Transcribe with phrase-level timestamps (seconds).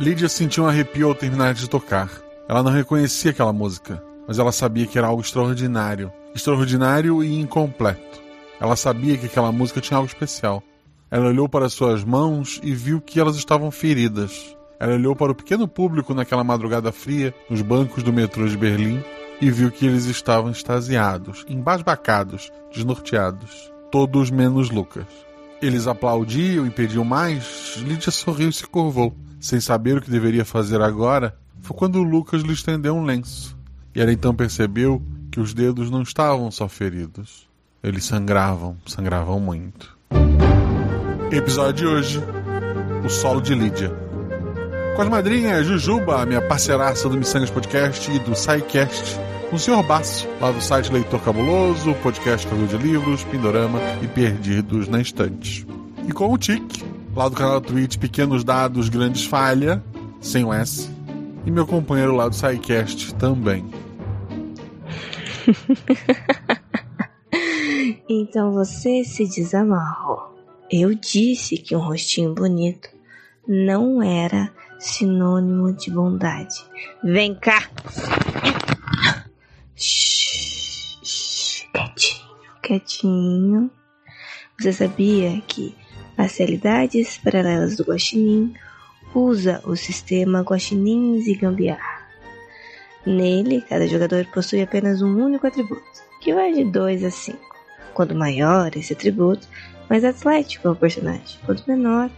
[0.00, 2.10] Lídia sentiu um arrepio ao terminar de tocar.
[2.48, 6.10] Ela não reconhecia aquela música, mas ela sabia que era algo extraordinário.
[6.34, 8.18] Extraordinário e incompleto.
[8.58, 10.62] Ela sabia que aquela música tinha algo especial.
[11.10, 14.56] Ela olhou para suas mãos e viu que elas estavam feridas.
[14.80, 19.04] Ela olhou para o pequeno público naquela madrugada fria, nos bancos do metrô de Berlim,
[19.38, 23.70] e viu que eles estavam extasiados, embasbacados, desnorteados.
[23.90, 25.04] Todos menos Lucas.
[25.62, 27.76] Eles aplaudiam e pediam mais.
[27.78, 29.14] Lídia sorriu e se curvou.
[29.38, 33.56] Sem saber o que deveria fazer agora, foi quando Lucas lhe estendeu um lenço.
[33.94, 37.48] E ela então percebeu que os dedos não estavam só feridos.
[37.82, 39.96] Eles sangravam, sangravam muito.
[41.30, 42.20] Episódio de hoje:
[43.04, 43.90] O solo de Lídia.
[44.96, 49.18] Com as madrinhas Jujuba, minha parceiraça do Missangas Podcast e do SciCast,
[49.52, 49.82] o Sr.
[49.82, 55.66] Basso, lá do site Leitor Cabuloso, podcast Cadu de Livros, Pindorama e Perdidos na Estante.
[56.06, 56.62] E com o Tic,
[57.16, 59.82] lá do canal Twitch Pequenos Dados, Grandes Falha,
[60.20, 60.88] sem o S,
[61.44, 63.68] e meu companheiro lá do SciCast também.
[68.08, 70.30] então você se desamarrou.
[70.70, 72.88] Eu disse que um rostinho bonito
[73.48, 76.54] não era sinônimo de bondade.
[77.02, 77.68] Vem cá!
[79.80, 81.70] Quietinho,
[82.62, 83.70] quietinho.
[84.58, 85.74] Você sabia que
[86.14, 88.52] Parcialidades Paralelas do Guaxinim
[89.14, 92.06] usa o sistema Guaxinins e Gambiarra.
[93.06, 95.82] Nele, cada jogador possui apenas um único atributo,
[96.20, 97.38] que vai de 2 a 5.
[97.94, 99.48] Quanto maior esse atributo,
[99.88, 101.40] mais atlético é o personagem.
[101.46, 102.10] Quanto menor,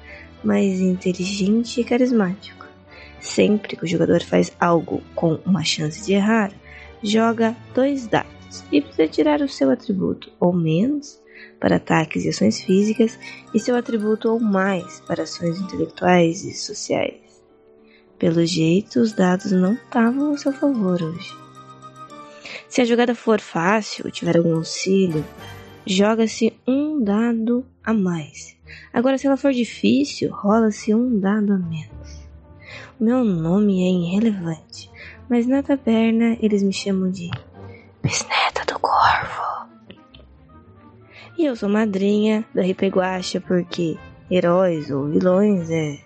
[0.42, 2.66] mais inteligente e carismático.
[3.20, 6.50] Sempre que o jogador faz algo com uma chance de errar,
[7.03, 11.20] joga dois dados e precisa tirar o seu atributo ou menos
[11.58, 13.19] para ataques e ações físicas
[13.55, 17.20] e seu atributo ou mais para ações intelectuais e sociais.
[18.19, 21.36] Pelo jeito, os dados não estavam ao seu favor hoje.
[22.68, 25.24] Se a jogada for fácil ou tiver algum auxílio,
[25.86, 28.57] joga-se um dado a mais.
[28.92, 32.23] Agora, se ela for difícil, rola-se um dado a menos.
[33.01, 34.90] O meu nome é irrelevante,
[35.33, 37.31] mas na taberna eles me chamam de
[38.03, 39.67] Bisneta do Corvo.
[41.39, 43.97] E eu sou madrinha da RP Guacha porque
[44.31, 45.98] heróis ou vilões é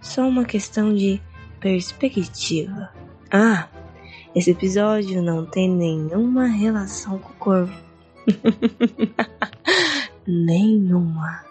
[0.00, 1.20] só uma questão de
[1.60, 2.88] perspectiva.
[3.30, 3.68] Ah,
[4.34, 7.78] esse episódio não tem nenhuma relação com o corvo.
[10.26, 11.44] nenhuma.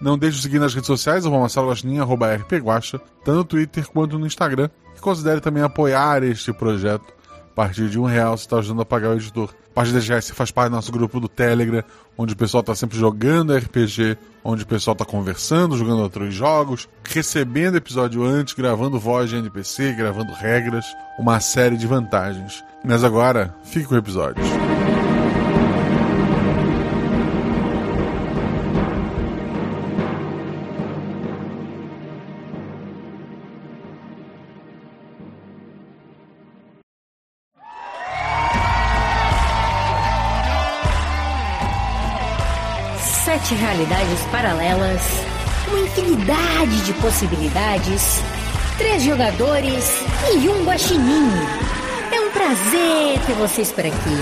[0.00, 4.18] Não deixe de seguir nas redes sociais, arroba Marcelo Guaxinim, arroba tanto no Twitter quanto
[4.18, 4.70] no Instagram.
[4.96, 7.14] E considere também apoiar este projeto.
[7.30, 9.50] A partir de um real você está ajudando a pagar o editor.
[9.70, 11.82] A partir de reais você faz parte do nosso grupo do Telegram,
[12.16, 16.88] onde o pessoal está sempre jogando RPG, onde o pessoal está conversando, jogando outros jogos,
[17.04, 20.86] recebendo episódio antes, gravando voz de NPC, gravando regras,
[21.18, 22.62] uma série de vantagens.
[22.84, 24.42] Mas agora, fique com o episódio.
[24.44, 24.95] Sete
[43.76, 45.02] realidades paralelas,
[45.68, 48.22] uma infinidade de possibilidades,
[48.78, 51.30] três jogadores e um guaxinim.
[52.10, 54.16] É um prazer ter vocês por aqui.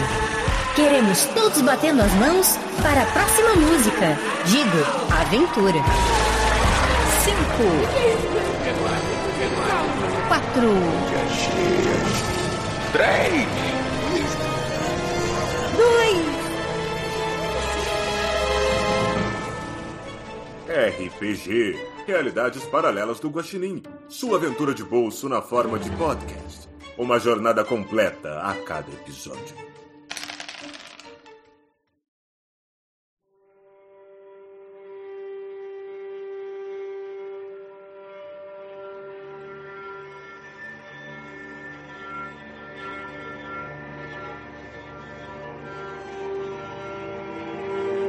[0.74, 4.18] Queremos todos batendo as mãos para a próxima música.
[4.46, 4.78] Digo,
[5.12, 5.78] aventura.
[7.22, 7.64] Cinco.
[10.26, 10.74] Quatro.
[12.92, 13.46] Três.
[15.76, 16.43] Dois.
[20.74, 23.80] RPG Realidades Paralelas do Guaxinim.
[24.08, 26.68] Sua aventura de bolso na forma de podcast.
[26.98, 29.54] Uma jornada completa a cada episódio.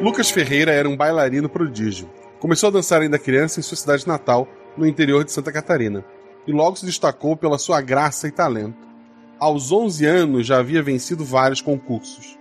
[0.02, 2.25] Lucas Ferreira era um bailarino prodígio.
[2.40, 4.48] Começou a dançar ainda criança em sua cidade natal,
[4.78, 6.04] no interior de Santa Catarina,
[6.46, 8.88] e logo se destacou pela sua graça e talento.
[9.40, 12.38] Aos 11 anos já havia vencido vários concursos.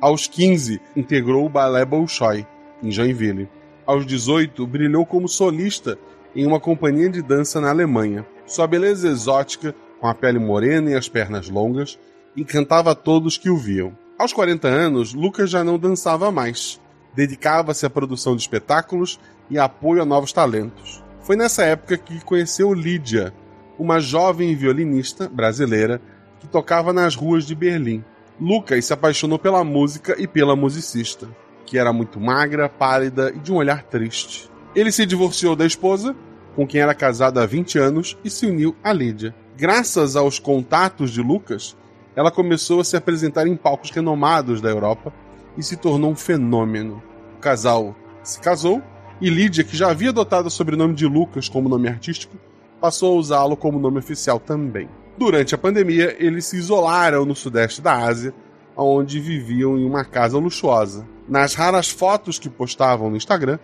[0.00, 2.46] Aos 15, integrou o Balé Bolshoi,
[2.82, 3.48] em Joinville.
[3.86, 5.98] Aos 18, brilhou como solista
[6.34, 8.26] em uma companhia de dança na Alemanha.
[8.46, 11.98] Sua beleza exótica, com a pele morena e as pernas longas,
[12.36, 13.96] encantava a todos que o viam.
[14.18, 16.80] Aos 40 anos, Lucas já não dançava mais.
[17.14, 19.20] Dedicava-se à produção de espetáculos
[19.50, 21.02] e apoio a novos talentos.
[21.20, 23.32] Foi nessa época que conheceu Lídia,
[23.78, 26.00] uma jovem violinista brasileira
[26.40, 28.04] que tocava nas ruas de Berlim.
[28.40, 31.28] Lucas se apaixonou pela música e pela musicista,
[31.66, 34.50] que era muito magra, pálida e de um olhar triste.
[34.74, 36.16] Ele se divorciou da esposa,
[36.56, 39.34] com quem era casado há 20 anos, e se uniu a Lídia.
[39.56, 41.76] Graças aos contatos de Lucas,
[42.16, 45.12] ela começou a se apresentar em palcos renomados da Europa
[45.56, 47.02] e se tornou um fenômeno.
[47.36, 48.82] O casal se casou
[49.20, 52.36] e Lídia, que já havia adotado o sobrenome de Lucas como nome artístico,
[52.80, 54.88] passou a usá-lo como nome oficial também.
[55.16, 58.34] Durante a pandemia, eles se isolaram no sudeste da Ásia,
[58.76, 61.06] onde viviam em uma casa luxuosa.
[61.28, 63.60] Nas raras fotos que postavam no Instagram,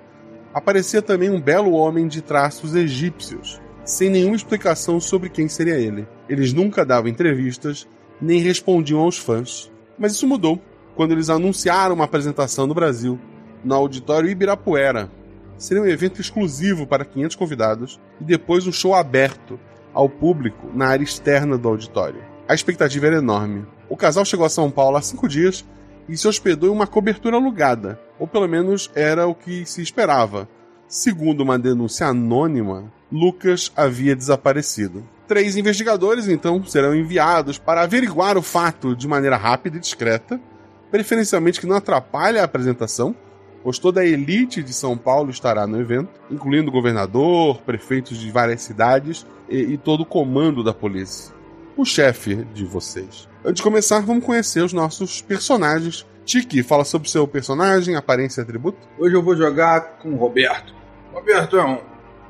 [0.54, 6.06] aparecia também um belo homem de traços egípcios, sem nenhuma explicação sobre quem seria ele.
[6.28, 7.88] Eles nunca davam entrevistas,
[8.20, 9.72] nem respondiam aos fãs.
[9.98, 10.62] Mas isso mudou
[10.98, 13.20] quando eles anunciaram uma apresentação no Brasil,
[13.62, 15.08] no Auditório Ibirapuera.
[15.56, 19.60] Seria um evento exclusivo para 500 convidados e depois um show aberto
[19.94, 22.20] ao público na área externa do auditório.
[22.48, 23.64] A expectativa era enorme.
[23.88, 25.64] O casal chegou a São Paulo há cinco dias
[26.08, 30.48] e se hospedou em uma cobertura alugada, ou pelo menos era o que se esperava.
[30.88, 35.06] Segundo uma denúncia anônima, Lucas havia desaparecido.
[35.28, 40.40] Três investigadores então serão enviados para averiguar o fato de maneira rápida e discreta,
[40.90, 43.14] preferencialmente que não atrapalhe a apresentação,
[43.62, 48.30] pois toda a elite de São Paulo estará no evento, incluindo o governador, prefeitos de
[48.30, 51.34] várias cidades e, e todo o comando da polícia.
[51.76, 53.28] O chefe de vocês.
[53.44, 56.06] Antes de começar, vamos conhecer os nossos personagens.
[56.24, 58.78] Tiki, fala sobre seu personagem, aparência e atributo.
[58.98, 60.74] Hoje eu vou jogar com o Roberto.
[61.12, 61.78] Roberto é um,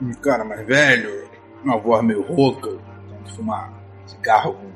[0.02, 1.28] um cara mais velho,
[1.64, 2.78] uma voz meio rouca,
[3.34, 3.72] fumar
[4.06, 4.70] cigarro com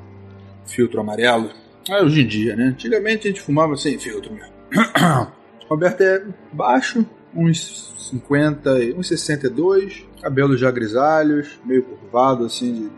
[0.65, 1.49] filtro amarelo.
[1.89, 2.65] Ah, hoje em dia, né?
[2.65, 4.53] Antigamente a gente fumava sem filtro mesmo.
[5.69, 12.91] Roberto é baixo, uns 50, uns 62, cabelos já grisalhos, meio curvado, assim, de,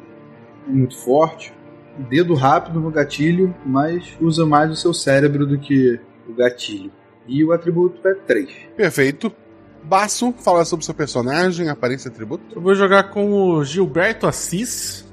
[0.68, 1.54] muito forte.
[2.10, 6.92] Dedo rápido no gatilho, mas usa mais o seu cérebro do que o gatilho.
[7.28, 8.50] E o atributo é 3.
[8.76, 9.32] Perfeito.
[9.84, 12.44] Baço, fala sobre seu personagem, aparência e atributo.
[12.56, 15.05] Eu vou jogar com o Gilberto Assis.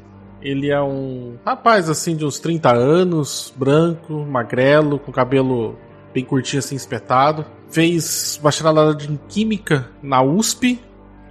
[0.43, 5.79] Ele é um rapaz assim de uns 30 anos, branco, magrelo, com cabelo
[6.13, 7.47] bem curtinho assim, espetado.
[7.71, 10.81] Fez bacharelado em Química na USP,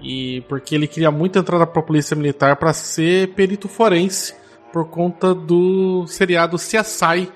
[0.02, 4.34] e porque ele queria muito entrar para a Polícia Militar para ser perito forense,
[4.74, 7.30] por conta do seriado CSI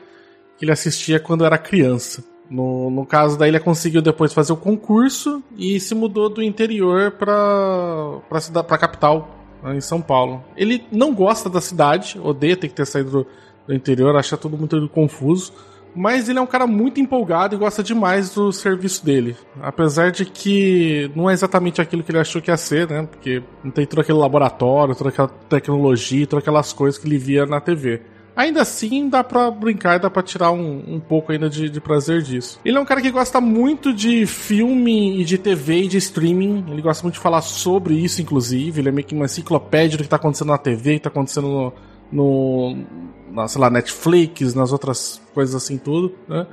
[0.57, 2.23] que ele assistia quando era criança.
[2.49, 7.11] No, no caso daí ele conseguiu depois fazer o concurso e se mudou do interior
[7.11, 8.19] para
[8.63, 10.43] para capital, em São Paulo.
[10.55, 13.27] Ele não gosta da cidade, odeia ter que ter saído do,
[13.67, 15.53] do interior, acha tudo muito confuso
[15.95, 19.35] mas ele é um cara muito empolgado e gosta demais do serviço dele.
[19.61, 23.07] Apesar de que não é exatamente aquilo que ele achou que ia ser, né?
[23.09, 27.45] Porque não tem todo aquele laboratório, toda aquela tecnologia, todas aquelas coisas que ele via
[27.45, 28.01] na TV.
[28.35, 32.21] Ainda assim, dá pra brincar, dá pra tirar um, um pouco ainda de, de, prazer
[32.21, 32.59] disso.
[32.65, 36.65] Ele é um cara que gosta muito de filme e de TV e de streaming.
[36.69, 38.81] Ele gosta muito de falar sobre isso, inclusive.
[38.81, 41.47] Ele é meio que uma enciclopédia do que tá acontecendo na TV, que tá acontecendo
[41.47, 41.73] no,
[42.11, 42.85] no
[43.31, 46.45] na, sei lá, Netflix, nas outras coisas assim tudo, né?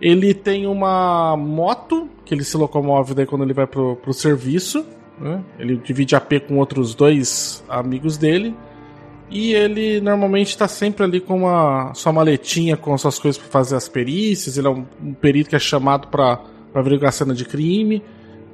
[0.00, 4.84] Ele tem uma moto que ele se locomove daí quando ele vai pro, pro serviço,
[5.18, 5.42] né?
[5.58, 8.54] Ele divide AP com outros dois amigos dele.
[9.34, 13.74] E ele normalmente está sempre ali com uma sua maletinha com suas coisas para fazer
[13.74, 14.56] as perícias.
[14.56, 16.40] Ele é um, um perito que é chamado para
[16.72, 18.00] averiguar a cena de crime.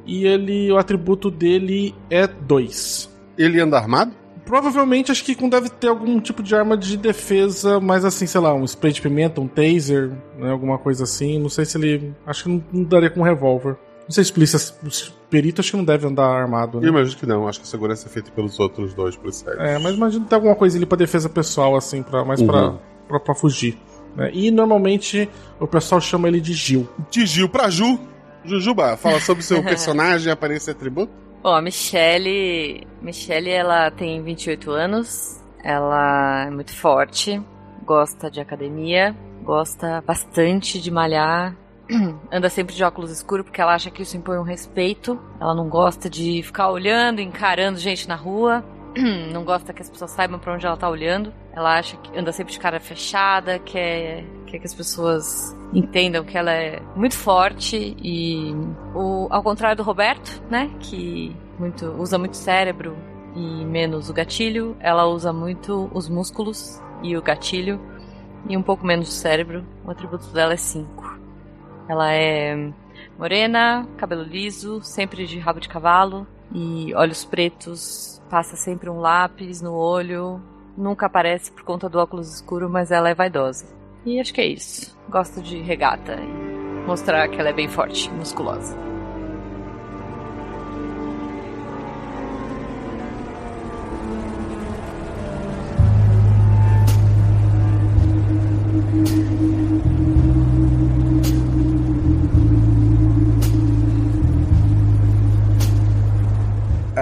[0.07, 3.11] E ele, o atributo dele é 2.
[3.37, 4.13] Ele anda armado?
[4.47, 8.55] Provavelmente acho que deve ter algum tipo de arma de defesa, mas assim, sei lá,
[8.55, 11.39] um spray de pimenta, um taser, né, alguma coisa assim.
[11.39, 12.15] Não sei se ele.
[12.27, 13.77] Acho que não, não daria com um revólver.
[14.11, 16.89] Não sei se polícia, os peritos acho que não deve andar armado, né?
[16.89, 19.57] Eu imagino que não, acho que a segurança é feita pelos outros dois policiais.
[19.61, 22.49] É, mas imagino ter alguma coisa ali pra defesa pessoal, assim, pra, mais uhum.
[22.49, 22.73] pra,
[23.07, 23.79] pra, pra, fugir.
[24.17, 24.33] Né?
[24.35, 26.89] E normalmente o pessoal chama ele de Gil.
[27.09, 28.01] De Gil pra Ju.
[28.45, 31.13] Jujuba, fala sobre seu personagem, aparência e atributo.
[31.41, 37.41] Bom, a Michelle, Michelle ela tem 28 anos, ela é muito forte,
[37.87, 39.15] gosta de academia,
[39.45, 41.55] gosta bastante de malhar,
[42.31, 45.21] anda sempre de óculos escuros porque ela acha que isso impõe um respeito.
[45.41, 48.65] Ela não gosta de ficar olhando, encarando gente na rua.
[49.33, 51.33] Não gosta que as pessoas saibam para onde ela tá olhando.
[51.53, 56.37] Ela acha que anda sempre de cara fechada, quer, quer que as pessoas entendam que
[56.37, 58.53] ela é muito forte e
[58.93, 62.97] o, ao contrário do Roberto, né, que muito usa muito cérebro
[63.37, 67.81] e menos o gatilho, ela usa muito os músculos e o gatilho
[68.49, 69.65] e um pouco menos o cérebro.
[69.85, 71.20] O atributo dela é 5.
[71.91, 72.71] Ela é
[73.19, 79.61] morena, cabelo liso, sempre de rabo de cavalo, e olhos pretos, passa sempre um lápis
[79.61, 80.41] no olho,
[80.77, 83.67] nunca aparece por conta do óculos escuro, mas ela é vaidosa.
[84.07, 84.97] E acho que é isso.
[85.09, 88.90] Gosta de regata e mostrar que ela é bem forte, musculosa.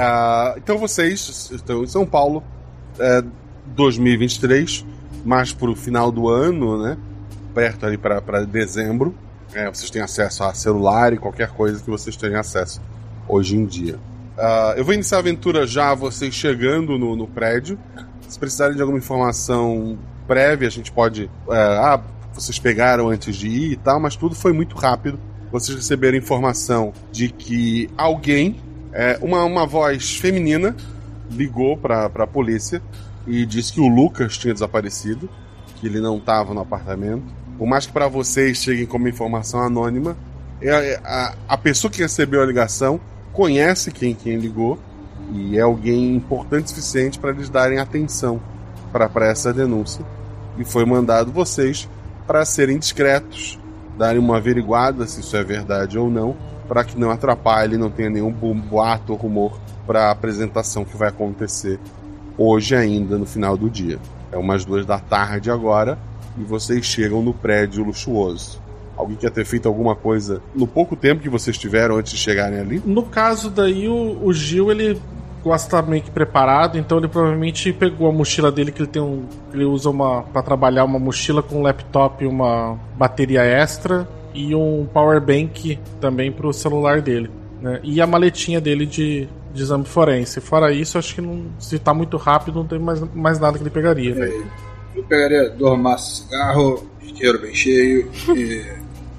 [0.09, 2.43] Uh, então vocês estão em São Paulo,
[2.95, 3.31] uh,
[3.67, 4.85] 2023,
[5.25, 6.97] mais para o final do ano, né?
[7.55, 9.15] Perto ali para dezembro.
[9.53, 12.81] É, vocês têm acesso a celular e qualquer coisa que vocês tenham acesso
[13.27, 13.97] hoje em dia.
[14.37, 17.79] Uh, eu vou iniciar a aventura já vocês chegando no, no, prédio.
[18.29, 21.25] Se precisarem de alguma informação prévia, a gente pode.
[21.47, 22.01] Uh, ah,
[22.33, 25.19] vocês pegaram antes de ir e tal, mas tudo foi muito rápido.
[25.51, 28.61] Vocês receberam informação de que alguém
[28.93, 30.75] é, uma, uma voz feminina
[31.31, 32.83] ligou para a polícia
[33.27, 35.29] e disse que o Lucas tinha desaparecido,
[35.77, 37.25] que ele não estava no apartamento.
[37.59, 40.17] Por mais que para vocês cheguem como informação anônima,
[40.61, 43.01] é, é, a, a pessoa que recebeu a ligação
[43.33, 44.79] conhece quem, quem ligou
[45.33, 48.41] e é alguém importante o suficiente para eles darem atenção
[48.93, 50.05] para essa denúncia.
[50.57, 51.89] E foi mandado vocês
[52.27, 53.59] para serem discretos,
[53.97, 56.37] darem uma averiguada se isso é verdade ou não,
[56.69, 61.09] para que não atrapalhe, não tenha nenhum boato ou rumor para a apresentação que vai
[61.09, 61.81] acontecer
[62.37, 63.99] hoje ainda no final do dia.
[64.31, 65.99] É umas duas da tarde agora
[66.37, 68.61] e vocês chegam no prédio luxuoso.
[68.97, 72.61] Alguém quer ter feito alguma coisa no pouco tempo que vocês tiveram antes de chegarem
[72.61, 72.83] ali?
[72.85, 75.01] No caso daí, o, o Gil, ele
[75.43, 79.25] gosta meio que preparado, então ele provavelmente pegou a mochila dele que ele tem um,
[79.55, 84.07] ele usa uma para trabalhar uma mochila com um laptop e uma bateria extra
[84.39, 87.29] e um power bank também para o celular dele.
[87.61, 87.81] Né?
[87.83, 90.41] E a maletinha dele de, de exame forense.
[90.41, 93.65] Fora isso, acho que não, se está muito rápido, não tem mais, mais nada que
[93.65, 94.15] ele pegaria.
[94.15, 94.43] É,
[94.95, 98.65] eu pegaria dois maços de cigarro, dinheiro bem cheio, e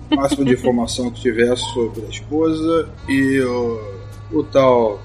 [0.10, 4.00] o máximo de informação que tivesse sobre a esposa e o,
[4.32, 5.02] o tal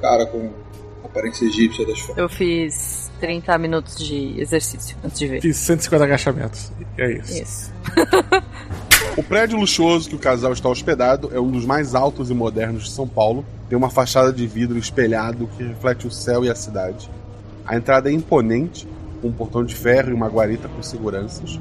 [0.00, 0.50] cara com
[1.04, 2.18] aparência egípcia das fotos.
[2.18, 5.40] Eu fiz 30 minutos de exercício antes de ver.
[5.40, 6.72] Fiz 150 agachamentos.
[6.98, 7.42] É isso.
[7.42, 7.72] Isso.
[9.14, 12.84] O prédio luxuoso que o casal está hospedado é um dos mais altos e modernos
[12.84, 13.44] de São Paulo.
[13.68, 17.10] Tem uma fachada de vidro espelhado que reflete o céu e a cidade.
[17.66, 18.88] A entrada é imponente,
[19.20, 21.60] com um portão de ferro e uma guarita com seguranças.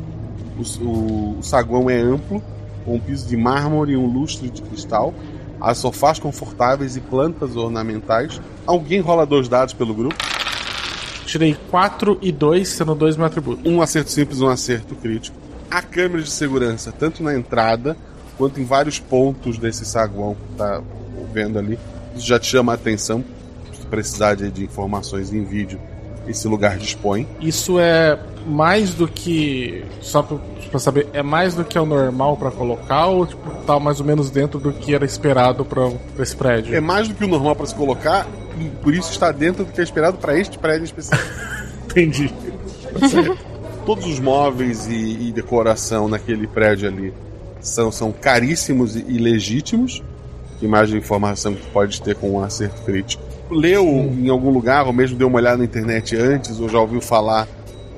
[0.57, 2.41] O, o, o saguão é amplo,
[2.85, 5.13] com um piso de mármore e um lustre de cristal.
[5.59, 8.39] Há sofás confortáveis e plantas ornamentais.
[8.65, 10.15] Alguém rola dois dados pelo grupo?
[11.25, 13.67] Tirei 4 e 2, sendo dois meu atributo.
[13.69, 17.95] Um acerto simples e um acerto crítico há câmeras de segurança, tanto na entrada
[18.37, 20.81] quanto em vários pontos desse saguão que tá
[21.33, 21.79] vendo ali.
[22.15, 23.23] Isso já te chama a atenção.
[23.73, 25.79] Se precisar de, de informações em vídeo,
[26.27, 27.27] esse lugar dispõe.
[27.39, 29.85] Isso é mais do que.
[30.01, 30.37] Só pra,
[30.69, 33.99] pra saber, é mais do que é o normal para colocar ou tipo, tá mais
[33.99, 36.75] ou menos dentro do que era esperado para esse prédio?
[36.75, 38.27] É mais do que o normal para se colocar
[38.59, 41.29] e por isso está dentro do que é esperado para este prédio específico.
[41.89, 42.33] Entendi.
[43.91, 47.13] Todos os móveis e, e, decoração naquele prédio ali
[47.59, 50.01] são, são caríssimos e, legítimos.
[50.61, 53.21] Imagem de informação que pode ter com um acerto crítico.
[53.49, 57.01] Leu em algum lugar, ou mesmo deu uma olhada na internet antes, ou já ouviu
[57.01, 57.49] falar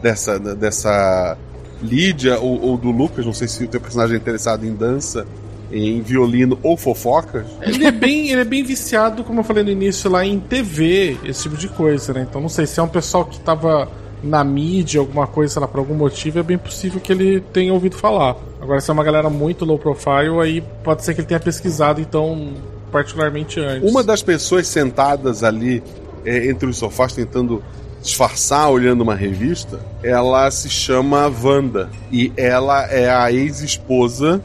[0.01, 1.37] dessa, dessa
[1.79, 5.27] Lídia ou, ou do Lucas, não sei se o teu personagem é interessado em dança,
[5.71, 7.45] em violino ou fofocas.
[7.61, 11.17] Ele é bem, ele é bem viciado, como eu falei no início, lá em TV,
[11.23, 12.25] esse tipo de coisa, né?
[12.27, 13.87] Então não sei se é um pessoal que tava
[14.23, 17.73] na mídia, alguma coisa, sei lá, por algum motivo, é bem possível que ele tenha
[17.73, 18.37] ouvido falar.
[18.61, 21.99] Agora, se é uma galera muito low profile, aí pode ser que ele tenha pesquisado,
[21.99, 22.53] então,
[22.91, 23.89] particularmente antes.
[23.89, 25.83] Uma das pessoas sentadas ali
[26.25, 27.61] é, entre os sofás tentando
[28.01, 34.41] disfarçar olhando uma revista, ela se chama Wanda e ela é a ex-esposa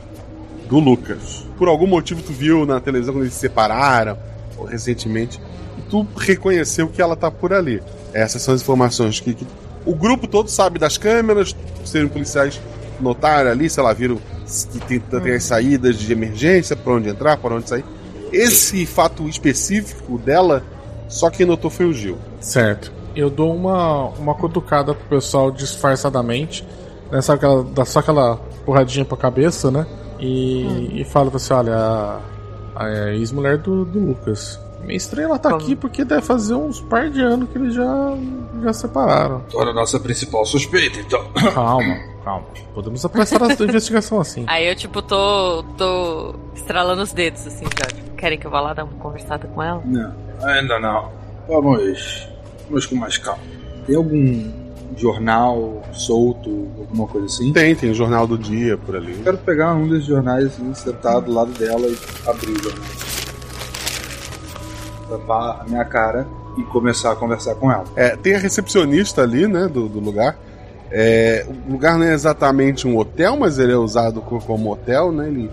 [0.68, 1.46] do Lucas.
[1.56, 4.16] Por algum motivo tu viu na televisão quando eles se separaram,
[4.68, 5.40] recentemente,
[5.76, 7.82] e tu reconheceu que ela tá por ali.
[8.12, 9.46] Essas são as informações que, que
[9.84, 11.54] o grupo todo sabe das câmeras,
[11.84, 12.60] serem policiais
[13.00, 14.18] notaram ali, sei lá, viram
[14.72, 17.84] que tem, tem as saídas de emergência, para onde entrar, para onde sair.
[18.32, 20.62] Esse fato específico dela,
[21.08, 22.18] só quem notou foi o Gil.
[22.40, 22.92] Certo.
[23.14, 26.64] Eu dou uma, uma cutucada pro pessoal disfarçadamente,
[27.10, 27.20] né?
[27.20, 29.86] Sabe aquela, dá só aquela porradinha pra cabeça, né?
[30.18, 30.88] E, hum.
[30.96, 32.20] e falo pra você, olha, a,
[32.76, 34.60] a ex-mulher do, do Lucas.
[34.88, 38.16] Minha estrela tá aqui porque deve fazer uns par de anos que eles já,
[38.62, 39.40] já separaram.
[39.50, 41.22] Torna a nossa principal suspeita, então.
[41.52, 42.46] Calma, calma.
[42.72, 44.44] Podemos apressar a investigação assim.
[44.46, 47.86] Aí eu, tipo, tô, tô estralando os dedos, assim, já.
[48.16, 49.82] Querem que eu vá lá dar uma conversada com ela?
[49.84, 50.14] Não.
[50.42, 51.12] Ainda não.
[51.46, 52.26] Vamos.
[52.70, 53.42] Vamos com mais calma.
[53.86, 54.50] Tem algum
[54.96, 57.52] jornal solto, alguma coisa assim?
[57.52, 59.12] Tem, tem o jornal do dia por ali.
[59.18, 63.27] Eu quero pegar um desses jornais assim, sentar do lado dela e abrir o jornal.
[65.08, 67.84] Tapar a minha cara e começar a conversar com ela.
[67.96, 70.36] É, tem a recepcionista ali, né, do, do lugar.
[70.90, 75.12] É, o lugar não é exatamente um hotel, mas ele é usado co- como hotel,
[75.12, 75.28] né?
[75.28, 75.50] Ele,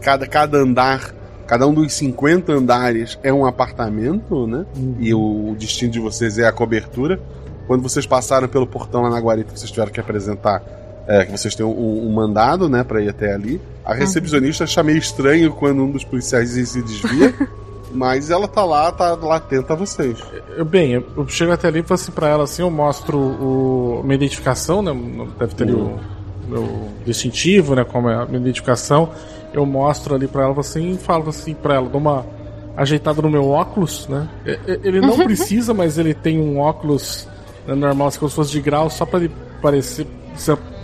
[0.00, 1.14] cada, cada andar,
[1.46, 4.66] cada um dos 50 andares é um apartamento, né?
[4.98, 7.18] E o, destino de vocês é a cobertura.
[7.66, 10.62] Quando vocês passaram pelo portão lá na guarita, vocês tiveram que apresentar
[11.06, 13.58] é, que vocês têm um, um mandado, né, para ir até ali.
[13.84, 17.34] A recepcionista acha meio estranho quando um dos policiais se desvia,
[17.92, 20.22] mas ela tá lá, tá lá atenta a vocês.
[20.56, 23.18] Eu, bem, eu, eu chego até ali e falo assim pra ela assim, eu mostro
[23.18, 24.92] o, minha identificação, né?
[25.38, 25.98] Deve ter ali o
[26.46, 27.84] meu distintivo, né?
[27.84, 29.10] Como é a minha identificação.
[29.52, 32.24] Eu mostro ali pra ela assim e falo assim pra ela, dou uma
[32.76, 34.28] ajeitada no meu óculos, né?
[34.84, 37.26] Ele não precisa, mas ele tem um óculos
[37.66, 40.06] né, normal, assim, se fosse de grau, só pra ele parecer,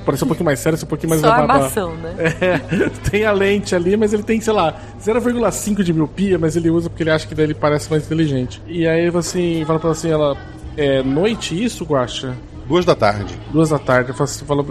[0.05, 1.51] ser- parecer um pouquinho mais sério, ser um pouquinho mais Só elevado.
[1.51, 2.15] armação, né?
[2.41, 6.71] É, tem a lente ali, mas ele tem, sei lá, 0,5 de miopia, mas ele
[6.71, 8.61] usa porque ele acha que daí ele parece mais inteligente.
[8.67, 10.37] E aí você fala pra ela assim, ela.
[10.77, 12.35] É noite isso, Guacha?
[12.67, 13.39] Duas da tarde.
[13.53, 14.11] Duas da tarde.
[14.11, 14.65] Eu falo assim, fala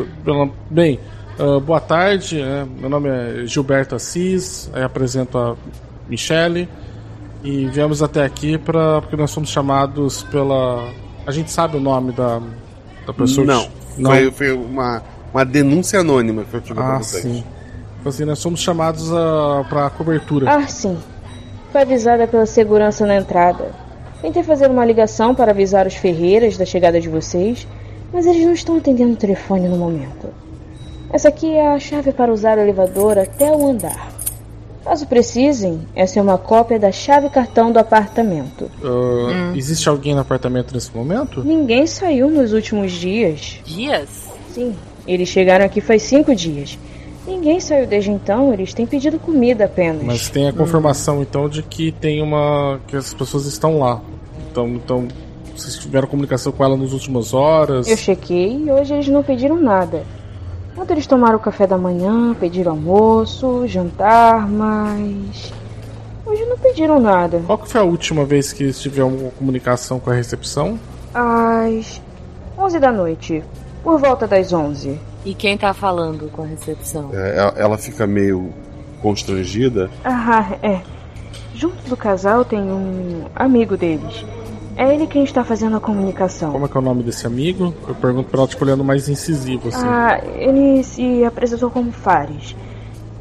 [0.70, 1.00] bem,
[1.40, 5.56] ah, boa tarde, né, meu nome é Gilberto Assis, aí apresento a
[6.10, 6.68] Michele.
[7.44, 10.90] E viemos até aqui pra, porque nós fomos chamados pela.
[11.26, 12.42] A gente sabe o nome da,
[13.06, 14.04] da pessoa Não, que...
[14.04, 15.02] Foi, foi uma,
[15.34, 17.24] uma denúncia anônima que eu tive pra Ah, vocês.
[17.24, 17.44] sim.
[18.06, 20.52] Assim, nós somos chamados a, pra cobertura.
[20.52, 20.98] Ah, sim.
[21.72, 23.72] Foi avisada pela segurança na entrada.
[24.22, 27.66] Tentei fazer uma ligação para avisar os Ferreiras da chegada de vocês,
[28.12, 30.28] mas eles não estão atendendo o telefone no momento.
[31.12, 34.12] Essa aqui é a chave para usar o elevador até o andar.
[34.84, 38.70] Caso precisem, essa é uma cópia da chave cartão do apartamento.
[38.84, 41.42] Ah, Existe alguém no apartamento nesse momento?
[41.44, 43.60] Ninguém saiu nos últimos dias.
[43.64, 44.10] Dias?
[44.54, 44.76] Sim,
[45.08, 46.78] eles chegaram aqui faz cinco dias.
[47.26, 50.04] Ninguém saiu desde então, eles têm pedido comida apenas.
[50.04, 52.80] Mas tem a confirmação então de que tem uma.
[52.88, 54.02] que as pessoas estão lá.
[54.52, 55.08] Então, então
[55.56, 57.88] vocês tiveram comunicação com ela nas últimas horas.
[57.88, 60.04] Eu chequei e hoje eles não pediram nada.
[60.78, 65.54] Ontem eles tomaram café da manhã, pediram almoço, jantar, mas.
[66.26, 67.42] Hoje não pediram nada.
[67.46, 70.80] Qual que foi a última vez que eles tiveram comunicação com a recepção?
[71.14, 72.02] Às
[72.58, 73.44] 11 da noite,
[73.84, 75.00] por volta das 11.
[75.26, 77.10] E quem tá falando com a recepção?
[77.14, 78.52] É, ela- fica meio
[79.02, 79.90] constrangida.
[80.04, 80.82] Ah, é.
[81.54, 84.26] Junto do casal tem um amigo deles.
[84.76, 86.52] É ele quem está fazendo a comunicação.
[86.52, 87.74] Como é que é o nome desse amigo?
[87.88, 89.86] Eu pergunto pra ela, tipo, olhando mais incisivo, assim.
[89.86, 92.56] Ah, ele se apresentou como Fares.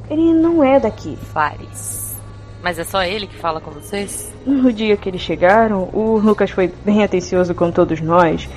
[0.08, 1.16] Ele não é daqui.
[1.32, 2.16] Fares.
[2.62, 4.32] Mas é só ele que fala com vocês?
[4.46, 8.48] No dia que eles chegaram, o Lucas foi bem atencioso com todos nós.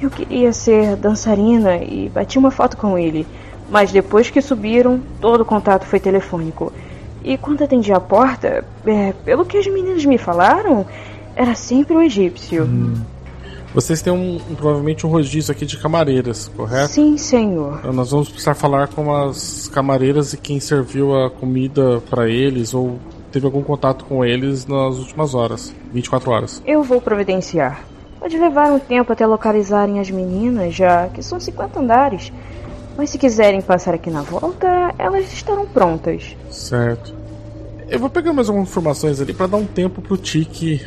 [0.00, 3.26] Eu queria ser dançarina e bati uma foto com ele.
[3.70, 6.72] Mas depois que subiram, todo o contato foi telefônico.
[7.22, 10.86] E quando atendi a porta, é, pelo que as meninas me falaram,
[11.36, 12.66] era sempre o egípcio.
[13.74, 16.92] Vocês têm um, provavelmente um rodízio aqui de camareiras, correto?
[16.92, 17.78] Sim, senhor.
[17.80, 22.72] Então, Nós vamos precisar falar com as camareiras e quem serviu a comida pra eles
[22.72, 22.98] ou
[23.30, 26.62] teve algum contato com eles nas últimas horas 24 horas.
[26.66, 27.84] Eu vou providenciar.
[28.20, 32.32] Pode levar um tempo até localizarem as meninas, já que são 50 andares.
[32.96, 36.36] Mas se quiserem passar aqui na volta, elas estarão prontas.
[36.50, 37.14] Certo.
[37.88, 40.84] Eu vou pegar mais algumas informações ali pra dar um tempo pro Tiki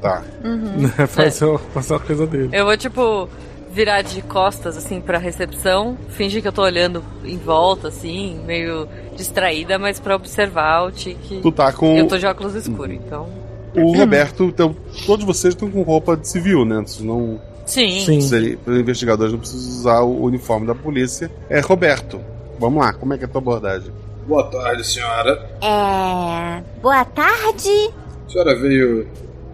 [0.00, 0.22] Tá.
[0.42, 2.48] né, fazer, o- fazer a coisa dele.
[2.52, 3.28] Eu vou, tipo,
[3.70, 8.88] virar de costas, assim, pra recepção, fingir que eu tô olhando em volta, assim, meio
[9.16, 11.40] distraída, mas pra observar o Tiki.
[11.42, 13.28] Tu tá com- Eu tô de óculos escuros, então.
[13.74, 14.74] O Roberto, então,
[15.06, 16.76] todos vocês estão com roupa de civil, né?
[16.86, 17.40] Vocês não.
[17.66, 18.00] Sim.
[18.04, 18.20] Sim.
[18.20, 21.30] Seria- Os investigadores não precisam usar o uniforme da polícia.
[21.48, 22.20] É, Roberto,
[22.58, 23.90] vamos lá, como é que é a tua abordagem?
[24.26, 25.32] Boa tarde, senhora.
[25.62, 26.62] É.
[26.80, 27.90] Boa tarde.
[28.26, 29.06] A senhora veio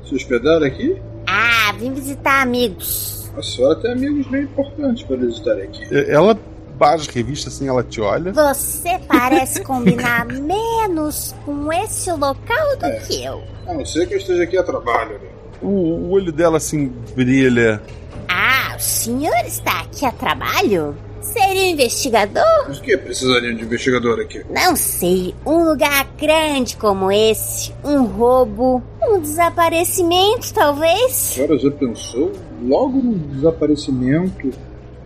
[0.06, 0.96] se hospedar aqui?
[1.26, 3.30] Ah, vim visitar amigos.
[3.36, 5.82] A senhora tem amigos bem importantes para visitar aqui.
[5.94, 6.36] É, Ela
[6.80, 8.32] baixa a revista assim, ela te olha.
[8.32, 13.00] Você parece combinar menos com esse local do É.
[13.00, 13.42] que eu.
[13.68, 15.12] A não ser que eu esteja aqui a trabalho.
[15.18, 15.28] né?
[15.60, 17.82] O, o olho dela assim brilha.
[18.26, 20.96] Ah, o senhor está aqui a trabalho?
[21.20, 22.64] Seria um investigador?
[22.66, 24.42] Mas o que precisaria de investigador aqui?
[24.48, 25.34] Não sei.
[25.44, 31.12] Um lugar grande como esse, um roubo, um desaparecimento, A talvez?
[31.12, 34.50] senhora já pensou logo no desaparecimento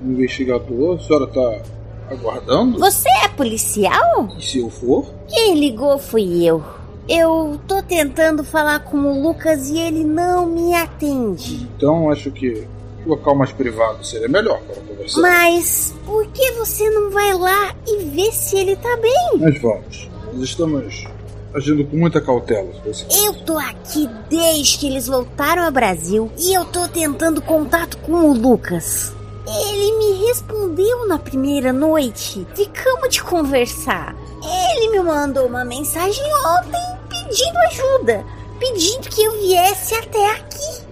[0.04, 0.96] investigador?
[0.96, 1.62] A senhora está
[2.10, 2.78] aguardando?
[2.78, 4.28] Você é policial?
[4.38, 5.06] E se eu for?
[5.28, 6.62] Quem ligou fui eu.
[7.08, 11.68] Eu tô tentando falar com o Lucas e ele não me atende.
[11.76, 12.66] Então acho que
[13.06, 15.20] local mais privado seria melhor para conversar.
[15.20, 19.38] Mas por que você não vai lá e vê se ele tá bem?
[19.38, 20.08] Nós vamos.
[20.32, 21.04] Nós estamos
[21.54, 22.70] agindo com muita cautela.
[23.24, 28.12] Eu tô aqui desde que eles voltaram ao Brasil e eu tô tentando contato com
[28.12, 29.14] o Lucas.
[29.46, 32.46] Ele me respondeu na primeira noite.
[32.54, 34.16] Ficamos de conversar.
[34.42, 38.24] Ele me mandou uma mensagem ontem pedindo ajuda,
[38.59, 40.85] pedindo que eu viesse até aqui.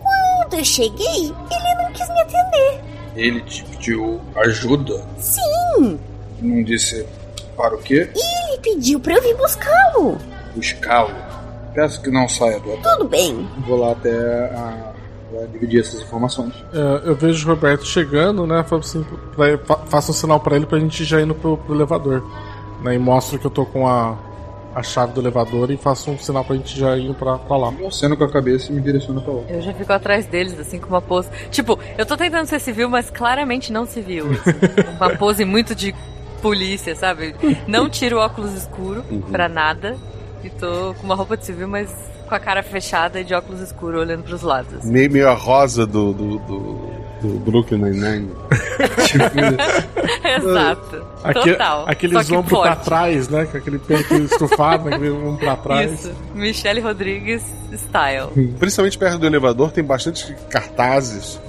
[0.00, 2.80] Quando eu cheguei, ele não quis me atender.
[3.16, 5.04] Ele te pediu ajuda?
[5.18, 5.98] Sim.
[6.40, 7.06] Não disse
[7.56, 8.10] para o quê?
[8.14, 10.18] Ele pediu para eu vir buscá-lo.
[10.54, 11.14] Buscá-lo?
[11.74, 12.98] Peço que não saia do hotel.
[12.98, 13.48] Tudo bem.
[13.66, 14.93] Vou lá até a
[15.32, 16.54] Vai dividir essas informações.
[16.72, 18.62] É, eu vejo o Roberto chegando, né?
[18.64, 22.22] Falo assim, pra, fa, um sinal para ele pra gente já indo pro, pro elevador.
[22.82, 24.16] Né, e mostro que eu tô com a,
[24.74, 27.72] a chave do elevador e faço um sinal pra gente já ir pra, pra lá.
[27.78, 29.42] Eu aceno com a cabeça e me direciono pra lá.
[29.48, 31.28] Eu já fico atrás deles, assim, com uma pose.
[31.50, 34.26] Tipo, eu tô tentando ser civil, mas claramente não civil.
[34.32, 34.52] Assim,
[35.00, 35.94] uma pose muito de
[36.42, 37.34] polícia, sabe?
[37.66, 39.22] Não tiro o óculos escuro uhum.
[39.22, 39.96] pra nada.
[40.42, 41.88] E tô com uma roupa de civil, mas
[42.34, 44.84] com a cara fechada e de óculos escuros olhando pros lados.
[44.84, 46.90] Meio, meio a rosa do, do, do,
[47.22, 48.32] do Brooklyn Nine-Nine.
[50.36, 51.06] Exato.
[51.22, 51.84] Aquele, Total.
[51.86, 53.44] Aqueles ombros pra trás, né?
[53.46, 55.92] Com aquele peito estufado, aquele ombro pra trás.
[55.92, 56.12] Isso.
[56.34, 58.56] Michelle Rodrigues style.
[58.58, 61.40] Principalmente perto do elevador tem bastante cartazes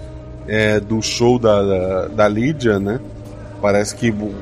[0.47, 2.99] é, do show da, da, da Lídia, né?
[3.59, 4.35] Parece que o,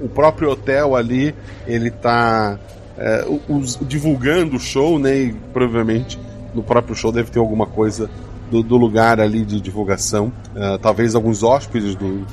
[0.00, 1.34] o próprio hotel ali,
[1.66, 2.58] ele tá
[2.96, 5.16] é, os, divulgando o show, né?
[5.16, 6.18] E provavelmente
[6.54, 8.10] no próprio show deve ter alguma coisa
[8.50, 10.32] do, do lugar ali de divulgação.
[10.54, 12.26] Uh, talvez alguns hóspedes do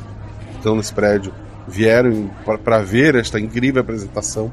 [0.55, 1.33] estão nesse prédio
[1.65, 2.29] vieram
[2.63, 4.51] para ver esta incrível apresentação.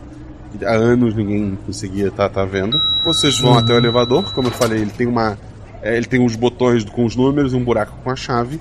[0.53, 2.79] Que há anos ninguém conseguia estar tá, tá vendo.
[3.05, 3.59] Vocês vão uhum.
[3.59, 5.37] até o elevador, como eu falei, ele tem uma.
[5.83, 8.61] É, ele tem uns botões com os números e um buraco com a chave.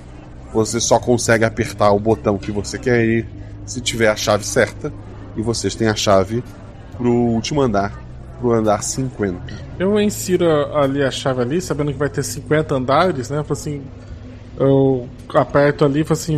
[0.52, 3.26] Você só consegue apertar o botão que você quer ir
[3.64, 4.92] se tiver a chave certa.
[5.36, 6.42] E vocês têm a chave
[6.96, 8.02] pro último andar,
[8.40, 9.38] pro andar 50.
[9.78, 13.44] Eu insiro ali a chave ali, sabendo que vai ter 50 andares, né?
[13.48, 13.82] Assim,
[14.58, 16.36] eu aperto ali e falo assim.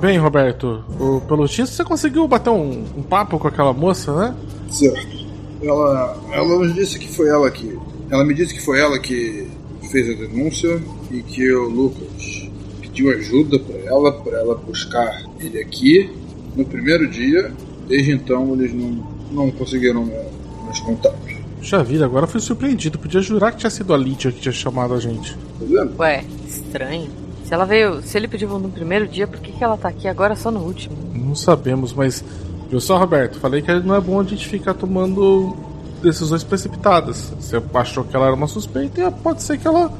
[0.00, 4.34] Bem, Roberto, o Pelutinho, você conseguiu bater um, um, papo com aquela moça, né?
[4.68, 5.22] Certo.
[5.62, 7.78] Ela, ela me disse que foi ela que.
[8.10, 9.46] Ela me disse que foi ela que
[9.90, 15.60] fez a denúncia e que o Lucas pediu ajuda para ela, para ela buscar ele
[15.60, 16.10] aqui
[16.56, 17.52] no primeiro dia.
[17.86, 21.32] Desde então eles não não conseguiram meus contatos.
[21.58, 22.98] Puxa vida, agora fui surpreendido.
[22.98, 25.32] Podia jurar que tinha sido a Lídia que tinha chamado a gente.
[25.34, 25.94] Tá vendo?
[25.98, 27.08] Ué, estranho.
[27.44, 28.02] Se ela veio.
[28.02, 30.60] Se ele pediu no primeiro dia, por que, que ela tá aqui agora só no
[30.60, 30.96] último?
[31.14, 32.24] Não sabemos, mas.
[32.68, 33.38] Viu só, Roberto?
[33.38, 35.54] Falei que não é bom a gente ficar tomando
[36.02, 37.32] decisões precipitadas.
[37.38, 39.92] Você achou que ela era uma suspeita e pode ser que ela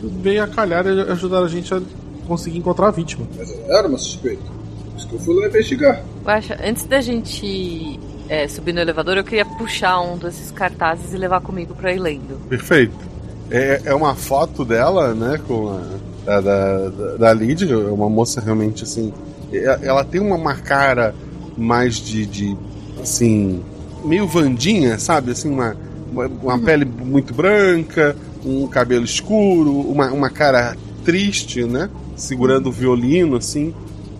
[0.00, 1.80] veio a calhar e ajudar a gente a
[2.28, 3.26] conseguir encontrar a vítima.
[3.36, 4.42] Mas ela era uma suspeita.
[4.44, 6.04] Por isso que eu fui lá investigar.
[6.24, 11.16] Guaxa, antes da gente é, subir no elevador, eu queria puxar um desses cartazes e
[11.16, 12.38] levar comigo pra ir lendo.
[12.48, 13.08] Perfeito.
[13.50, 15.80] É, é uma foto dela, né, com
[16.26, 19.12] a, da, da, da Lídia, é uma moça realmente assim.
[19.50, 21.14] Ela tem uma, uma cara
[21.56, 22.56] mais de, de
[23.00, 23.62] assim,
[24.04, 25.30] meio Vandinha, sabe?
[25.30, 25.74] Assim, uma,
[26.12, 26.64] uma, uma uhum.
[26.64, 28.14] pele muito branca,
[28.44, 31.88] um cabelo escuro, uma, uma cara triste, né?
[32.14, 33.74] Segurando o violino, assim.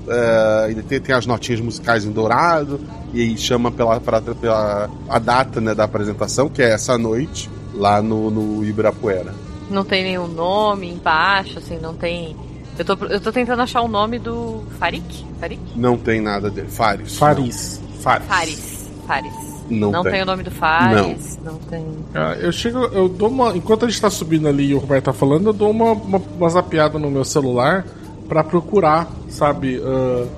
[0.07, 2.81] Uh, tem, tem as notinhas musicais em dourado
[3.13, 7.51] e aí chama pela, pra, pela a data né, da apresentação, que é essa noite,
[7.75, 9.35] lá no, no Ibirapuera.
[9.71, 12.37] Não tem nenhum nome embaixo, assim, não tem.
[12.79, 15.27] Eu tô, eu tô tentando achar o nome do Farik?
[15.41, 15.61] Farik?
[15.75, 16.69] Não tem nada dele.
[16.69, 17.17] Faris.
[17.19, 17.81] Faris.
[18.01, 18.27] Faris.
[18.27, 18.91] Faris.
[19.07, 19.49] Faris.
[19.69, 20.13] Não, não tem.
[20.13, 20.23] tem.
[20.23, 21.39] o nome do Faris.
[21.45, 21.85] Não, não tem.
[22.15, 23.57] Ah, eu chego, eu dou uma.
[23.57, 26.19] Enquanto a gente tá subindo ali e o Roberto tá falando, eu dou uma, uma,
[26.19, 27.85] uma zapiada no meu celular
[28.29, 30.29] para procurar, sabe, uh,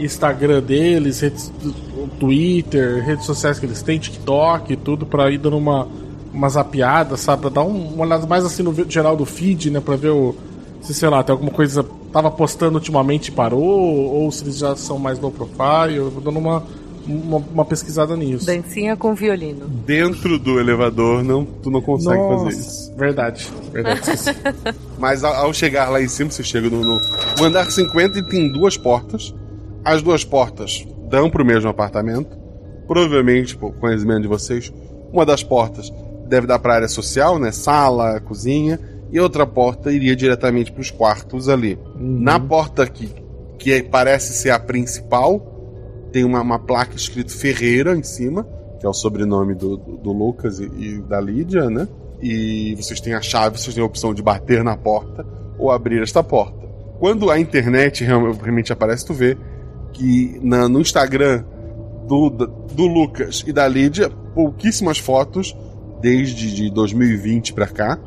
[0.00, 1.52] Instagram deles, redes,
[2.18, 5.88] Twitter, redes sociais que eles têm, TikTok e tudo, para ir dando uma,
[6.32, 9.80] uma zapiada, sabe, pra dar um, uma olhada mais assim no geral do feed, né,
[9.80, 10.34] pra ver o,
[10.80, 14.74] se sei lá, tem alguma coisa tava postando ultimamente e parou, ou se eles já
[14.76, 16.62] são mais low profile, eu vou dando uma,
[17.06, 18.46] uma, uma, pesquisada nisso.
[18.46, 19.66] Dancinha com violino.
[19.86, 22.94] Dentro do elevador, não, tu não consegue Nossa, fazer isso.
[22.96, 24.00] Verdade, verdade.
[24.98, 27.00] Mas ao, ao, chegar lá em cima, você chega no, no,
[27.38, 29.34] no andar 50 e tem duas portas.
[29.88, 32.36] As duas portas dão para o mesmo apartamento.
[32.86, 34.70] Provavelmente, por conhecimento de vocês,
[35.10, 35.90] uma das portas
[36.26, 37.50] deve dar para a área social, né?
[37.52, 38.78] Sala, cozinha.
[39.10, 41.78] E outra porta iria diretamente para os quartos ali.
[41.98, 42.20] Uhum.
[42.20, 43.08] Na porta aqui,
[43.58, 45.40] que parece ser a principal,
[46.12, 48.46] tem uma, uma placa escrito Ferreira em cima,
[48.78, 51.88] que é o sobrenome do, do, do Lucas e, e, da Lídia, né?
[52.20, 55.24] E vocês têm a chave, vocês têm a opção de bater na porta
[55.58, 56.68] ou abrir esta porta.
[56.98, 59.34] Quando a internet realmente aparece, tu vê
[59.92, 61.44] que na, no Instagram
[62.06, 65.56] do, do Lucas e da Lídia, pouquíssimas fotos
[66.00, 67.98] desde de 2020 para cá.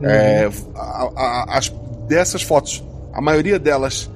[0.00, 0.06] Uhum.
[0.06, 1.72] É, a, a, as,
[2.06, 4.10] dessas fotos, a maioria delas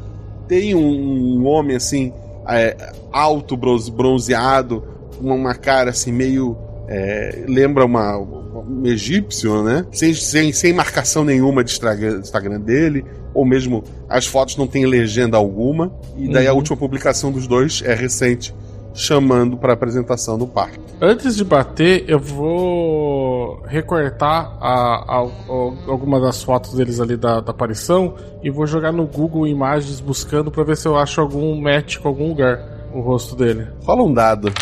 [0.48, 2.12] tem um, um homem assim,
[2.48, 4.84] é, alto, bronzeado,
[5.20, 6.56] uma, uma, cara assim meio.
[6.86, 9.86] É, lembra uma, um egípcio, né?
[9.90, 14.86] Sem, sem, sem marcação nenhuma de Instagram, Instagram dele, ou mesmo as fotos não tem
[14.86, 15.92] legenda alguma.
[16.16, 16.52] E daí uhum.
[16.52, 18.54] a última publicação dos dois é recente,
[18.94, 20.78] chamando para apresentação no parque.
[21.00, 27.40] Antes de bater, eu vou recortar a, a, a, algumas das fotos deles ali da,
[27.40, 31.60] da, aparição e vou jogar no Google Imagens buscando para ver se eu acho algum
[31.60, 33.66] match com algum lugar o rosto dele.
[33.84, 34.52] Fala um dado.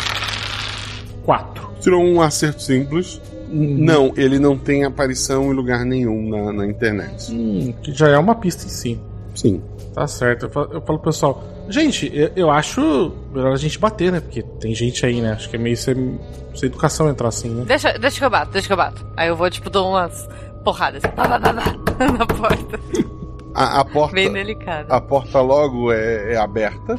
[1.23, 1.69] Quatro.
[1.79, 3.21] Tirou um acerto simples.
[3.53, 3.77] Uhum.
[3.77, 7.31] Não, ele não tem aparição em lugar nenhum na, na internet.
[7.31, 8.99] Hum, que já é uma pista em si.
[9.35, 9.61] Sim.
[9.93, 10.47] Tá certo.
[10.47, 14.19] Eu falo, eu falo pessoal, gente, eu, eu, acho melhor a gente bater, né?
[14.19, 15.33] Porque tem gente aí, né?
[15.33, 16.19] Acho que é meio sem,
[16.55, 17.63] sem educação entrar assim, né?
[17.67, 19.05] Deixa, deixa que eu bato, deixa que eu bato.
[19.15, 20.27] Aí eu vou, tipo, dou umas
[20.63, 22.79] porradas pá, pá, pá, na porta.
[23.53, 24.15] A, a, porta.
[24.15, 24.91] Bem delicada.
[24.91, 26.95] A porta logo é, é aberta.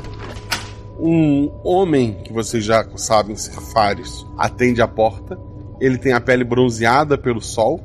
[0.98, 5.36] Um homem que vocês já sabem ser Fares atende a porta.
[5.80, 7.80] Ele tem a pele bronzeada pelo sol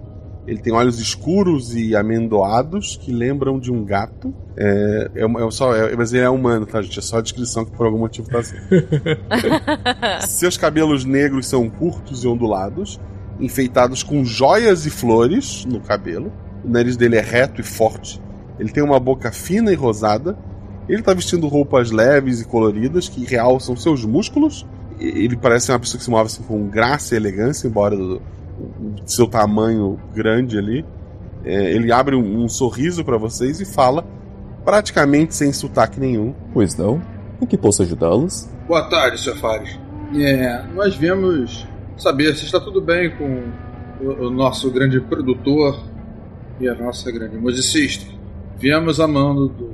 [0.50, 4.34] ele tem olhos escuros e amendoados que lembram de um gato.
[4.58, 6.98] É, é, é só, é, mas ele é humano, tá, gente?
[6.98, 8.56] É só a descrição que por algum motivo tá assim.
[10.26, 13.00] Seus cabelos negros são curtos e ondulados,
[13.40, 16.32] enfeitados com joias e flores no cabelo.
[16.66, 18.20] O nariz dele é reto e forte.
[18.58, 20.36] Ele tem uma boca fina e rosada.
[20.88, 24.66] Ele tá vestindo roupas leves e coloridas que realçam seus músculos.
[25.00, 28.22] Ele parece uma pessoa que se move assim, com graça e elegância, embora do,
[29.06, 30.86] seu tamanho grande ali.
[31.44, 34.06] É, ele abre um, um sorriso para vocês e fala,
[34.66, 36.34] praticamente sem sotaque nenhum.
[36.54, 37.02] Pois não?
[37.42, 38.50] Em que posso ajudá-los?
[38.68, 39.38] Boa tarde, Sr.
[39.38, 39.80] Fares.
[40.16, 41.66] É, nós viemos
[41.98, 43.44] saber se está tudo bem com
[44.02, 45.80] o, o nosso grande produtor
[46.60, 48.06] e a nossa grande musicista.
[48.58, 49.72] Viemos a mão do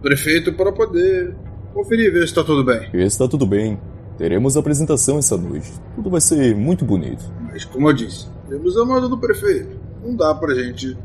[0.00, 1.34] prefeito para poder
[1.74, 2.88] conferir e ver se está tudo bem.
[2.94, 3.78] Está tudo bem.
[4.18, 5.72] Teremos apresentação essa noite.
[5.94, 7.24] Tudo vai ser muito bonito.
[7.40, 9.76] Mas, como eu disse, temos a manda do prefeito.
[10.04, 10.96] Não dá pra gente.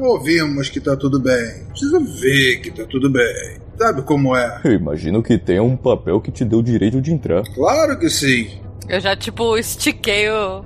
[0.00, 1.64] Ouvimos que tá tudo bem.
[1.68, 3.60] Precisa ver que tá tudo bem.
[3.78, 4.60] Sabe como é?
[4.64, 7.42] Eu imagino que tenha um papel que te deu o direito de entrar.
[7.54, 8.60] Claro que sim.
[8.88, 10.64] Eu já, tipo, estiquei o.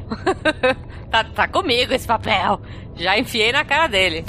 [1.11, 2.61] tá, tá comigo esse papel.
[2.97, 4.25] Já enfiei na cara dele.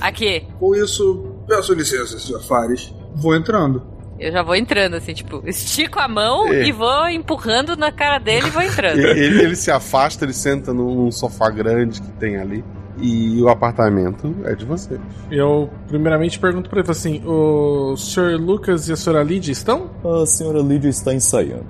[0.00, 0.44] Aqui.
[0.58, 2.40] Com isso, peço licença, Sr.
[2.46, 2.92] Fares.
[3.14, 3.97] Vou entrando.
[4.18, 6.66] Eu já vou entrando, assim, tipo, estico a mão é.
[6.66, 8.98] e vou empurrando na cara dele e vou entrando.
[9.00, 12.64] ele, ele, se afasta, ele senta num sofá grande que tem ali.
[13.00, 15.00] E o apartamento é de vocês.
[15.30, 18.36] Eu, primeiramente, pergunto pra ele assim: o Sr.
[18.40, 19.22] Lucas e a Sra.
[19.22, 19.90] Lídia estão?
[20.04, 20.60] A Sra.
[20.60, 21.66] Lídia está ensaiando.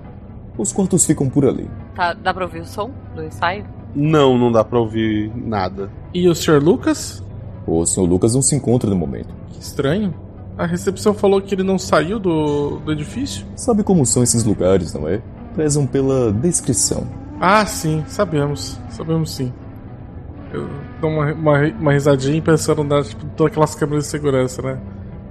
[0.57, 1.69] Os quartos ficam por ali.
[1.95, 3.67] Tá, dá pra ouvir o som do ensaio?
[3.95, 5.91] Não, não dá pra ouvir nada.
[6.15, 6.63] E o Sr.
[6.63, 7.23] Lucas?
[7.67, 8.09] O Sr.
[8.09, 9.35] Lucas não se encontra no momento.
[9.53, 10.15] Que estranho.
[10.59, 13.47] A recepção falou que ele não saiu do, do edifício?
[13.55, 15.23] Sabe como são esses lugares, não é?
[15.55, 17.07] Prezam pela descrição.
[17.41, 18.77] Ah, sim, sabemos.
[18.91, 19.53] Sabemos sim.
[20.53, 20.69] Eu
[21.01, 24.81] dou uma, uma, uma risadinha pensando na, tipo, todas aquelas câmeras de segurança, né?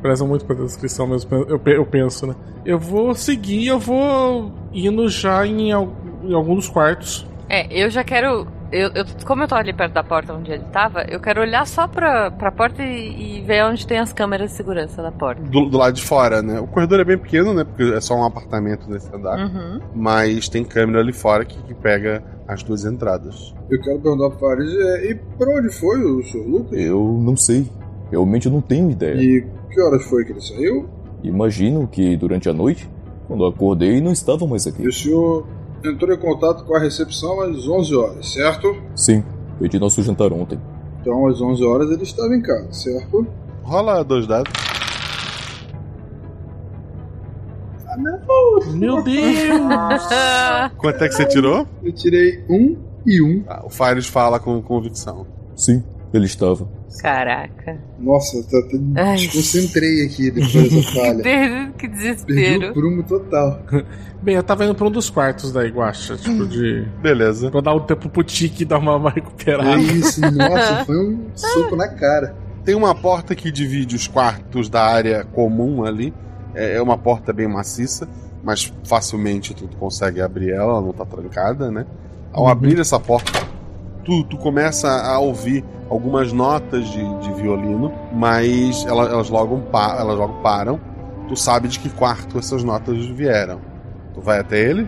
[0.02, 2.36] Prezam muito pela descrição mesmo, eu, eu penso, né?
[2.64, 7.28] Eu vou seguir, eu vou indo já em, em algum dos quartos.
[7.50, 10.64] É, eu já quero eu, eu, como eu tô ali perto da porta onde ele
[10.74, 14.52] tava, eu quero olhar só pra, pra porta e, e ver onde tem as câmeras
[14.52, 15.42] de segurança da porta.
[15.42, 16.60] Do, do, lado de fora, né?
[16.60, 17.64] O corredor é bem pequeno, né?
[17.64, 19.40] Porque é só um apartamento nesse andar.
[19.40, 19.80] Uhum.
[19.96, 23.56] Mas tem câmera ali fora que, que pega as duas entradas.
[23.70, 26.46] Eu quero perguntar pro Fares, é, e pra onde foi o Sr.
[26.46, 26.78] Lucas?
[26.78, 27.70] Eu não sei.
[28.12, 29.16] Realmente eu não tenho ideia.
[29.16, 30.90] E que horas foi que ele saiu?
[31.24, 32.90] Imagino que durante a noite,
[33.28, 34.84] quando acordei, não estava mais aqui.
[34.84, 35.48] E o senhor
[35.84, 38.76] entrou em contato com a recepção às 11 horas, certo?
[38.96, 39.24] Sim,
[39.60, 40.60] pedi nosso jantar ontem.
[41.02, 43.26] Então, às 11 horas ele estava em casa, certo?
[43.64, 44.52] Rola dois dados.
[47.88, 48.74] Ah, não!
[48.74, 49.18] Meu Deus!
[50.78, 51.68] Quanto é que você tirou?
[51.84, 53.44] Eu tirei um e um.
[53.48, 55.26] Ah, o Fires fala com convicção.
[55.56, 56.68] Sim, ele estava.
[57.02, 57.78] Caraca.
[58.00, 58.58] Nossa, tá,
[58.96, 61.72] tá, desconcentrei aqui depois dessa falha.
[61.78, 62.36] que desespero.
[62.36, 63.62] Perdi o prumo total.
[64.22, 66.88] Bem, eu tava indo pra um dos quartos da Iguacha, tipo de.
[67.02, 67.52] Beleza.
[67.52, 69.70] Pra dar um tempo pro Tiki dar uma, uma recuperada.
[69.70, 72.36] É isso, nossa, foi um soco na cara.
[72.66, 76.14] Tem uma porta que divide os quartos da área comum ali.
[76.54, 78.08] É, é uma porta bem maciça.
[78.44, 81.86] mas facilmente tu, tu consegue abrir ela, ela não tá trancada, né?
[82.34, 83.32] Ao abrir essa porta,
[84.08, 89.98] tu, tu começa a ouvir algumas notas de, de violino, mas elas, elas, logo pa,
[90.00, 90.80] elas logo param.
[91.28, 93.60] Tu sabe de que quarto essas notas vieram.
[94.14, 94.88] Tu vai até ele?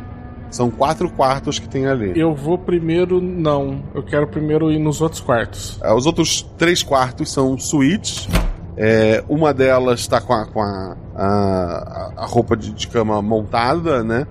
[0.49, 2.17] São quatro quartos que tem ali.
[2.17, 3.83] Eu vou primeiro, não.
[3.93, 5.77] Eu quero primeiro ir nos outros quartos.
[5.83, 8.27] É, os outros três quartos são suítes.
[8.77, 14.01] É, uma delas está com, a, com a, a, a, roupa de, de cama montada,
[14.01, 14.25] né?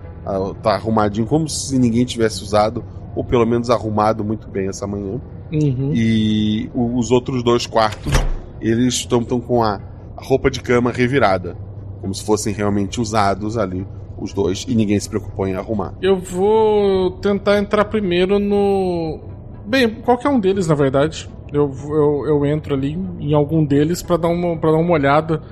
[0.63, 2.85] Tá arrumadinho, como se ninguém tivesse usado,
[3.19, 5.21] ou pelo menos arrumado muito bem essa manhã.
[5.53, 5.91] Uhum.
[5.93, 8.13] E os outros dois quartos,
[8.61, 9.81] eles estão com a
[10.15, 11.57] roupa de cama revirada.
[12.01, 13.85] Como se fossem realmente usados ali,
[14.21, 15.95] os dois, e ninguém se preocupou em arrumar.
[16.01, 19.19] Eu vou tentar entrar primeiro no.
[19.67, 21.29] Bem, qualquer um deles, na verdade.
[21.53, 25.43] Eu, eu, eu entro ali em algum deles para dar, uma, pra dar uma olhada.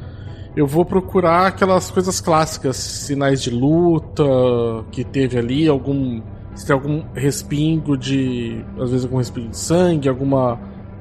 [0.55, 4.23] Eu vou procurar aquelas coisas clássicas, sinais de luta
[4.93, 6.23] que teve ali, algum
[6.57, 8.65] se tem algum respingo de.
[8.81, 10.59] Às vezes algum respingo de sangue, alguma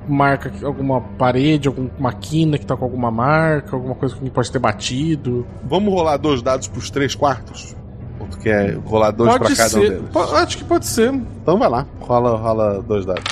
[0.08, 4.60] marca, alguma parede, alguma quina que tá com alguma marca, alguma coisa que pode ter
[4.60, 5.48] batido.
[5.64, 7.76] Vamos rolar dois dados pros três quartos?
[8.20, 9.78] Ou tu quer rolar dois pode pra cada ser.
[9.78, 10.34] um deles?
[10.34, 11.14] Acho que pode ser.
[11.14, 13.24] Então vai lá, rola, rola dois dados.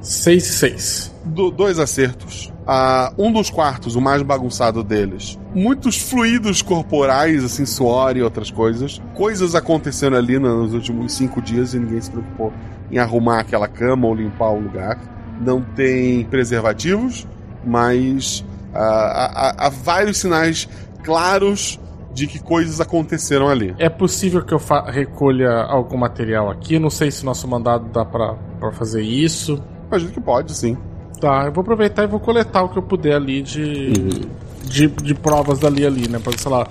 [0.00, 1.14] Seis e seis.
[1.24, 2.52] Do, dois acertos.
[2.66, 8.50] Ah, um dos quartos, o mais bagunçado deles, muitos fluidos corporais, assim, suor e outras
[8.50, 9.02] coisas.
[9.14, 12.52] Coisas acontecendo ali nos últimos cinco dias e ninguém se preocupou
[12.90, 14.98] em arrumar aquela cama ou limpar o lugar.
[15.40, 17.26] Não tem preservativos,
[17.64, 20.68] mas ah, há, há vários sinais
[21.02, 21.78] claros
[22.14, 23.74] de que coisas aconteceram ali.
[23.78, 26.78] É possível que eu recolha algum material aqui?
[26.78, 29.60] Não sei se nosso mandado dá para fazer isso.
[29.88, 30.78] Imagino que pode, sim.
[31.24, 34.28] Tá, eu vou aproveitar e vou coletar o que eu puder ali de, uhum.
[34.62, 36.18] de, de, provas dali ali, né?
[36.18, 36.68] Pra, sei lá,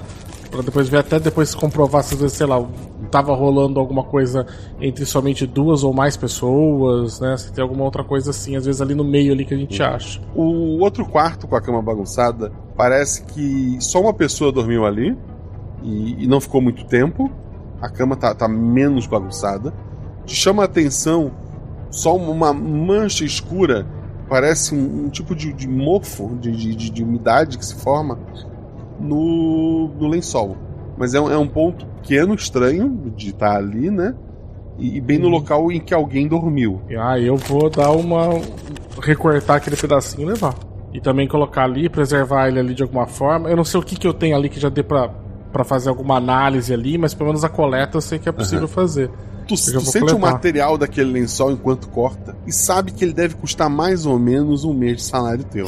[0.52, 2.64] pra depois ver até depois comprovar se, sei lá,
[3.10, 4.46] tava rolando alguma coisa
[4.80, 7.36] entre somente duas ou mais pessoas, né?
[7.36, 9.82] Se tem alguma outra coisa assim, às vezes ali no meio ali que a gente
[9.82, 9.88] uhum.
[9.88, 10.22] acha.
[10.36, 15.18] O outro quarto com a cama bagunçada, parece que só uma pessoa dormiu ali
[15.82, 17.28] e, e não ficou muito tempo.
[17.82, 19.74] A cama tá, tá menos bagunçada.
[20.28, 21.32] Te chama a atenção
[21.90, 24.03] só uma mancha escura
[24.34, 28.18] parece um, um tipo de, de mofo, de, de, de, umidade que se forma
[29.00, 30.58] no, no lençol.
[30.98, 34.16] Mas é um, é um ponto pequeno, estranho de estar ali, né?
[34.80, 35.34] E, e bem no uhum.
[35.34, 36.82] local em que alguém dormiu.
[37.00, 38.42] Ah, eu vou dar uma.
[39.04, 40.56] recortar aquele pedacinho e levar.
[40.92, 43.52] E também colocar ali, preservar ele ali de alguma forma.
[43.52, 45.10] Eu não sei o que, que eu tenho ali que já dê pra,
[45.52, 48.64] pra fazer alguma análise ali, mas pelo menos a coleta eu sei que é possível
[48.64, 48.68] uhum.
[48.68, 49.12] fazer.
[49.48, 50.16] Tu, tu sente coletar.
[50.16, 54.64] o material daquele lençol enquanto corta e sabe que ele deve custar mais ou menos
[54.64, 55.66] um mês de salário teu.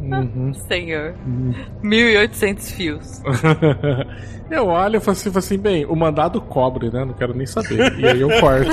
[0.00, 0.52] uhum.
[0.68, 1.14] Senhor.
[1.26, 1.54] Uhum.
[1.82, 3.22] 1.800 fios.
[4.50, 7.04] eu olho e falo assim, assim, bem, o mandado cobre, né?
[7.04, 7.98] Não quero nem saber.
[7.98, 8.70] E aí eu corto.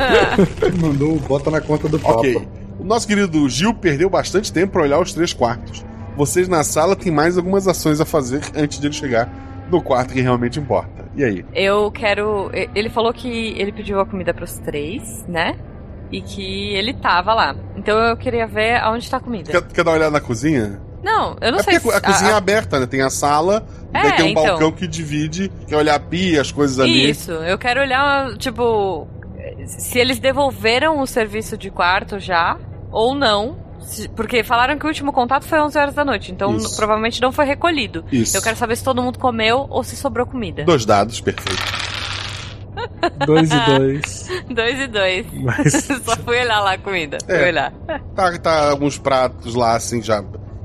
[0.80, 2.20] Mandou, bota na conta do papo.
[2.20, 2.48] Ok.
[2.78, 5.84] O nosso querido Gil perdeu bastante tempo para olhar os três quartos.
[6.16, 9.28] Vocês na sala têm mais algumas ações a fazer antes de ele chegar
[9.70, 10.97] no quarto que realmente importa.
[11.18, 11.44] E aí?
[11.52, 12.48] Eu quero.
[12.52, 13.28] Ele falou que
[13.58, 15.58] ele pediu a comida pros três, né?
[16.12, 17.56] E que ele tava lá.
[17.76, 19.50] Então eu queria ver aonde tá a comida.
[19.50, 20.80] Quer, quer dar uma olhada na cozinha?
[21.02, 21.90] Não, eu não é sei se.
[21.90, 22.86] A, cozinha a, é aberta, né?
[22.86, 24.44] Tem a sala, é, daí tem um então...
[24.44, 27.10] balcão que divide, quer olhar a pia, as coisas ali.
[27.10, 29.08] Isso, eu quero olhar, tipo.
[29.66, 32.58] Se eles devolveram o serviço de quarto já,
[32.92, 33.56] ou não,
[34.14, 36.76] porque falaram que o último contato foi 11 horas da noite, então Isso.
[36.76, 38.04] provavelmente não foi recolhido.
[38.12, 38.36] Isso.
[38.36, 40.64] Eu quero saber se todo mundo comeu ou se sobrou comida.
[40.64, 41.62] Dois dados, perfeito.
[43.26, 44.28] dois e dois.
[44.50, 45.26] dois e dois.
[45.32, 45.72] Mas...
[46.04, 47.18] Só fui olhar lá a comida.
[47.26, 47.72] É, fui olhar.
[48.14, 50.24] Tá, tá alguns pratos lá, assim, já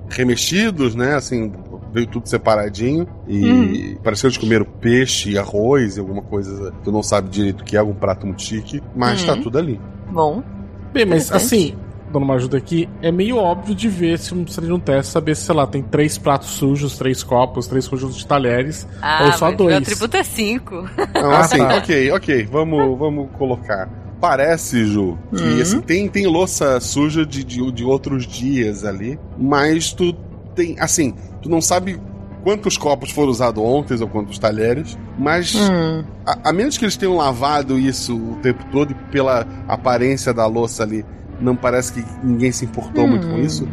[0.10, 1.16] remexidos, né?
[1.16, 1.52] Assim,
[1.92, 3.08] veio tudo separadinho.
[3.28, 3.98] E uhum.
[4.04, 6.74] pareceu que comeram peixe e arroz e alguma coisa.
[6.84, 8.82] Tu não sabe direito o que é, algum prato muito chique.
[8.96, 9.28] Mas uhum.
[9.28, 9.80] tá tudo ali.
[10.12, 10.44] Bom.
[10.92, 11.76] Bem, mas assim,
[12.14, 15.36] dando uma ajuda aqui, é meio óbvio de ver se um, seria um teste, saber
[15.36, 19.34] se, sei lá, tem três pratos sujos, três copos, três conjuntos de talheres, ah, ou
[19.34, 19.70] só dois.
[19.70, 20.76] Meu atributo é cinco.
[21.14, 21.78] Não, assim, ah, tá.
[21.78, 23.90] ok, ok, vamos, vamos colocar.
[24.22, 25.62] Parece, Ju, que uhum.
[25.62, 30.14] assim, tem, tem louça suja de, de, de outros dias ali, mas tu
[30.56, 32.00] tem, assim, tu não sabe
[32.44, 36.04] quantos copos foram usados ontem ou quantos talheres, mas hum.
[36.26, 40.46] a, a, menos que eles tenham lavado isso o tempo todo e pela aparência da
[40.46, 41.06] louça ali
[41.44, 43.10] não parece que ninguém se importou hum.
[43.10, 43.40] muito com hum.
[43.40, 43.68] isso.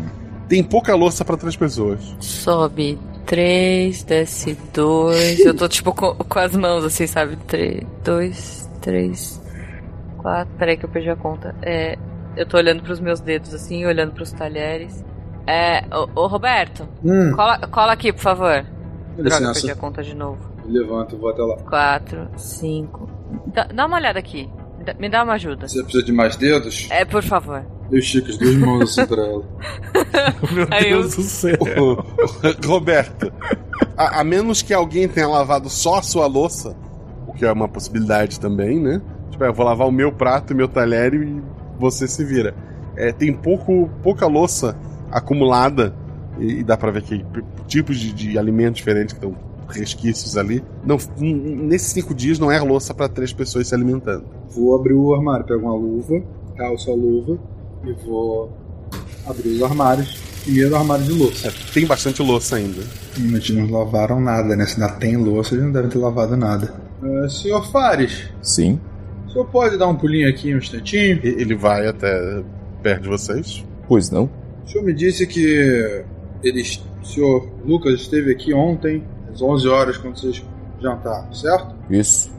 [0.49, 2.01] Tem pouca louça para três pessoas.
[2.19, 2.99] Sobe
[3.31, 5.39] três, desce dois.
[5.39, 7.37] Eu tô tipo com, com as mãos assim, sabe?
[7.47, 9.41] Três, dois, três,
[10.19, 10.53] quatro.
[10.59, 11.55] Peraí que eu perdi a conta.
[11.63, 11.97] É,
[12.37, 15.05] eu tô olhando pros meus dedos assim, olhando pros talheres.
[15.47, 17.31] É, ô, ô Roberto, hum.
[17.37, 18.65] cola, cola aqui, por favor.
[19.17, 19.53] Droga, licença.
[19.53, 20.51] perdi a conta de novo.
[20.67, 21.57] Levanto e vou até lá.
[21.59, 23.09] Quatro, cinco.
[23.47, 24.51] Dá, dá uma olhada aqui.
[24.99, 25.69] Me dá, uma ajuda.
[25.69, 26.87] Você precisa de mais dedos?
[26.91, 27.65] É, por favor.
[27.91, 29.45] Eu estico as duas mãos assim pra ela.
[30.53, 31.59] Meu Aí eu- Deus do céu.
[32.67, 33.33] Roberto,
[33.97, 36.75] a, a menos que alguém tenha lavado só a sua louça,
[37.27, 39.01] o que é uma possibilidade também, né?
[39.31, 41.43] Tipo, eu vou lavar o meu prato e meu talher e
[41.79, 42.55] você se vira.
[42.97, 44.77] É, tem pouco, pouca louça
[45.11, 45.95] acumulada
[46.39, 47.25] e, e dá pra ver que
[47.67, 49.37] tipos de, de alimentos diferentes que estão
[49.71, 50.63] resquícios ali.
[50.85, 54.25] Não, nesses cinco dias não é louça pra três pessoas se alimentando.
[54.51, 56.23] Vou abrir o armário, pego uma luva,
[56.57, 57.39] calço a luva
[57.85, 58.53] e vou
[59.27, 60.21] abrir os armários.
[60.43, 61.49] Primeiro armário de louça.
[61.49, 62.81] É, tem bastante louça ainda.
[63.19, 64.65] Hum, Eles não lavaram nada, né?
[64.67, 66.73] Se ainda tem louça, eles não devem ter lavado nada.
[67.03, 68.81] É, senhor Fares, Sim.
[69.27, 71.21] o senhor pode dar um pulinho aqui um instantinho?
[71.23, 72.43] Ele vai até
[72.83, 73.65] perto de vocês.
[73.87, 74.31] Pois não?
[74.65, 76.05] O senhor me disse que
[76.43, 79.03] eles, o senhor Lucas esteve aqui ontem,
[79.33, 80.45] às 11 horas, quando vocês
[80.81, 81.75] jantaram, certo?
[81.89, 82.31] Isso.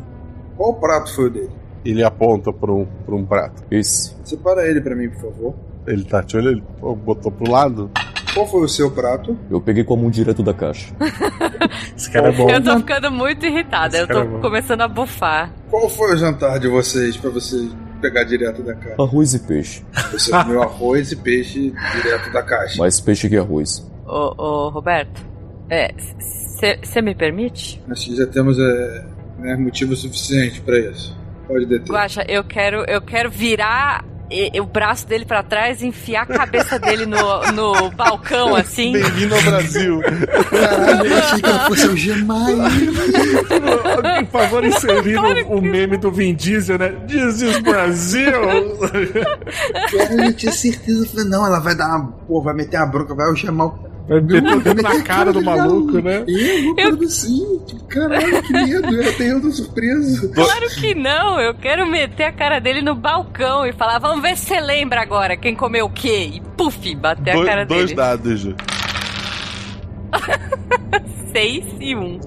[0.58, 1.52] Qual prato foi o dele?
[1.84, 3.64] Ele aponta para um, pra um prato.
[3.72, 4.16] Esse.
[4.24, 5.56] Separa ele pra mim, por favor.
[5.88, 7.90] Ele tá te olhando, ele botou pro lado.
[8.34, 9.38] Qual foi o seu prato?
[9.50, 10.94] Eu peguei com a mão direto da caixa.
[11.98, 12.50] Esse cara é bom.
[12.50, 13.98] Eu tô ficando muito irritada.
[13.98, 15.52] Esse Eu tô é começando a bufar.
[15.70, 17.70] Qual foi o jantar de vocês pra você
[18.00, 19.02] pegar direto da caixa?
[19.02, 19.84] Arroz e peixe.
[20.12, 22.78] Você comeu arroz e peixe direto da caixa.
[22.78, 23.86] Mais peixe que arroz.
[24.06, 25.26] Ô, ô Roberto.
[25.70, 25.94] É.
[26.84, 27.82] Você me permite?
[27.90, 29.06] Acho que já temos é,
[29.40, 31.18] né, motivo suficiente pra isso.
[31.48, 31.92] Pode deter.
[31.92, 36.26] Guaxa, eu quero, eu quero virar e- o braço dele pra trás e enfiar a
[36.26, 37.18] cabeça dele no,
[37.52, 38.94] no balcão, assim.
[38.94, 40.00] Bem-vindo ao Brasil.
[40.50, 41.98] Caralho, eu achei que ela fosse o
[44.26, 46.90] por favor, inserir o, o meme do Vin Diesel, né?
[47.08, 48.32] This is Brasil!
[49.92, 51.04] Cara, eu tinha certeza.
[51.06, 52.12] Eu falei, não, ela vai dar uma.
[52.28, 53.91] Pô, vai meter a bronca, vai o.
[54.08, 56.24] Vai meter o dedo na cara do maluco, né?
[56.28, 57.04] Eu, eu...
[57.06, 58.94] assim, tipo, caralho, que medo.
[58.96, 60.30] Eu até eu tô surpreso.
[60.34, 64.36] Claro que não, eu quero meter a cara dele no balcão e falar, vamos ver
[64.36, 66.32] se você lembra agora quem comeu o quê.
[66.34, 67.96] E puf, bater a Dois- cara dois dele.
[67.96, 68.56] dados, Ju.
[71.32, 72.20] Seis e um.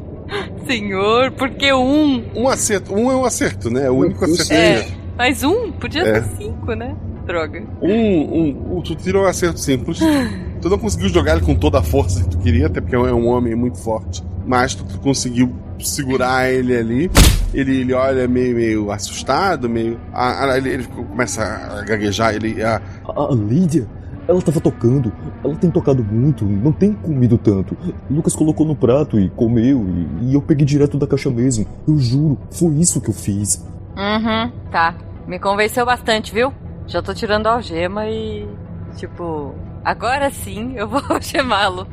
[0.66, 2.24] Senhor, por que um?
[2.34, 2.94] Um acerto.
[2.94, 3.90] Um é um acerto, né?
[3.90, 4.86] O único acerto É, é.
[5.18, 5.70] mas um?
[5.72, 6.22] Podia É.
[6.22, 6.96] ser cinco, né?
[7.26, 7.62] Droga.
[7.82, 9.98] Um, um, um, tu tirou um acerto simples.
[10.64, 12.98] Tu não conseguiu jogar ele com toda a força que tu queria, até porque é
[12.98, 14.24] um homem muito forte.
[14.46, 17.10] Mas tu, conseguiu segurar ele ali.
[17.52, 20.00] Ele, ele olha meio, meio assustado, meio.
[20.10, 22.62] ah, ah, ele, ele começa a gaguejar, ele.
[22.62, 23.86] ah, A, a Lídia,
[24.26, 25.12] ela tava tocando.
[25.44, 27.76] Ela tem tocado muito, não tem comido tanto.
[28.10, 31.66] Lucas colocou no prato e comeu, e, e eu peguei direto da caixa mesmo.
[31.86, 33.62] Eu juro, foi isso que eu fiz.
[33.98, 34.94] Uhum, tá.
[35.28, 36.54] Me convenceu bastante, viu?
[36.86, 38.48] Já tô tirando a algema e.
[38.96, 39.52] Tipo,
[39.84, 41.86] agora sim eu vou algemá-lo.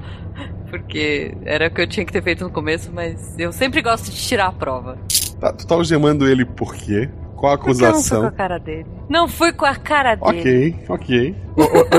[0.70, 4.10] Porque era o que eu tinha que ter feito no começo, mas eu sempre gosto
[4.10, 4.98] de tirar a prova.
[5.40, 7.10] tá, tu tá algemando ele por quê?
[7.36, 8.26] Qual a Porque eu não fui com acusação?
[8.28, 8.86] a cara dele.
[9.10, 10.40] Não fui com a cara dele.
[10.40, 11.36] Ok, ok.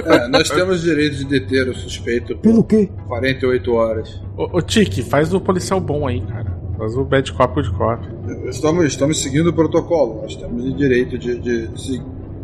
[0.07, 2.89] É, nós temos direito de deter o suspeito por Pelo quê?
[3.09, 4.23] 48 horas.
[4.37, 6.57] Ô, ô Tiki, faz o policial bom aí, cara.
[6.79, 8.09] Faz o bad cop good cop.
[8.49, 10.23] Estamos, estamos seguindo o protocolo.
[10.23, 12.03] Nós temos o direito de, de, se-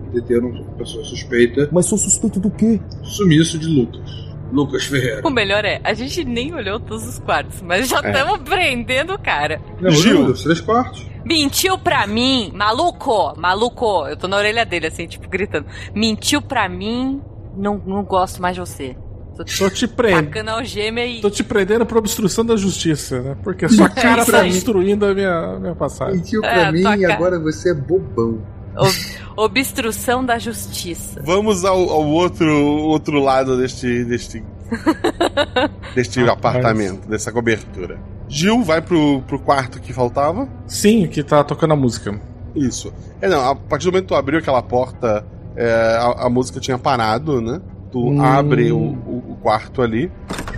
[0.09, 1.69] deter uma pessoa suspeita.
[1.73, 2.81] Mas sou suspeito do quê?
[3.03, 4.29] Sumiço de Lucas.
[4.51, 5.21] Lucas Ferreira.
[5.25, 8.11] O melhor é, a gente nem olhou todos os quartos, mas já É.
[8.11, 9.61] estamos prendendo o cara.
[9.81, 10.25] Não, Gil.
[10.27, 11.07] Os três quartos.
[11.25, 14.07] Mentiu pra mim, maluco, maluco.
[14.07, 15.67] Eu tô na orelha dele, assim, tipo, gritando.
[15.95, 17.21] Mentiu pra mim,
[17.57, 18.97] não, não gosto mais de você.
[19.37, 20.49] Tô te Tô te prendendo.
[20.49, 21.21] algema e.
[21.21, 23.37] Tô te prendendo por obstrução da justiça, né?
[23.45, 24.49] Porque a sua cara isso tá aí.
[24.51, 26.17] obstruindo a minha, minha passagem.
[26.17, 27.15] Mentiu É, pra mim tua e cara.
[27.15, 28.41] agora você é bobão.
[28.79, 31.21] Ob- obstrução da justiça.
[31.25, 34.05] Vamos ao, ao outro, outro lado deste.
[34.05, 34.43] deste.
[35.95, 36.57] deste Rapaz.
[36.57, 37.99] apartamento, dessa cobertura.
[38.29, 40.49] Gil vai pro, pro quarto que faltava.
[40.67, 42.21] Sim, que tá tocando a música.
[42.55, 42.93] Isso.
[43.21, 45.25] É, não, a partir do momento que tu abriu aquela porta,
[45.57, 47.61] é, a, a música tinha parado, né?
[47.91, 48.21] Tu Hum.
[48.23, 50.11] abre o, o- o quarto ali.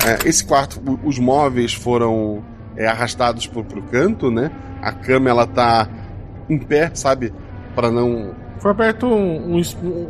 [0.04, 2.42] É, esse quarto, o- os móveis foram
[2.76, 4.50] é, arrastados pro, pro canto, né?
[4.82, 5.88] A cama, ela tá
[6.48, 7.32] em pé, sabe?
[7.80, 8.34] Pra não...
[8.58, 9.62] Foi aberto um- um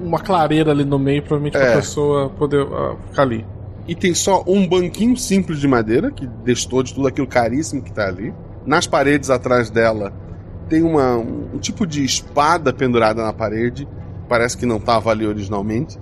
[0.05, 1.61] uma clareira ali no meio, provavelmente É.
[1.61, 3.47] pra pessoa poder ah, ficar ali.
[3.87, 7.93] E tem só um banquinho simples de madeira, que destou de tudo aquilo caríssimo que
[7.93, 8.35] tá ali.
[8.67, 10.13] Nas paredes atrás dela
[10.69, 13.87] tem uma, um, tipo de espada pendurada na parede.
[14.29, 15.97] Parece que não tava ali originalmente.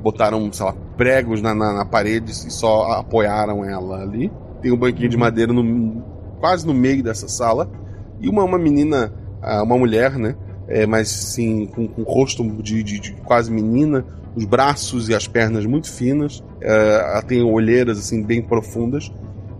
[0.00, 4.30] Botaram, sei lá, pregos na, na, na parede e só apoiaram ela ali.
[4.62, 6.02] Tem um banquinho de madeira no,
[6.38, 7.68] quase no meio dessa sala.
[8.20, 9.12] E uma, uma menina,
[9.42, 10.36] ah, uma mulher, né?
[10.68, 14.04] É, mas sim, com, com rosto de, de- de quase menina,
[14.36, 16.42] os braços e as pernas muito finas.
[16.60, 19.10] É, ela tem olheiras assim bem profundas.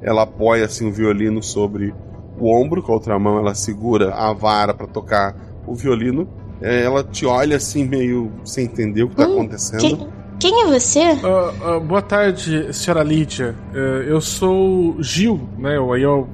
[0.03, 1.93] ela apoia assim o violino sobre
[2.39, 5.35] o ombro, com a outra mão ela segura a vara para tocar
[5.67, 6.29] o violino.
[6.61, 9.81] É, ela te olha assim, meio sem entender o que tá Hum, acontecendo.
[9.81, 11.01] Quem, quem é você?
[11.01, 13.55] Ah, ah, boa tarde, senhora Lídia.
[13.75, 15.77] Eh, eu sou Gil, né?
[15.77, 16.29] Eu- Aí eu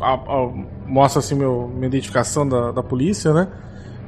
[0.00, 0.52] a- a-
[0.86, 3.48] mostro assim meu, minha identificação da, da polícia, né?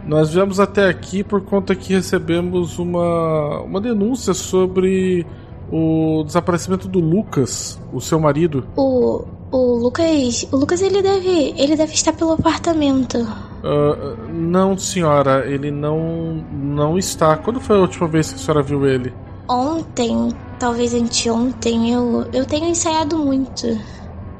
[0.06, 5.26] Nós viemos até aqui por conta que recebemos uma, uma denúncia sobre
[5.70, 8.66] o desaparecimento do Lucas, o seu marido.
[8.76, 10.46] O, o Lucas.
[10.52, 11.54] O Lucas ele deve.
[11.56, 13.18] ele deve estar pelo apartamento.
[13.64, 17.36] Ah, não, senhora, ele não não está.
[17.36, 19.12] Quando foi a última vez que a senhora viu ele?
[19.48, 20.28] Ontem,
[20.58, 23.66] talvez anteontem, eu, eu tenho ensaiado muito.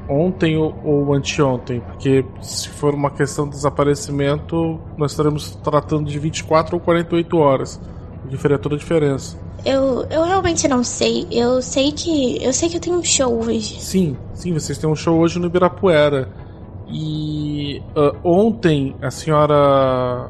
[0.07, 1.79] Ontem ou, ou anteontem?
[1.79, 7.81] Porque se for uma questão de desaparecimento, nós estaremos tratando de 24 ou 48 horas.
[8.25, 9.37] O que faria toda a diferença.
[9.65, 11.27] Eu, eu realmente não sei.
[11.31, 12.43] Eu sei que.
[12.43, 13.79] Eu sei que eu tenho um show hoje.
[13.79, 16.29] Sim, sim, vocês têm um show hoje no Ibirapuera.
[16.89, 20.29] E ah, ontem a senhora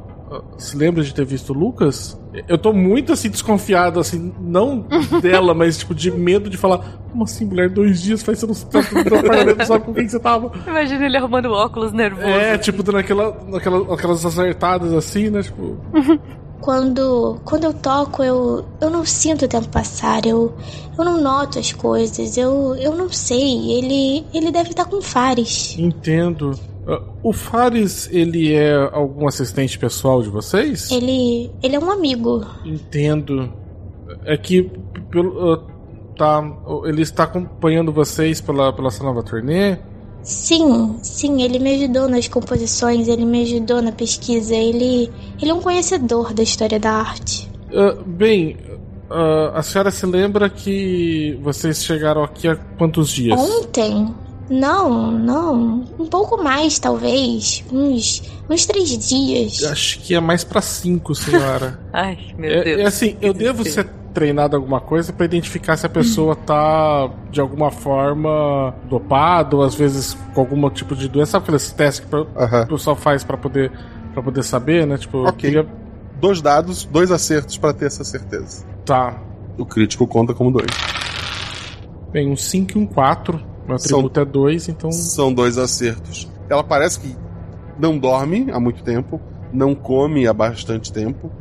[0.57, 2.19] se lembra de ter visto o Lucas?
[2.47, 4.86] Eu tô muito assim desconfiado, assim, não
[5.21, 6.79] dela, mas tipo, de medo de falar,
[7.11, 10.51] como assim, mulher, dois dias faz você não tá sabe com quem que você tava.
[10.67, 12.27] Imagina ele arrumando óculos nervoso.
[12.27, 15.41] É, tipo, dando aquela, aquela, aquelas acertadas assim, né?
[15.41, 15.77] Tipo.
[16.64, 20.26] Quando, quando eu toco, eu, eu não sinto o tempo passar.
[20.26, 20.53] Eu,
[20.97, 22.38] eu não noto as coisas.
[22.38, 23.70] Eu, eu não sei.
[23.70, 25.78] Ele, ele deve estar com Fares.
[25.78, 26.57] Entendo.
[26.88, 30.89] Ah, o Fares, ele é algum assistente pessoal de vocês?
[30.89, 32.45] Ele, ele é um amigo.
[32.64, 33.51] Entendo.
[34.24, 34.64] É que
[35.11, 35.68] pelo, ah,
[36.18, 36.41] tá,
[36.86, 39.80] ele está acompanhando vocês pela, pela essa nova turnê?
[40.24, 44.55] Sim, sim, ele me ajudou nas composições, ele me ajudou na pesquisa.
[44.55, 45.11] Ele,
[45.41, 47.49] ele é um conhecedor da história da arte.
[47.76, 48.57] Ah, bem,
[49.09, 53.39] ah, a senhora se lembra que vocês chegaram aqui há quantos dias?
[53.39, 54.13] Ontem?
[54.49, 55.84] Não, não.
[55.99, 57.63] Um pouco mais, talvez.
[57.71, 59.63] Uns, uns três dias.
[59.63, 61.80] Acho que é mais pra cinco, senhora.
[61.91, 62.80] Ai, meu É, Deus.
[62.80, 67.41] é assim, eu devo ser treinado alguma coisa pra identificar se a pessoa tá de
[67.41, 71.32] alguma forma dopada ou às vezes com algum tipo de doença.
[71.32, 73.72] Sabe aqueles testes que o pessoal faz pra poder
[74.14, 74.95] para poder saber, né?
[74.97, 75.36] Tipo, eu Ok.
[75.49, 75.68] queria-
[76.22, 78.64] Dois dados, dois acertos pra ter essa certeza.
[78.86, 79.16] Tá.
[79.57, 80.68] O crítico conta como dois.
[82.11, 83.39] Bem, um 5 e um 4.
[83.68, 84.91] Meu São- atributo é 2, então.
[84.91, 86.30] São dois acertos.
[86.49, 87.16] Ela parece que
[87.80, 89.20] não dorme há muito tempo,
[89.51, 91.32] não come há bastante tempo.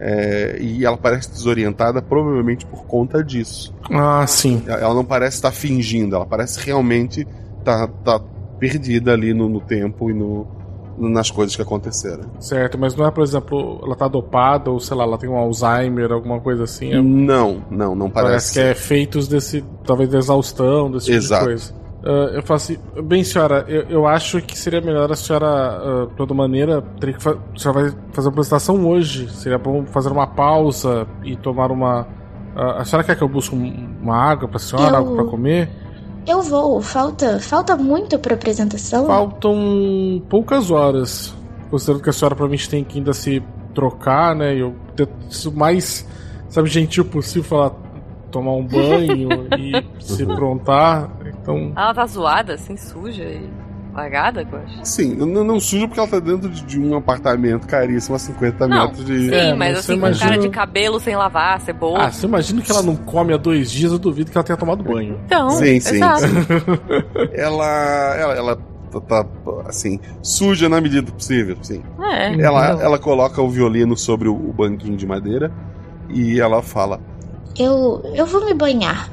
[0.00, 3.74] É, e ela parece desorientada, provavelmente por conta disso.
[3.90, 4.62] Ah, sim.
[4.66, 7.26] Ela não parece estar fingindo, ela parece realmente
[7.58, 8.18] estar tá,
[8.58, 10.46] perdida ali no, no tempo e no,
[10.96, 12.24] nas coisas que aconteceram.
[12.40, 15.36] Certo, mas não é, por exemplo, ela tá dopada ou sei lá, ela tem um
[15.36, 16.92] Alzheimer, alguma coisa assim.
[16.92, 18.52] É- Não, não, não Parece parece.
[18.54, 21.42] que é efeitos desse, talvez, da exaustão, desse tipo Exato.
[21.42, 21.79] de coisa.
[22.04, 26.06] Ah, eu falo assim, bem, senhora, eu, eu acho que seria melhor a senhora, ah,
[26.08, 29.28] de toda maneira, teria que fa a senhora vai fazer uma apresentação hoje.
[29.30, 32.06] Seria bom fazer uma pausa e tomar uma.
[32.56, 35.24] ah, a senhora quer que eu busque um- uma água pra senhora, Eu- algo pra
[35.24, 35.68] comer?
[36.26, 36.80] Eu vou.
[36.82, 39.06] Falta, falta muito pra apresentação.
[39.06, 41.34] Faltam poucas horas.
[41.70, 43.42] Considerando que a senhora provavelmente tem que ainda se
[43.74, 44.54] trocar, né?
[44.56, 45.10] E eu tento
[45.54, 46.06] mais,
[46.48, 47.72] sabe, gentil possível falar
[48.30, 49.28] tomar um banho
[49.58, 51.10] e se prontar.
[51.58, 51.72] Então.
[51.76, 53.48] Ela tá zoada, assim, suja e
[53.94, 54.78] largada, eu acho.
[54.84, 58.68] Sim, não, não suja porque ela tá dentro de, de um apartamento caríssimo a 50
[58.68, 59.28] Não, metros de.
[59.28, 62.04] Sim, É, mas assim, com imagina- cara de cabelo sem lavar, cebola.
[62.04, 64.56] Ah, você imagina que ela não come há dois dias, eu duvido que ela tenha
[64.56, 65.20] tomado banho.
[65.26, 66.00] Então, Sim, sim.
[67.34, 68.56] ela, ela, ela
[68.90, 69.26] tá, tá,
[69.66, 71.82] assim, suja na medida do possível, sim.
[72.00, 72.40] É.
[72.40, 72.80] Ela, então.
[72.82, 75.52] ela coloca o violino sobre o, o banquinho de madeira
[76.08, 77.00] e ela fala:
[77.58, 79.10] Eu, eu vou me banhar.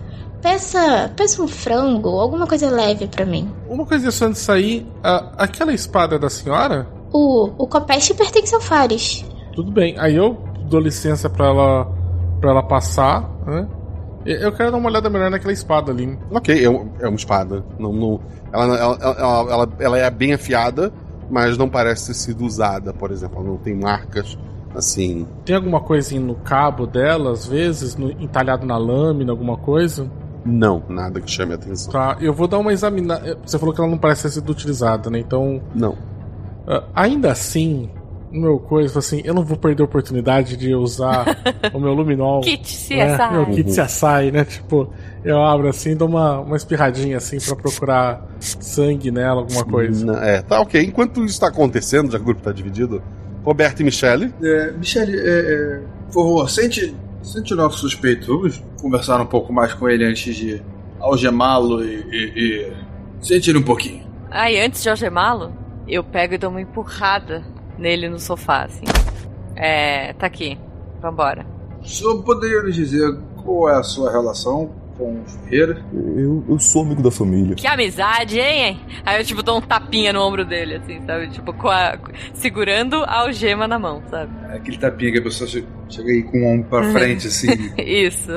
[0.47, 3.51] Peça, peça um frango, alguma coisa leve pra mim.
[3.67, 6.87] Uma coisa só antes de sair, a- aquela espada da senhora?
[7.11, 9.25] O, o copeste pertence ao Fares.
[9.53, 9.99] Tudo bem.
[9.99, 10.37] Aí eu
[10.69, 11.85] dou licença pra ela,
[12.39, 13.67] pra ela passar, né?
[14.25, 16.17] Eu quero dar uma olhada melhor naquela espada ali.
[16.31, 17.61] Ok, é, um- é uma espada.
[17.77, 18.21] Não, não,
[18.53, 20.93] ela, ela, ela, ela, ela é bem afiada,
[21.29, 23.37] mas não parece ter sido usada, por exemplo.
[23.41, 24.37] Ela não tem marcas
[24.73, 25.27] assim.
[25.43, 30.09] Tem alguma coisinha no cabo dela, às vezes, no- entalhado na lâmina, alguma coisa?
[30.47, 31.91] Não, nada que chame a atenção.
[31.91, 33.37] Tá, eu vou dar uma examinada.
[33.45, 35.19] Você falou que ela não parece ter sido utilizada, né?
[35.19, 35.61] Então.
[35.75, 35.97] Não.
[36.65, 37.89] ah, ainda assim,
[38.31, 41.25] meu coisa, assim, eu não vou perder a oportunidade de usar
[41.73, 42.41] o meu luminol.
[42.41, 42.95] Kit CSI.
[42.95, 43.29] né?
[43.31, 44.45] Meu kit CSI, né?
[44.45, 44.89] Tipo,
[45.23, 50.05] eu abro assim, dou uma, uma espirradinha assim pra procurar sangue nela, alguma coisa.
[50.05, 50.81] Não, É, tá ok.
[50.81, 53.01] Enquanto isso está acontecendo, já que o grupo está dividido,
[53.43, 54.33] Roberto e Michele.
[54.41, 55.81] É, Michele, é, é,
[56.11, 58.28] por favor, sente, sente o nosso suspeito.
[58.38, 60.61] Vamos conversar um pouco mais com ele antes de
[60.99, 62.34] algemá-lo e, e-
[62.74, 62.88] e
[63.22, 64.05] Sente ele um pouquinho.
[64.30, 65.51] Aí, antes de algemá-lo,
[65.88, 67.43] eu pego e dou uma empurrada
[67.78, 68.86] nele no sofá, assim.
[69.55, 70.57] É, tá aqui.
[71.01, 71.45] Vambora.
[71.82, 75.83] O senhor poderia nos dizer qual é a sua relação com o Ferreira?
[75.93, 77.55] Eu, eu sou amigo da família.
[77.55, 78.79] Que amizade, hein?
[79.05, 81.29] Aí eu, tipo, dou um tapinha no ombro dele, assim, sabe?
[81.29, 81.97] Tipo, com a,
[82.33, 84.31] segurando a algema na mão, sabe?
[84.51, 87.47] É aquele tapinha que a pessoa che- chega aí com o ombro pra frente, assim.
[87.77, 88.31] Isso.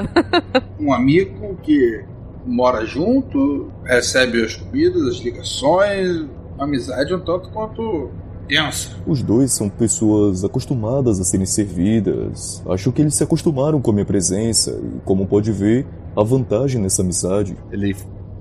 [0.78, 2.04] um amigo que
[2.46, 8.10] mora junto, recebe as comidas, as ligações, uma amizade um tanto quanto
[8.48, 8.96] tensa.
[9.06, 12.62] Os dois são pessoas acostumadas a serem servidas.
[12.68, 15.86] Acho que eles se acostumaram com a minha presença e, como pode ver,
[16.16, 17.56] há vantagem nessa amizade.
[17.70, 17.96] Ele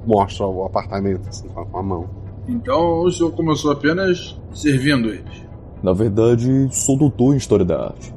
[0.05, 2.09] mostra o apartamento assim, com a mão.
[2.47, 5.47] Então o senhor começou apenas servindo eles.
[5.84, 8.13] Na verdade, sou doutor em História da Arte.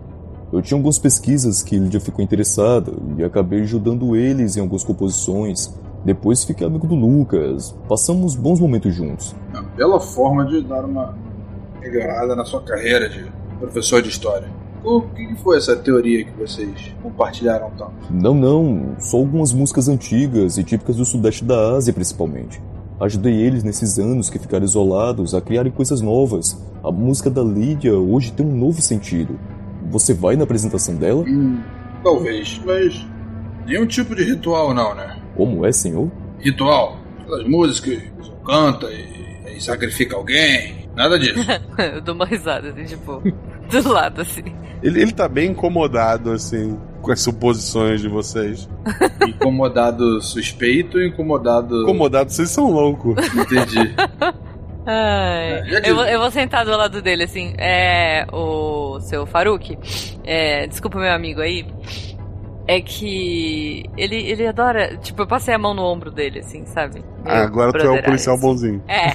[0.52, 5.74] Eu tinha algumas pesquisas que Lídia ficou interessada e acabei ajudando eles em algumas composições.
[6.04, 7.74] Depois fiquei amigo do Lucas.
[7.88, 9.34] Passamos bons momentos juntos.
[9.50, 11.16] Uma bela forma de dar uma
[11.80, 13.24] melhorada na sua carreira de
[13.58, 14.48] professor de história.
[14.84, 17.92] O que foi essa teoria que vocês compartilharam tanto?
[18.10, 22.60] Não, não, só algumas músicas antigas e típicas do sudeste da Ásia, principalmente.
[23.00, 26.60] Ajudei eles nesses anos que ficaram isolados a criarem coisas novas.
[26.82, 29.38] A música da Lídia hoje tem um novo sentido.
[29.90, 31.24] Você vai na apresentação dela?
[31.26, 31.60] Hum,
[32.02, 33.06] talvez, mas
[33.66, 35.16] nenhum tipo de ritual não, né?
[35.36, 36.10] Como é, senhor?
[36.38, 36.98] Ritual.
[37.20, 40.88] Aquelas músicas que o senhor canta e, e sacrifica alguém.
[40.94, 41.40] Nada disso.
[41.78, 43.22] eu dou uma risada, assim, tipo,
[43.80, 44.42] do lado, assim.
[44.82, 48.68] Ele, ele tá bem incomodado, assim, com as suposições de vocês.
[49.28, 51.82] incomodado suspeito e incomodado.
[51.82, 53.14] Incomodado, vocês são loucos.
[53.34, 53.94] Entendi.
[54.84, 57.54] Ai, É, eu, vou- eu vou sentar do lado dele, assim.
[57.56, 58.26] É.
[58.32, 59.78] O seu Faruk.
[60.24, 61.64] É, desculpa, meu amigo aí.
[62.66, 63.84] É que.
[63.96, 64.96] Ele, ele adora.
[64.96, 67.04] Tipo, eu passei a mão no ombro dele, assim, sabe?
[67.24, 68.46] Ah, agora tu é o policial assim.
[68.46, 68.84] bonzinho.
[68.86, 69.12] É.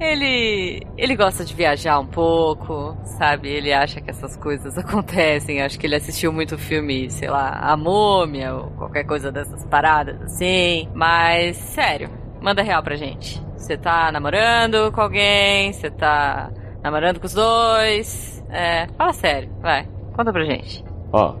[0.00, 0.82] ele.
[0.96, 3.48] Ele gosta de viajar um pouco, sabe?
[3.48, 5.62] Ele acha que essas coisas acontecem.
[5.62, 10.20] Acho que ele assistiu muito filme, sei lá, A Múmia ou qualquer coisa dessas paradas
[10.22, 10.88] assim.
[10.94, 13.42] Mas, sério, manda real pra gente.
[13.56, 15.72] Você tá namorando com alguém?
[15.72, 16.50] Você tá
[16.82, 18.44] namorando com os dois?
[18.50, 19.88] É, fala sério, vai.
[20.14, 20.84] Conta pra gente.
[21.12, 21.34] Ah,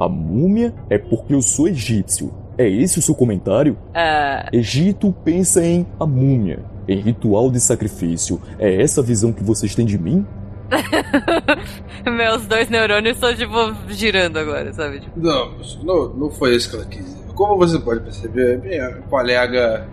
[0.00, 2.32] a múmia é porque eu sou egípcio.
[2.56, 3.76] É esse o seu comentário?
[3.94, 8.40] Ah, Egito pensa em a múmia, em ritual de sacrifício.
[8.58, 10.26] É essa a visão que vocês têm de mim?
[12.10, 13.54] meus dois neurônios estão, tipo,
[13.88, 15.00] girando agora, sabe?
[15.00, 17.20] Tipo, Não, não, não foi isso que ela quis dizer.
[17.34, 19.86] Como você pode perceber, minha colega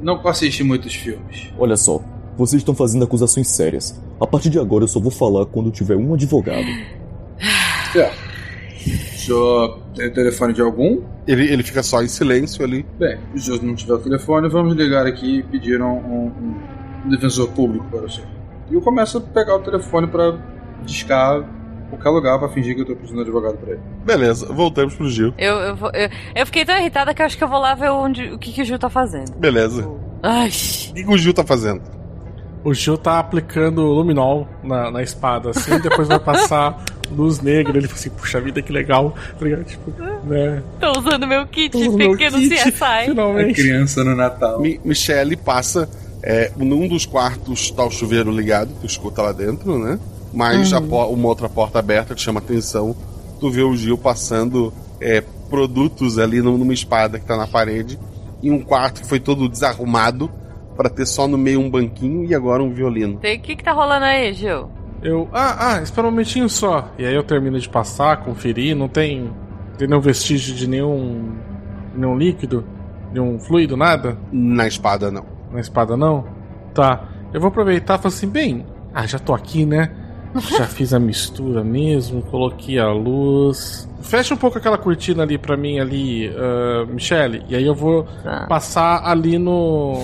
[0.00, 1.52] não assiste muitos filmes.
[1.58, 2.00] Olha só,
[2.36, 4.00] vocês estão fazendo acusações sérias.
[4.20, 6.66] A partir de agora eu só vou falar quando tiver um advogado.
[7.92, 8.29] Certo.
[8.86, 11.02] O senhor tem o telefone de algum?
[11.26, 12.84] Ele, ele fica só em silêncio ali.
[12.98, 16.56] Bem, se o senhor não tiver o telefone, vamos ligar aqui e pedir um, um-
[17.04, 18.28] um defensor público para o senhor.
[18.70, 20.38] E eu começo a pegar o telefone para
[20.84, 21.42] discar
[21.90, 23.80] qualquer lugar para fingir que eu tô precisando de advogado para ele.
[24.04, 25.34] Beleza, voltamos pro Gil.
[25.36, 27.74] eu, eu, vou- eu, eu fiquei tão irritada que eu acho que eu vou lá
[27.74, 29.32] ver onde, o que, que o Gil tá fazendo.
[29.36, 29.88] Beleza.
[30.22, 31.82] Ai, O que que o Gil tá fazendo?
[32.62, 36.76] O Gil tá aplicando luminol na, na espada, assim, depois vai passar
[37.10, 37.76] luz negra.
[37.78, 39.14] Ele fala assim, puxa vida, que legal.
[39.38, 39.64] Tá ligado?
[39.64, 39.90] Tipo,
[40.24, 40.62] né?
[40.80, 43.04] tô usando meu kit Tô usando meu pequeno kit, CSI.
[43.06, 43.54] Finalmente.
[43.54, 44.60] criança no Natal.
[44.60, 45.88] Mi Michelle passa.
[46.22, 49.98] É, num dos quartos tá o chuveiro ligado, tu escuta lá dentro, né?
[50.34, 52.94] Mas a po- uma outra porta aberta te chama atenção.
[53.40, 57.98] Tu vê o Gil passando é, produtos ali num- numa espada que tá na parede.
[58.42, 60.30] Em um quarto que foi todo desarrumado.
[60.76, 63.16] Pra ter só no meio um banquinho e agora um violino.
[63.16, 64.70] O que que tá rolando aí, Gil?
[65.02, 65.28] Eu.
[65.32, 66.90] Ah, ah, espera um momentinho só.
[66.98, 68.76] E aí eu termino de passar, conferir.
[68.76, 69.30] Não tem,
[69.78, 71.36] tem nenhum vestígio de nenhum.
[71.94, 72.64] nenhum líquido?
[73.12, 74.16] Nenhum fluido, nada?
[74.30, 75.24] Na espada, não.
[75.50, 76.26] Na espada não?
[76.74, 77.08] Tá.
[77.32, 78.66] Eu vou aproveitar e falar assim, bem.
[78.92, 79.90] Ah, já tô aqui, né?
[80.34, 83.88] Já fiz a mistura mesmo, coloquei a luz.
[84.00, 87.42] Fecha um pouco aquela cortina ali pra mim, ali, ah, Michele.
[87.48, 88.46] E aí eu vou Tá.
[88.48, 90.02] passar ali no,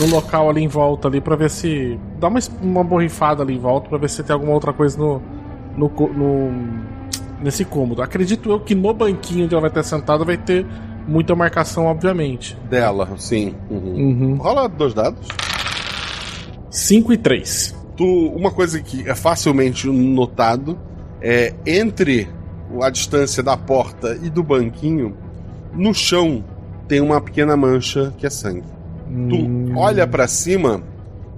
[0.00, 1.98] no local ali em volta ali pra ver se.
[2.18, 5.22] Dá uma, uma borrifada ali em volta pra ver se tem alguma outra coisa no.
[5.76, 6.88] no, no-
[7.40, 8.02] nesse cômodo.
[8.02, 10.66] Acredito eu que no banquinho onde ela vai estar sentada vai ter
[11.06, 12.56] muita marcação, obviamente.
[12.68, 13.54] Dela, sim.
[13.70, 13.94] Uhum.
[13.94, 14.34] Uhum.
[14.38, 15.24] Rola dois dados.
[16.70, 17.74] 5 e 3.
[17.98, 20.78] Tu, uma coisa que é facilmente notado
[21.20, 22.28] é entre
[22.80, 25.16] a distância da porta e do banquinho,
[25.74, 26.44] no chão
[26.86, 28.68] tem uma pequena mancha que é sangue.
[29.28, 30.80] Tu olha pra cima,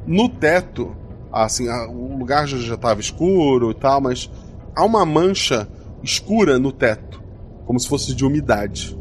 [0.07, 0.95] no teto,
[1.33, 4.31] assim, o lugar já já estava escuro e tal, mas
[4.77, 5.67] há uma mancha
[6.03, 7.23] escura no teto,
[7.65, 8.99] como se fosse de umidade.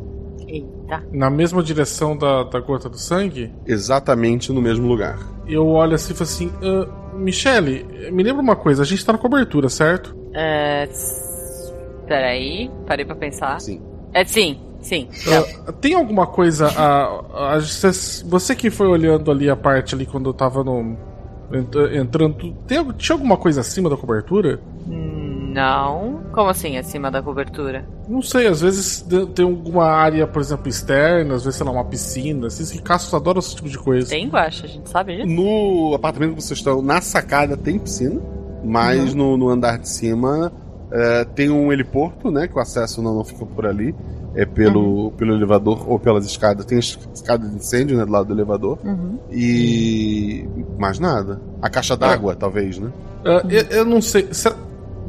[0.48, 1.04] Eita.
[1.12, 3.52] Na mesma direção da, da gota do sangue?
[3.66, 5.20] Exatamente no mesmo lugar.
[5.46, 9.12] Eu olho assim e falo assim: "Ah, Michele, me lembra uma coisa, a gente tá
[9.14, 10.16] na cobertura, certo?
[10.34, 10.88] É.
[12.08, 13.60] Peraí, parei pra pensar.
[13.62, 13.82] Sim.
[14.14, 15.08] É sim, sim.
[15.68, 16.68] Ah, tem alguma coisa.
[16.68, 20.98] a- a- você- você que foi olhando ali a parte ali quando eu tava no.
[21.54, 22.52] ent- Entrando.
[22.68, 24.60] Tem, tinha alguma coisa acima da cobertura?
[24.88, 26.22] Não.
[26.32, 27.86] Como assim, acima da cobertura?
[28.10, 29.06] Não sei, às vezes
[29.36, 32.48] tem alguma área, por exemplo, externa, às vezes, sei lá, uma piscina.
[32.48, 34.10] Esses ricaços adoram esse tipo de coisa.
[34.10, 35.28] Tem guacha, a gente sabe disso?
[35.28, 38.20] No apartamento que vocês estão, na sacada tem piscina,
[38.64, 40.52] mas no, no andar de cima
[40.92, 42.48] é, tem um heliporto, né?
[42.48, 43.94] Que o acesso não, não fica por ali.
[44.36, 46.64] É pelo, pelo elevador ou pelas escadas.
[46.66, 48.06] Tem es- escada de incêndio, né?
[48.06, 48.78] Do lado do elevador.
[48.84, 49.18] Uhum.
[49.32, 50.46] E.
[50.78, 51.42] mais nada.
[51.62, 52.92] A caixa d'água, talvez, né?
[53.26, 54.28] Ah, eu, eu não sei.
[54.32, 54.56] será-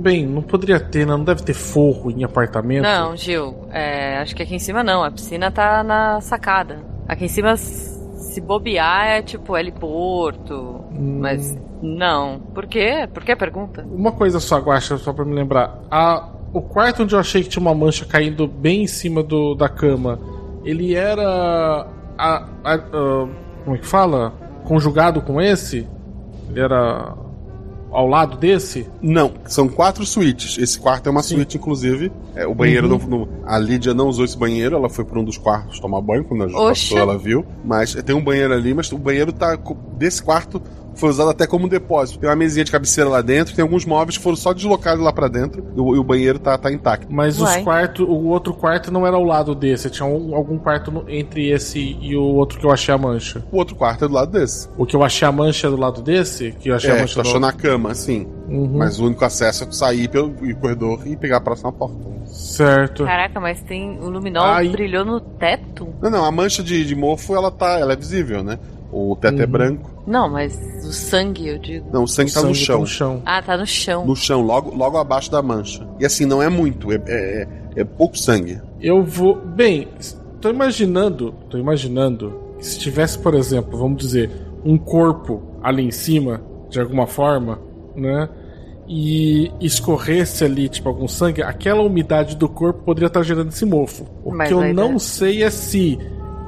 [0.01, 1.13] Bem, não poderia ter, né?
[1.17, 2.83] não deve ter forro em apartamento.
[2.83, 5.05] Não, Gil, é, acho que aqui em cima não.
[5.05, 6.79] A piscina tá na sacada.
[7.07, 10.85] Aqui em cima, se bobear, é tipo heliporto.
[10.93, 12.41] Mas não.
[12.55, 13.09] Por quê?
[13.13, 13.85] Por que a pergunta?
[13.91, 15.81] Uma coisa só, Guaxa, só pra me lembrar.
[15.91, 19.55] A, o quarto onde eu achei que tinha uma mancha caindo bem em cima do,
[19.55, 20.19] da cama,
[20.65, 21.87] ele era.
[22.19, 22.79] a- a- a-
[23.65, 24.33] como é que fala?
[24.65, 25.87] Conjugado com esse?
[26.49, 27.15] Ele era
[27.91, 28.87] ao lado desse?
[29.03, 30.59] Não, são quatro suítes.
[30.59, 32.11] Esse quarto é uma suíte, inclusive.
[32.35, 32.99] É, o banheiro Uhum.
[33.09, 36.01] não, não- A Lídia não usou esse banheiro, ela foi para um dos quartos tomar
[36.01, 36.69] banho quando a gente Oxa.
[36.69, 37.45] passou, ela viu.
[37.65, 39.59] Mas tem um banheiro ali, mas o banheiro tá.
[39.99, 40.63] Desse quarto
[41.01, 42.19] foi usado até como depósito.
[42.21, 45.13] Tem uma mesinha de cabeceira lá dentro, tem alguns móveis que foram só deslocados lá
[45.13, 47.07] para dentro e o, e o banheiro tá, tá intacto.
[47.11, 47.63] Mas os Uai.
[47.63, 51.51] quartos, o outro quarto não era ao lado desse, tinha um- algum quarto no- entre
[51.51, 53.45] esse e o outro que eu achei a mancha.
[53.51, 54.69] O outro quarto é do lado desse.
[54.77, 57.01] O que eu achei a mancha é do lado desse, que eu achei a É,
[57.01, 58.27] mancha tu do achou na cama, sim.
[58.49, 58.77] Uhum.
[58.79, 61.97] Mas o único acesso é tu sair pelo corredor e pegar a próxima porta.
[62.27, 63.05] Certo.
[63.05, 63.99] Caraca, mas tem.
[64.01, 64.69] O luminol Ai.
[64.69, 65.89] brilhou no teto?
[66.01, 67.79] Não, não, a mancha de, de mofo, ela tá.
[67.79, 68.59] Ela é visível, né?
[68.93, 69.51] O teto é Uhum.
[69.51, 69.91] branco.
[70.07, 71.87] Não, mas o sangue, eu digo.
[71.93, 72.81] Não, o sangue, O tá, no sangue chão.
[72.81, 73.23] no chão.
[73.25, 74.05] Ah, tá no chão.
[74.07, 75.87] No chão, logo, logo abaixo da mancha.
[76.01, 78.61] E assim, não é muito, é, é, é pouco sangue.
[78.81, 79.37] Eu vou.
[79.37, 79.87] Bem,
[80.41, 81.33] tô imaginando.
[81.49, 84.31] Tô imaginando que se tivesse, por exemplo, vamos dizer,
[84.65, 87.61] um corpo ali em cima, de alguma forma,
[87.95, 88.29] né?
[88.89, 94.05] E escorresse ali, tipo, algum sangue, aquela umidade do corpo poderia estar gerando esse mofo.
[94.25, 95.97] O Mas que eu não tá- sei é se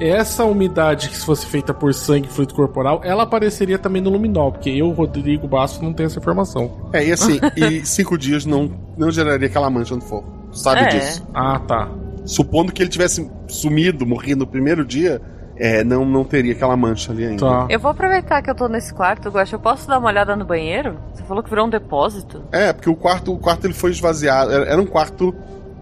[0.09, 4.11] essa umidade que se fosse feita por sangue e fluido corporal, ela apareceria também no
[4.11, 6.91] luminol, porque eu, Rodrigo Basso, não tenho essa informação.
[6.93, 10.25] É, e assim, e cinco dias não, não geraria aquela mancha no forro.
[10.51, 10.87] Tu sabe É.
[10.89, 11.27] disso.
[11.35, 11.89] Ah, tá.
[12.25, 15.21] Supondo que ele tivesse sumido, morrido no primeiro dia,
[15.57, 17.45] é, não, não teria aquela mancha ali ainda.
[17.45, 17.67] Tá.
[17.69, 19.57] Eu vou aproveitar que eu tô nesse quarto, Guaxa.
[19.57, 20.97] Eu posso dar uma olhada no banheiro?
[21.15, 22.43] Você falou que virou um depósito?
[22.53, 24.53] É, porque o quarto, o quarto ele foi esvaziado.
[24.53, 25.35] Era, era um quarto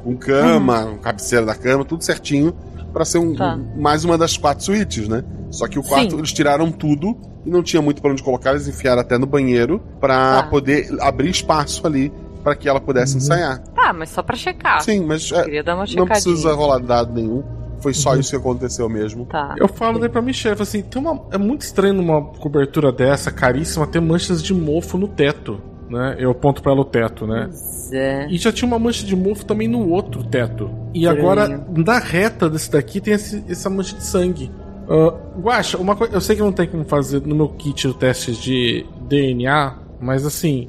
[0.02, 2.54] com cama, um cabeceira da cama, tudo certinho,
[2.92, 3.54] pra ser um, Tá.
[3.56, 5.22] um- mais uma das quatro suítes, né?
[5.50, 6.18] Só que o quarto Sim.
[6.18, 9.80] eles tiraram tudo e não tinha muito pra onde colocar, eles enfiaram até no banheiro
[10.00, 10.48] pra Tá.
[10.48, 12.12] poder abrir espaço ali
[12.42, 13.58] pra que ela pudesse ensaiar.
[13.74, 14.80] Tá, mas só pra checar.
[14.82, 17.42] Sim, mas é, Queria dar uma não precisa rolar dado nenhum.
[17.80, 19.24] Foi só isso que aconteceu mesmo.
[19.24, 19.54] Tá.
[19.58, 23.30] Eu falo daí pra Michelle, falo assim, tem uma, é muito estranho numa cobertura dessa,
[23.30, 25.60] caríssima, ter manchas de mofo no teto,
[25.90, 26.16] né?
[26.18, 27.46] Eu aponto pra ela o teto, né?
[27.50, 28.26] Pois é.
[28.30, 30.70] E já tinha uma mancha de mofo também no outro teto.
[30.94, 31.18] E Estranho.
[31.20, 34.50] agora, na reta desse daqui, tem esse- essa mancha de sangue.
[34.88, 36.14] Ah, Guaxa, uma coisa.
[36.14, 40.24] Eu sei que não tem como fazer no meu kit o teste de DNA, mas
[40.24, 40.68] assim.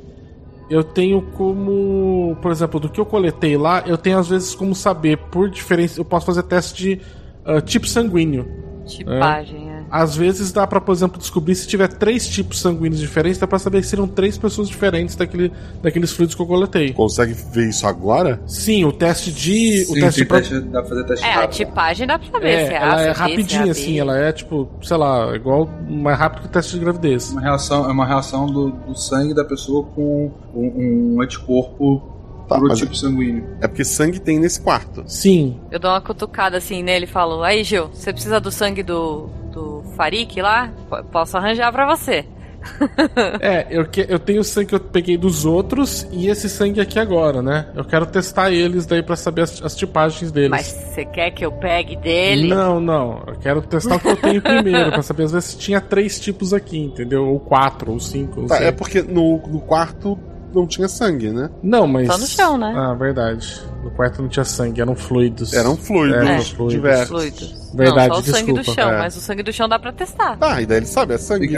[0.70, 2.38] Eu tenho como.
[2.42, 6.00] Por exemplo, do que eu coletei lá, eu tenho às vezes como saber por diferença.
[6.00, 7.02] Eu posso fazer teste de
[7.46, 8.48] ah, tipo sanguíneo.
[8.86, 9.71] Tipagem, é.
[9.92, 13.60] Às vezes dá pra, por exemplo, descobrir se tiver três tipos sanguíneos diferentes, dá pra
[13.60, 16.94] saber que seriam três pessoas diferentes daquele, daqueles fluidos que eu coletei.
[16.94, 18.42] Consegue ver isso agora?
[18.48, 19.84] Sim, o teste de.
[19.90, 21.52] o Sim, teste tem pra- teste, dá pra fazer teste É, a rápido.
[21.58, 23.70] tipagem dá pra saber É, se é ela A, se é é se rapidinha, é
[23.70, 27.30] assim, ela é tipo, sei lá, igual mais rápido que o teste de gravidez.
[27.32, 32.10] Uma reação, é uma reação do, do sangue da pessoa com um, um anticorpo
[32.48, 33.46] Tá, pro tipo sanguíneo.
[33.62, 35.04] É porque sangue tem nesse quarto.
[35.08, 35.58] Sim.
[35.72, 39.30] Eu dou uma cutucada assim nele e falo: Aí, Gil, você precisa do sangue do,
[39.54, 40.72] do Farik lá?
[41.12, 42.26] Posso arranjar pra você.
[43.42, 46.80] É, eu, que, eu tenho o sangue que eu peguei dos outros e esse sangue
[46.80, 47.68] aqui agora, né?
[47.76, 50.50] Eu quero testar eles daí pra saber as, as tipagens deles.
[50.50, 52.48] Mas você quer que eu pegue dele?
[52.48, 53.24] Não, não.
[53.28, 56.20] Eu quero testar o que eu tenho primeiro, pra saber às vezes se tinha três
[56.20, 57.28] tipos aqui, entendeu?
[57.28, 60.18] Ou quatro, ou cinco, Tá, é porque no, no quarto
[60.54, 61.50] não tinha sangue, né?
[61.64, 62.08] Não, mas.
[62.08, 62.74] Só no chão, né?
[62.76, 63.62] Ah, verdade.
[63.84, 65.54] No quarto não tinha sangue, eram fluidos.
[65.54, 66.42] Eram fluidos É, É.
[66.42, 66.74] fluidos.
[66.74, 67.08] diversos.
[67.10, 67.72] Fluidos.
[67.74, 68.82] Verdade, não, só o sangue do desculpa.
[68.82, 68.98] chão, É.
[69.00, 70.38] mas o sangue do chão dá pra testar.
[70.38, 71.56] Tá, e daí ele sabe, é sangue.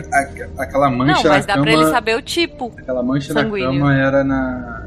[0.58, 2.72] Aquela mancha não, mas dá pra cama, ele saber o tipo.
[2.78, 3.74] aquela mancha sanguíneo.
[3.74, 4.84] na cama era na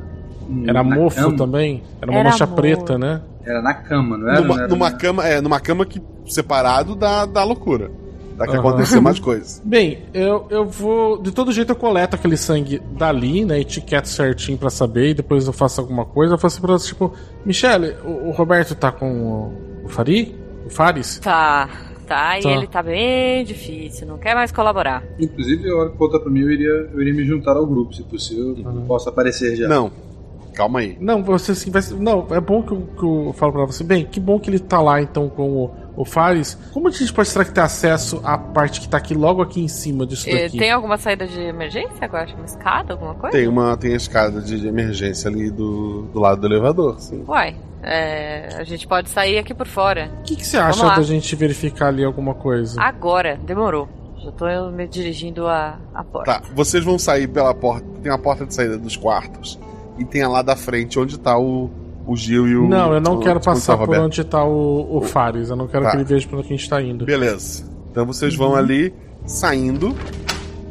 [0.65, 1.37] Era na mofo cama.
[1.37, 1.83] também.
[2.01, 2.57] Era uma Era mancha amor.
[2.57, 3.21] preta, né?
[3.45, 4.41] Era na cama, não era?
[4.41, 7.91] numa, Não era numa na- cama, é, numa cama que separado da, da loucura.
[8.37, 8.61] Dá que Aham.
[8.61, 9.63] acontecer mais coisas.
[9.65, 11.17] Bem, eu, eu vou.
[11.23, 13.61] De todo jeito eu coleto aquele sangue dali, né?
[13.61, 16.35] Etiqueto certinho pra saber, e depois eu faço alguma coisa.
[16.35, 17.13] Eu faço pra tipo,
[17.45, 19.11] Michele, o, o Roberto tá com
[19.83, 20.35] o, o Fari?
[20.67, 21.19] O Fares?
[21.21, 21.69] Tá,
[22.07, 22.51] tá, e Tá.
[22.51, 25.03] ele tá bem difícil, não quer mais colaborar.
[25.19, 27.95] Inclusive, a hora que voltar pra mim, eu iria, eu iria me juntar ao grupo,
[27.95, 28.55] se possível.
[28.59, 29.67] Eu posso aparecer já.
[29.69, 29.91] Não,
[30.57, 30.97] calma aí.
[30.99, 31.83] Não, você assim, vai.
[32.01, 33.85] Não, é bom que eu, que eu falo pra você.
[33.85, 36.59] Bem, que bom que ele tá lá então com o, o Fares.
[36.73, 39.61] Como a gente pode será que ter acesso à parte que tá aqui logo aqui
[39.61, 40.59] em cima disso Eh, daqui?
[40.59, 42.35] Tem alguma saída de emergência agora?
[42.35, 43.37] Uma escada, alguma coisa?
[43.37, 47.23] Tem uma tem a escada de, de emergência ali do, do lado do elevador, sim.
[47.29, 50.11] Uai, é, a gente pode sair aqui por fora.
[50.21, 52.81] O que, que você acha da gente verificar ali alguma coisa?
[52.81, 53.89] Agora, demorou.
[54.25, 56.41] Já tô me dirigindo à, à porta.
[56.41, 57.87] Tá, vocês vão sair pela porta.
[58.03, 59.59] Tem a porta de saída dos quartos.
[59.99, 61.71] E tem a lá da frente onde tá o,
[62.07, 62.69] o Gil e o.
[62.69, 65.49] Não, eu não o- quero passar por onde tá o, o Fares.
[65.51, 65.91] Eu não quero Tá.
[65.93, 67.05] que ele veja pra onde a gente tá indo.
[67.05, 67.65] Beleza.
[67.91, 68.57] Então vocês vão Uhum.
[68.57, 68.95] ali
[69.25, 69.89] saindo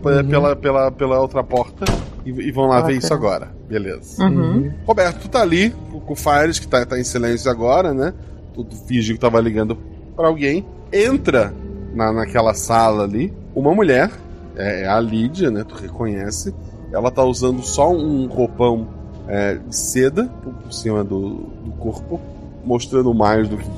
[0.03, 0.29] Uhum.
[0.29, 1.85] pela, pela, pela outra porta
[2.25, 3.49] e, e vão lá Ah, ver isso agora.
[3.67, 4.23] Beleza.
[4.23, 4.71] Uhum.
[4.85, 5.71] Roberto, tu tá ali
[6.05, 8.13] com o Fires, que tá, tá em silêncio agora, né?
[8.53, 9.75] Tu, tu fingiu que tava ligando
[10.15, 10.63] pra alguém.
[10.93, 11.51] Entra
[11.95, 14.11] na, naquela sala ali uma mulher,
[14.55, 15.63] é, é a Lídia, né?
[15.67, 16.53] Tu reconhece.
[16.93, 18.87] Ela tá usando só um roupão
[19.27, 21.29] é, de seda por, cima do,
[21.63, 22.19] do corpo,
[22.63, 23.69] mostrando mais do que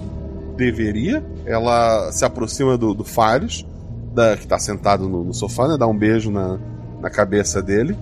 [0.55, 1.23] deveria.
[1.45, 3.65] Ela se aproxima do, do Fares,
[4.13, 5.77] da, que tá sentado no, no sofá, né?
[5.77, 6.57] Dá um beijo na,
[7.01, 7.97] na cabeça dele.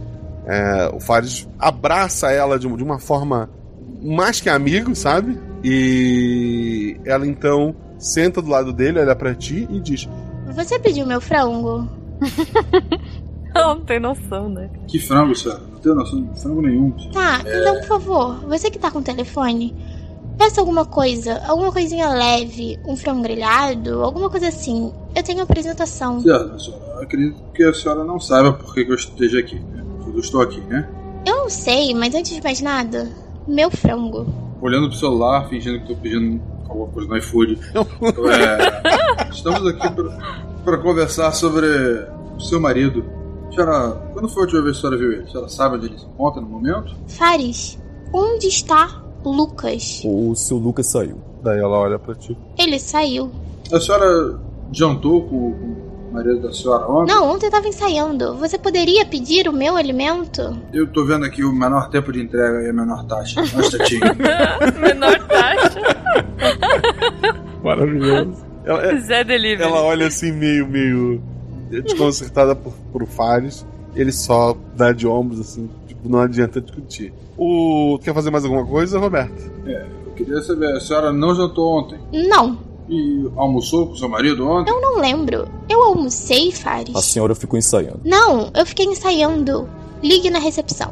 [0.46, 3.50] É, o Fares abraça ela de, uma- de uma forma
[4.02, 5.38] mais que amigo, sabe?
[5.64, 10.08] E ela então senta do lado dele, olha pra ti e diz:
[10.54, 11.88] Você pediu meu frango?
[13.56, 14.70] Não, não tem noção, né?
[14.86, 15.62] Que frango, senhora?
[15.86, 16.92] Não tenho noção de frango nenhum.
[17.12, 19.76] Tá, então por favor, você que tá com o telefone,
[20.38, 24.92] peça alguma coisa, alguma coisinha leve, um frango grelhado, alguma coisa assim.
[25.16, 26.22] Eu tenho apresentação.
[26.22, 26.84] Certo, senhora.
[26.96, 29.84] Eu acredito que a senhora não saiba por que eu esteja aqui, né?
[29.98, 30.90] Por que Eu estou aqui, né?
[31.26, 33.10] Eu não sei, mas antes de mais nada,
[33.48, 34.26] meu frango.
[34.62, 37.60] Olhando pro celular, fingindo que estou pedindo alguma coisa no iFood.
[38.26, 39.88] É, estamos aqui
[40.64, 41.68] para conversar sobre
[42.36, 43.06] o seu marido.
[43.56, 45.24] Senhora, quando foi a última vez que a senhora viu ele?
[45.24, 46.96] A senhora sabe onde ele se encontra no momento?
[47.08, 47.80] Fares,
[48.14, 50.02] onde está Lucas?
[50.06, 51.20] O seu Lucas saiu.
[51.44, 52.38] Daí ela olha pra ti.
[52.58, 53.32] Ele saiu.
[53.72, 54.40] A senhora
[54.72, 57.14] jantou com, com o marido da senhora ontem?
[57.14, 58.36] Não, ontem eu tava ensaiando.
[58.38, 60.42] Você poderia pedir o meu alimento?
[60.74, 63.42] Eu tô vendo aqui o menor tempo de entrega e a menor taxa.
[63.42, 64.02] Instantinho.
[64.80, 65.80] Menor taxa.
[67.64, 68.46] Maravilhoso.
[68.66, 69.70] Ela, é- Zé Delivery.
[69.70, 71.22] ela olha assim, meio, meio
[71.86, 73.66] desconcertada por, pro Fares.
[73.96, 77.14] Ele só dá de ombros, assim, tipo, não adianta discutir.
[77.38, 77.98] O.
[78.04, 79.52] Quer fazer mais alguma coisa, Roberto?
[79.66, 82.00] É, eu queria saber, a senhora não jantou ontem?
[82.28, 82.58] Não,
[82.90, 84.70] E almoçou com seu marido ontem?
[84.72, 85.48] eu não lembro.
[85.70, 86.96] Eu almocei, Fares.
[86.96, 88.02] A senhora ficou ensaiando.
[88.04, 89.68] Não, eu fiquei ensaiando.
[90.04, 90.92] Ligue na recepção.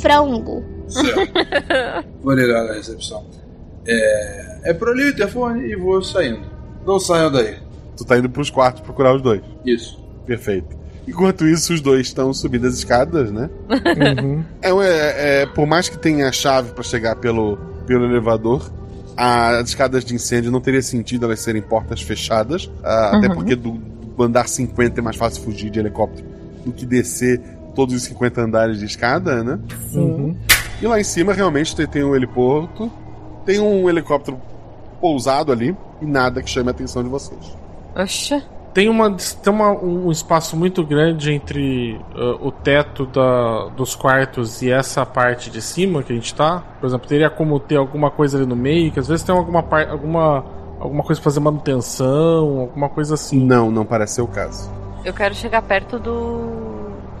[0.00, 0.64] Frango.
[0.88, 1.32] Certo.
[2.22, 3.24] Vou ligar na recepção.
[3.86, 6.40] É, é por ali o telefone e vou saindo.
[6.86, 7.56] Não saiam daí.
[7.96, 9.42] Tu tá indo pros quartos procurar os dois.
[9.64, 9.98] Isso.
[10.28, 10.76] Perfeito.
[11.08, 13.48] Enquanto isso, os dois estão subindo as escadas, né?
[14.22, 14.44] Uhum.
[14.62, 17.56] É, é, é, por mais que tenha a chave pra chegar pelo,
[17.86, 18.70] pelo elevador,
[19.16, 22.70] as escadas de incêndio não teria sentido elas serem portas fechadas.
[22.84, 23.34] ah, Até Uhum.
[23.34, 26.26] porque do, do andar 50 é mais fácil fugir de helicóptero
[26.64, 27.40] do que descer
[27.74, 29.58] todos os 50 andares de escada, né?
[29.94, 30.36] Uhum.
[30.82, 32.92] E lá em cima realmente tem, tem um heliporto,
[33.46, 34.38] tem um helicóptero
[35.00, 37.40] pousado ali e nada que chame a atenção de vocês.
[37.96, 38.42] Oxa.
[38.74, 44.62] Tem, uma, tem uma- um espaço muito grande entre ah, o teto da, dos quartos
[44.62, 46.62] e essa parte de cima que a gente tá.
[46.80, 49.62] Por exemplo, teria como ter alguma coisa ali no meio, que às vezes tem alguma,
[49.62, 50.44] par- alguma,
[50.78, 53.44] alguma coisa pra fazer manutenção, alguma coisa assim.
[53.44, 54.70] Não, não parece ser o caso.
[55.04, 56.48] Eu quero chegar perto do.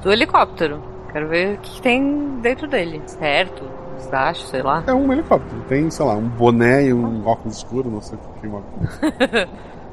[0.02, 0.80] do helicóptero.
[1.12, 3.00] Quero ver o que, tem dentro dele.
[3.06, 3.62] Certo,
[3.96, 4.84] desbaixo, sei lá.
[4.86, 8.40] É um helicóptero, tem, sei lá, um boné e um óculos escuro, não sei o
[8.40, 8.62] que é uma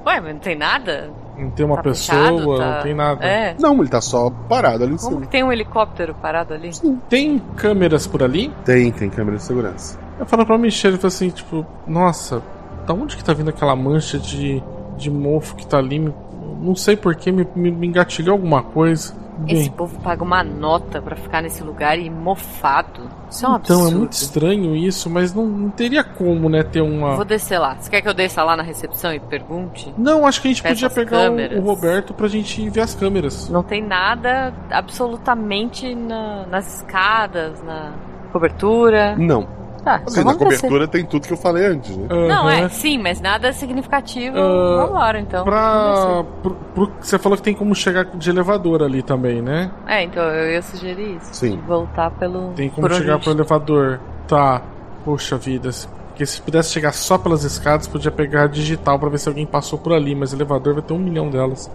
[0.06, 1.10] Ué, mas não tem nada?
[1.38, 3.26] Não tem uma Tá pessoa, fechado, tá- não tem nada.
[3.26, 3.56] É.
[3.60, 5.22] Não, ele tá só parado ali em Como cima.
[5.22, 6.72] que tem um helicóptero parado ali?
[7.10, 8.52] Tem câmeras por ali?
[8.64, 10.00] Tem, tem câmera de segurança.
[10.20, 12.42] Eu falo pra Michelle, eu falo assim, tipo, nossa,
[12.88, 14.64] da onde que tá vindo aquela mancha de,
[14.98, 16.00] de mofo que tá ali?
[16.00, 16.14] Me-
[16.62, 19.14] Não sei porquê, me, me, me engatilhou alguma coisa.
[19.48, 23.02] Esse Bem, povo paga uma nota pra ficar nesse lugar e mofado.
[23.30, 23.98] Isso é um então é absurdo.
[24.00, 27.16] muito estranho isso, mas não, não teria como, né, ter uma.
[27.16, 27.76] Vou descer lá.
[27.76, 29.94] Você quer que eu desça lá na recepção e pergunte?
[29.98, 32.96] Não, acho que a gente Peça podia pegar o, o Roberto pra gente ver as
[32.96, 33.50] câmeras.
[33.50, 37.92] Não tem nada absolutamente na- nas escadas, na
[38.32, 39.16] cobertura.
[39.18, 39.48] Não.
[39.86, 42.08] Tá, Assim, na cobertura tem tudo que eu falei antes, né?
[42.10, 44.36] Não, é, sim, mas nada significativo.
[44.36, 45.46] Ah, Vambora, então.
[45.46, 46.24] Pra.
[46.42, 49.70] Pro, pro- você falou que tem como chegar de elevador ali também, né?
[49.86, 51.30] É, então eu ia sugerir isso.
[51.36, 51.58] Sim.
[51.58, 52.54] de Voltar pelo.
[52.54, 54.00] Tem como chegar a pro elevador.
[54.28, 54.64] Tá.
[55.06, 55.70] Poxa vida.
[56.08, 59.78] Porque se pudesse chegar só pelas escadas, podia pegar digital pra ver se alguém passou
[59.78, 60.16] por ali.
[60.16, 61.70] Mas elevador vai ter um milhão delas.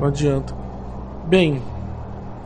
[0.00, 0.54] Não adianta.
[1.26, 1.62] Bem.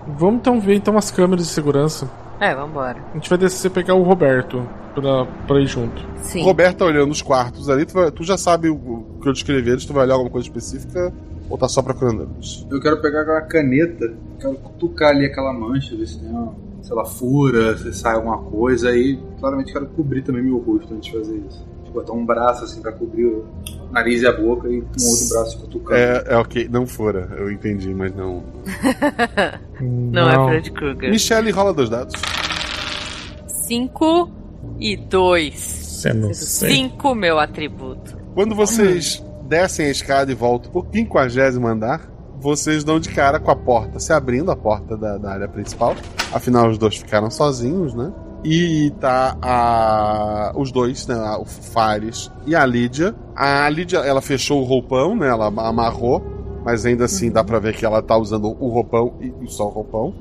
[0.09, 2.11] Vamos então ver então as câmeras de segurança.
[2.41, 2.99] É, vambora.
[3.13, 6.01] A gente vai descer e pegar o Roberto pra, pra ir junto.
[6.23, 6.43] Sim.
[6.45, 9.33] Roberto tá olhando os quartos ali, tu, vai- tu já sabe o, o que eu
[9.33, 11.13] descrevi antes, tu vai olhar alguma coisa específica
[11.51, 12.67] ou tá só procurando eles?
[12.71, 16.95] Eu quero pegar aquela caneta, quero cutucar ali aquela mancha, ver se tem uma, sei
[16.95, 21.19] lá, fura, se sai alguma coisa, aí claramente quero cobrir também meu rosto antes de
[21.19, 21.67] fazer isso.
[21.93, 23.47] Botar um braço assim pra cobrir o
[23.91, 25.99] nariz e a boca e um outro braço cutucando.
[25.99, 28.43] É, é ok, não fora, eu entendi, mas não.
[29.81, 31.09] Não, é Fred Krueger.
[31.09, 32.21] Michelle rola dois dados.
[33.47, 34.31] 5
[34.81, 35.55] e 2.
[35.55, 36.71] Você não sei.
[36.71, 38.17] 5, meu atributo.
[38.35, 42.09] Quando vocês descem a escada e voltam pro quinquagésimo andar,
[42.41, 45.95] vocês dão de cara com a porta se abrindo, a porta da, da área principal.
[46.33, 48.13] Afinal, os dois ficaram sozinhos, né?
[48.45, 50.53] E tá a...
[50.55, 51.17] os dois, né?
[51.41, 53.15] O Fares e a Lídia.
[53.35, 55.29] A Lídia, ela fechou o roupão, né?
[55.29, 56.23] Ela amarrou,
[56.65, 59.67] mas ainda assim dá pra ver que ela tá usando o roupão e, e só
[59.67, 60.15] o roupão.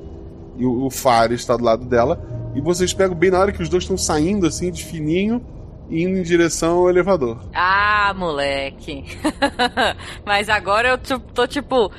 [0.56, 2.20] E o, o Fares tá do lado dela.
[2.54, 5.40] E vocês pegam bem na hora que os dois estão saindo, assim, de fininho,
[5.88, 7.38] indo em direção ao elevador.
[7.54, 9.04] Ah, moleque.
[10.26, 11.90] Mas agora eu tô tipo.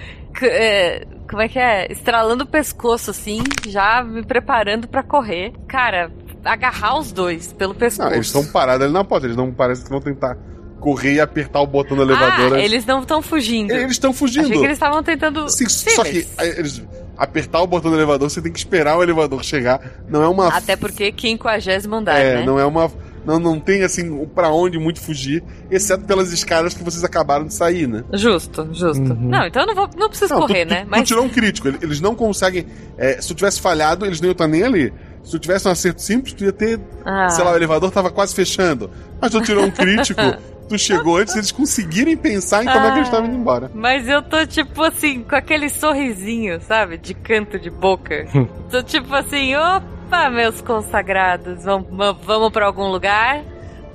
[0.44, 1.92] É, como é que é?
[1.92, 5.54] Estralando o pescoço, assim, já me preparando pra correr.
[5.68, 6.12] Cara,
[6.44, 8.08] agarrar os dois pelo pescoço.
[8.10, 10.38] Não, eles estão parados ali na porta, eles não parecem que vão tentar
[10.80, 12.54] correr e apertar o botão do elevador.
[12.54, 12.64] Ah, antes.
[12.66, 13.72] eles não estão fugindo.
[13.72, 14.46] Eles estão fugindo.
[14.46, 15.50] Achei que eles estavam tentando.
[15.50, 16.28] Sim, Sim, só mas- que
[16.60, 16.82] eles
[17.18, 19.82] apertar o botão do elevador, você tem que esperar o elevador chegar.
[20.08, 22.46] Não é uma Até porque quinquagésimo andar, é, né?
[22.46, 22.90] não é uma
[23.30, 27.54] não, não tem assim pra onde muito fugir, exceto pelas escadas que vocês acabaram de
[27.54, 28.04] sair, né?
[28.14, 29.02] Justo, justo.
[29.14, 29.30] Uhum.
[29.30, 30.84] Não, então eu não, vou, não preciso Não, correr, tu, né?
[30.84, 32.66] tu, Mas tu tirou um crítico, ele- eles não conseguem.
[32.98, 34.94] é, se tu tivesse falhado, eles não iam estar nem ali.
[35.24, 36.80] Se tu tivesse um acerto simples, tu ia ter.
[37.06, 37.30] Ah.
[37.30, 38.90] Sei lá, o elevador tava quase fechando.
[39.22, 40.22] Mas tu tirou um crítico,
[40.70, 43.70] tu chegou antes eles conseguirem pensar em como é que eles estavam indo embora.
[43.74, 46.98] Mas eu tô tipo assim, com aquele sorrisinho, sabe?
[46.98, 48.26] De canto de boca.
[48.72, 49.84] tô tipo assim, opa,
[50.32, 51.88] meus consagrados, vamos,
[52.24, 53.42] vamos pra algum lugar?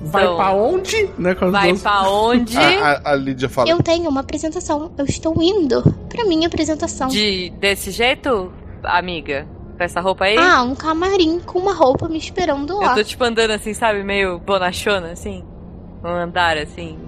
[0.00, 1.10] Vai Então, pra onde?
[1.16, 2.56] Né, Vai duas- pra onde?
[2.58, 3.70] A, a, a Lídia fala.
[3.70, 4.92] Eu tenho uma apresentação.
[4.98, 7.08] Eu estou indo pra minha apresentação.
[7.08, 8.52] De, desse jeito,
[8.82, 9.46] amiga?
[9.78, 10.36] Com essa roupa aí?
[10.36, 12.90] Ah, um camarim com uma roupa me esperando lá.
[12.90, 14.02] Eu tô tipo andando assim, sabe?
[14.04, 15.42] Meio bonachona, assim.
[16.04, 16.98] Um andar assim,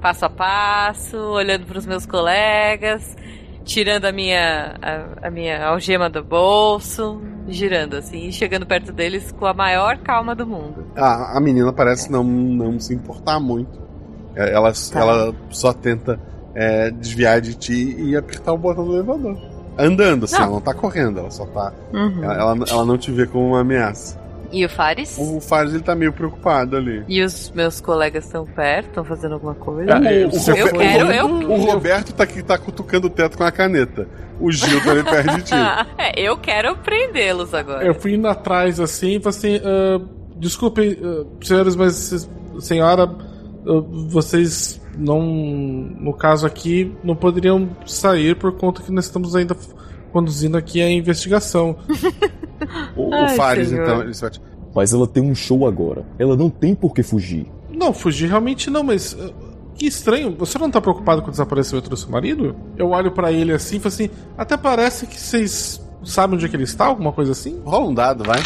[0.00, 3.16] passo a passo, olhando pros meus colegas,
[3.64, 9.32] tirando a minha, a, a minha algema do bolso, girando assim, e chegando perto deles
[9.32, 10.84] com a maior calma do mundo.
[10.96, 13.80] A, a menina parece não, não se importar muito.
[14.34, 15.00] É, Ela, Tá.
[15.00, 16.18] ela só tenta
[16.54, 19.36] é, desviar de ti e apertar o botão do elevador.
[19.78, 20.42] Andando, assim, Não.
[20.42, 21.72] ela não tá correndo, ela só tá.
[21.92, 22.22] Uhum.
[22.24, 24.20] Ela, ela, ela não te vê como uma ameaça.
[24.52, 25.16] E o Fares?
[25.18, 27.02] O Fares ele tá meio preocupado ali.
[27.08, 28.88] E os meus colegas estão perto?
[28.88, 29.92] Estão fazendo alguma coisa?
[29.96, 33.44] O, o, eu Roberto- quero, eu o Roberto tá, aqui, tá cutucando o teto com
[33.44, 34.06] a caneta.
[34.38, 35.54] O Gil tá ali perto de ti.
[35.96, 37.84] é, eu quero prendê-los agora.
[37.84, 40.00] Eu fui indo atrás assim e falei assim: ah,
[40.36, 42.28] desculpem, ah, senhores, mas
[42.60, 45.22] senhora, ah, vocês não.
[45.22, 49.56] No caso aqui, não poderiam sair por conta que nós estamos ainda
[50.12, 51.76] conduzindo aqui a investigação.
[52.96, 53.82] O, o Ai, Fares, senhor.
[53.82, 54.12] então, ele
[54.72, 56.04] Mas ela tem um show agora.
[56.16, 57.50] Ela não tem por que fugir.
[57.68, 59.16] Não, fugir realmente não, mas.
[59.20, 59.32] ah,
[59.74, 62.54] que estranho, você não tá preocupado com o desaparecimento do seu marido?
[62.76, 66.48] Eu olho pra ele assim e falo assim: até parece que vocês sabem onde é
[66.48, 67.60] que ele está, alguma coisa assim?
[67.64, 68.38] Rola um dado, vai.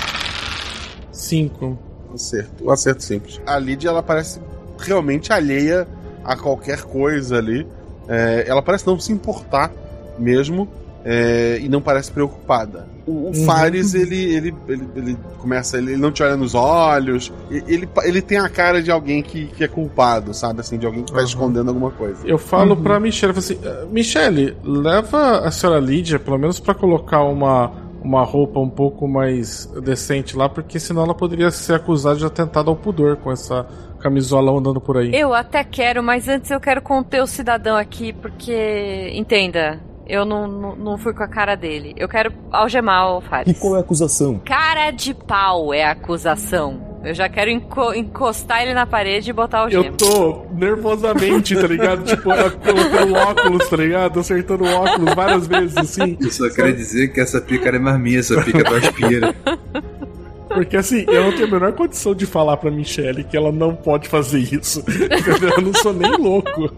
[1.12, 1.79] Cinco.
[2.14, 3.41] Acerto, um acerto simples.
[3.47, 4.41] A Lídia, ela parece
[4.79, 5.87] realmente alheia
[6.25, 7.67] a qualquer coisa ali.
[8.09, 9.73] É, ela parece não se importar
[10.19, 10.69] mesmo
[11.09, 12.89] é, e não parece preocupada.
[13.07, 13.45] O, o Uhum.
[13.47, 18.21] Fares, ele, ele, ele, ele começa, ele, ele não te olha nos olhos, ele, ele
[18.21, 20.59] tem a cara de alguém que, que é culpado, sabe?
[20.61, 22.27] Assim, de alguém que tá escondendo alguma coisa.
[22.27, 26.59] Eu falo pra Michelle, eu falo assim, "Ah, Michelle, leva a senhora Lídia, pelo menos
[26.59, 27.71] pra colocar uma,
[28.03, 32.69] uma roupa um pouco mais decente lá, porque senão ela poderia ser acusada de atentado
[32.69, 33.65] ao pudor com essa
[34.01, 35.15] camisola andando por aí.
[35.15, 39.11] Eu até quero, mas antes eu quero conter o cidadão aqui, porque.
[39.15, 41.95] Entenda, eu não, não, não fui com a cara dele.
[41.97, 43.59] Eu quero algemar o E Fares.
[43.59, 44.41] qual é a acusação?
[44.45, 46.85] Cara de pau é a acusação.
[47.05, 49.85] Eu já quero enco- encostar ele na parede e botar o gemo.
[49.85, 52.03] Eu tô nervosamente, tá ligado?
[52.07, 54.19] tipo, eu colocando o óculos, tá ligado?
[54.21, 56.17] Acertando o óculos várias vezes, assim.
[56.21, 59.35] Eu só quero dizer que essa pica é mais minha, essa pica é do aspira.
[60.49, 63.77] Porque assim, eu não tenho a menor condição de falar pra Michelle que ela não
[63.77, 64.81] pode fazer isso.
[64.81, 65.51] Entendeu?
[65.55, 66.73] Eu não sou nem louco.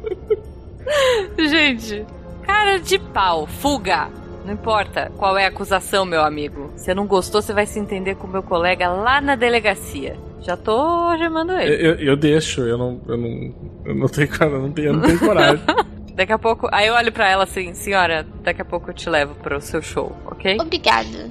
[1.38, 2.04] Gente,
[2.48, 4.08] cara de pau, fuga.
[4.44, 6.72] Não importa qual é a acusação, meu amigo.
[6.74, 10.16] Se não gostou, você vai se entender com meu colega lá na delegacia.
[10.40, 11.86] Já tô gemando ele.
[11.86, 14.92] Eu, eu deixo, eu não, eu não, eu não tenho, cara, eu não tenho, eu
[14.94, 15.62] não tenho coragem.
[16.14, 16.68] Daqui a pouco.
[16.72, 19.80] Aí eu olho pra ela assim, senhora, daqui a pouco eu te levo pro seu
[19.80, 20.56] show, ok?
[20.60, 21.30] Obrigada.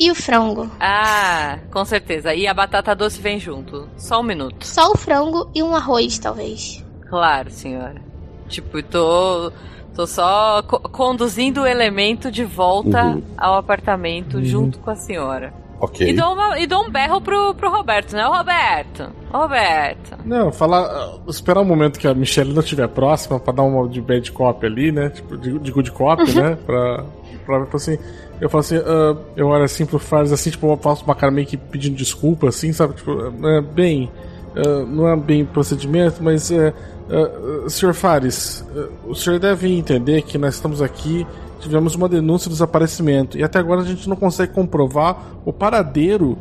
[0.00, 0.70] E o frango?
[0.80, 2.34] Ah, com certeza.
[2.34, 3.88] E a batata doce vem junto.
[3.96, 4.66] Só um minuto.
[4.66, 6.82] Só o frango e um arroz, talvez.
[7.10, 8.00] Claro, senhora.
[8.48, 9.52] Tipo, tô.
[9.94, 13.22] Tô só co conduzindo o elemento de volta Uhum.
[13.36, 14.44] ao apartamento Uhum.
[14.44, 15.52] junto com a senhora.
[15.78, 16.08] Ok.
[16.08, 18.24] E dou, uma- e dou um berro pro, pro Roberto, né?
[18.26, 19.10] Ô, Roberto!
[19.32, 20.16] Roberto!
[20.24, 21.18] Não, falar.
[21.26, 24.64] Esperar um momento que a Michelle não estiver próxima pra dar uma de bad cop
[24.64, 25.10] ali, né?
[25.10, 26.56] Tipo, de, de good cop, né?
[26.64, 27.04] Pra,
[27.44, 27.98] pra, pra assim.
[28.40, 31.30] Eu falo assim, ah, eu olho assim pro Fares, assim, tipo, eu faço uma cara
[31.32, 32.94] meio que pedindo desculpa, assim, sabe?
[32.94, 34.10] Tipo, é, bem,
[34.56, 36.72] ah, não é bem procedimento, mas é.
[37.10, 41.26] Ah, ah, senhor Fares, ah, o senhor deve entender que nós estamos aqui,
[41.60, 46.38] tivemos uma denúncia de desaparecimento, e até agora a gente não consegue comprovar o paradeiro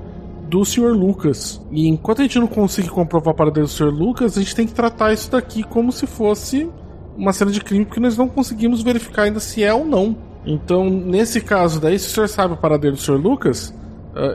[0.47, 0.91] do Sr.
[0.91, 1.61] Lucas.
[1.71, 3.89] E enquanto a gente não conseguir comprovar o paradeiro do Sr.
[3.89, 6.69] Lucas, a gente tem que tratar isso daqui como se fosse
[7.15, 10.15] uma cena de crime, porque nós não conseguimos verificar ainda se é ou não.
[10.45, 13.15] Então, nesse caso daí, se o senhor sabe o paradeiro do Sr.
[13.15, 13.73] Lucas,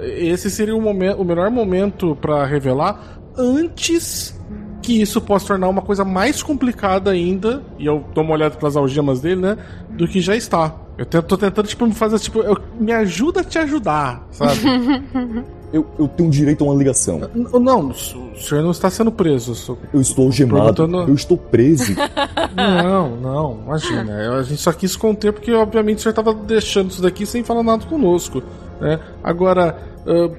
[0.03, 4.39] esse seria o, o melhor momento para revelar antes
[4.87, 8.77] que isso possa tornar uma coisa mais complicada ainda, e eu dou uma olhada pelas
[8.77, 9.59] algemas dele, né,
[9.91, 10.75] do que já está.
[10.97, 14.61] Eu tento, tô tentando, tipo, me fazer, tipo, eu- me ajuda a te ajudar, sabe?
[15.73, 17.21] Eu, eu tenho direito a uma ligação.
[17.35, 19.53] N- Não, o senhor não está sendo preso.
[19.57, 20.73] sou- Eu estou algemado.
[20.73, 21.93] Perguntando- Eu estou preso.
[22.55, 24.39] Não, não, imagina.
[24.39, 27.65] A gente só quis conter porque, obviamente, o senhor estava deixando isso daqui sem falar
[27.65, 28.43] nada conosco.
[28.81, 29.01] Né?
[29.25, 29.77] Agora,
[30.07, 30.31] ah,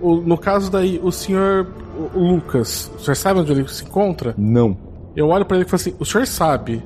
[0.00, 1.66] o- no caso daí, o senhor
[2.14, 4.34] o Lucas, o senhor sabe onde ele se encontra?
[4.36, 4.76] Não.
[5.16, 6.82] Eu olho pra ele e falo assim: o senhor sabe,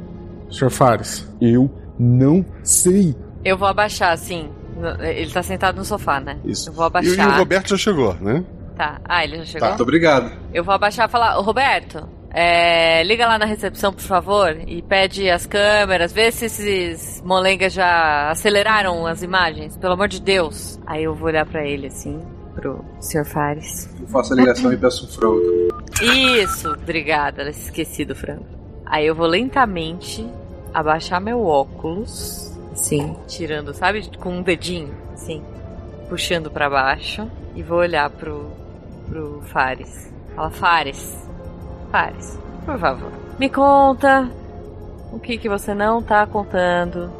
[0.50, 1.28] senhor Fares?
[1.40, 3.14] Eu não sei.
[3.44, 4.48] Eu vou abaixar, assim.
[4.76, 6.38] No- Ele tá sentado no sofá, né?
[6.44, 6.70] Isso.
[6.70, 7.28] Eu vou E, o- e abaixar.
[7.34, 8.44] o Roberto já chegou, né?
[8.76, 9.00] Tá.
[9.04, 9.60] Ah, ele já chegou?
[9.60, 9.68] Tá.
[9.70, 10.32] Muito obrigado.
[10.54, 14.80] Eu vou abaixar e falar, "Ô, Roberto, é, liga lá na recepção, por favor, e
[14.80, 20.78] pede as câmeras, vê se esses molengas já aceleraram as imagens, pelo amor de Deus.
[20.86, 22.18] Aí eu vou olhar pra ele assim,
[22.54, 23.24] pro Sr.
[23.24, 23.88] Fares.
[24.00, 25.40] Eu faço a ligação e peço um frango.
[26.02, 28.46] Isso, obrigada, esqueci do frango.
[28.86, 30.28] Aí eu vou lentamente
[30.72, 35.42] abaixar meu óculos, assim, tirando, sabe, com um dedinho, assim,
[36.08, 38.50] puxando pra baixo, e vou olhar pro,
[39.08, 40.12] pro Fares.
[40.34, 41.28] Fala, Fares,
[41.90, 44.30] Fares, por favor, me conta
[45.12, 47.10] o que, que você não tá contando.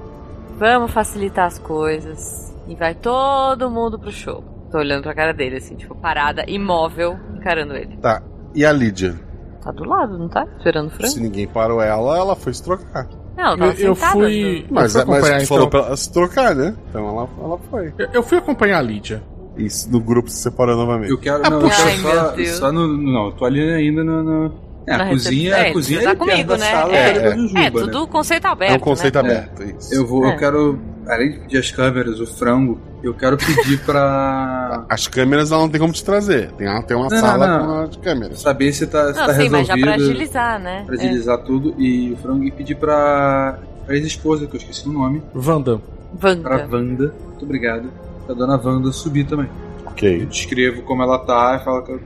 [0.57, 2.55] Vamos facilitar as coisas.
[2.69, 4.45] E vai todo mundo pro show.
[4.71, 7.97] Tô olhando pra cara dele, assim, tipo, parada, imóvel, encarando ele.
[7.97, 8.23] Tá.
[8.55, 9.15] E a Lídia?
[9.63, 10.47] Tá do lado, não tá?
[10.57, 11.13] Esperando o frango?
[11.13, 13.09] Se ninguém parou ela, ela foi se trocar.
[13.37, 14.13] Não, Eu, tava eu sentada.
[14.13, 14.67] fui.
[14.71, 15.81] Mas, eu fui mas acompanhar, tu falou então.
[15.81, 16.77] pra ela se trocar, né?
[16.89, 17.93] Então ela, ela foi.
[17.99, 19.23] Eu- Eu fui acompanhar a Lídia.
[19.57, 21.11] Isso, no grupo se separou novamente.
[21.11, 21.43] Eu quero.
[21.45, 21.83] Ah, não, eu puxa.
[22.03, 22.87] quero Ai, só, só no.
[22.97, 24.23] Não, eu tô ali ainda no.
[24.23, 25.71] no- É, Na a cozinha, recepção.
[25.71, 26.71] a cozinha tá é comigo, da né?
[26.71, 27.71] sala é, Jujuba, é, né?
[27.71, 28.73] tudo conceito aberto.
[28.73, 29.21] É um conceito né?
[29.21, 29.95] aberto, isso.
[29.95, 30.33] Eu vou, É.
[30.33, 30.79] eu quero,
[31.11, 35.69] além de pedir as câmeras, o frango, eu quero pedir pra As câmeras ela não
[35.69, 36.51] tem como te trazer.
[36.53, 37.67] Tem, uma- tem uma Não, sala não, não.
[37.85, 38.41] com as câmeras.
[38.41, 40.83] saber se tá, se Não, tá sim, mas já pra resolvido, agilizar, né?
[40.87, 44.93] pra agilizar tudo e o frango e pedir pra, pra ex-esposa, que eu esqueci o
[44.93, 45.81] nome, Wanda.
[46.23, 46.37] É.
[46.37, 46.57] pra.
[46.71, 47.91] Wanda, muito obrigado,
[48.27, 49.49] pra dona Wanda subir também.
[49.85, 52.01] Eu Ok, descrevo como ela tá e falo que eu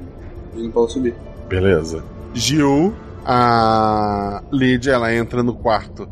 [0.52, 1.14] pedindo pra ela subir.
[1.48, 2.02] beleza.
[2.34, 2.92] Gil,
[3.24, 6.08] a Lídia, ela entra no quarto.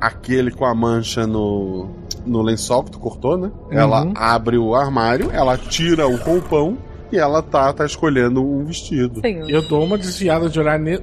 [0.00, 1.88] Aquele com a mancha no,
[2.24, 3.50] no lençol que tu cortou, né?
[3.70, 4.12] Ela Uhum.
[4.16, 6.78] abre o armário, ela tira o roupão
[7.12, 9.20] e ela tá, tá escolhendo um vestido.
[9.20, 9.42] Sim.
[9.50, 11.00] Eu dou uma desviada de olhar ne-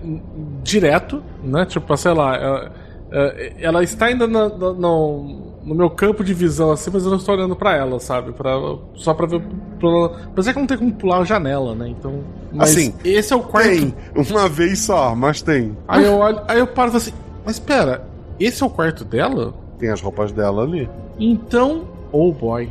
[0.64, 1.66] direto, né?
[1.66, 2.72] Tipo, sei lá, ela,
[3.12, 7.10] é, ela está ainda na- na- no, no meu campo de visão, assim, mas eu
[7.12, 8.32] não estou olhando pra ela, sabe?
[8.32, 8.54] Pra,
[8.96, 9.42] só pra ver.
[9.80, 9.90] Pra,
[10.28, 11.90] apesar que não tem como pular a janela, né?
[11.90, 12.24] Então.
[12.52, 13.68] Mas Assim, esse é o quarto.
[13.70, 15.78] Tem, uma vez só, mas tem.
[15.88, 17.14] Aí eu olho, aí eu paro e falo assim,
[17.46, 18.08] mas espera,
[18.40, 19.54] esse é o quarto dela?
[19.80, 20.90] Tem as roupas dela ali.
[21.20, 21.84] Então.
[22.12, 22.70] Oh boy.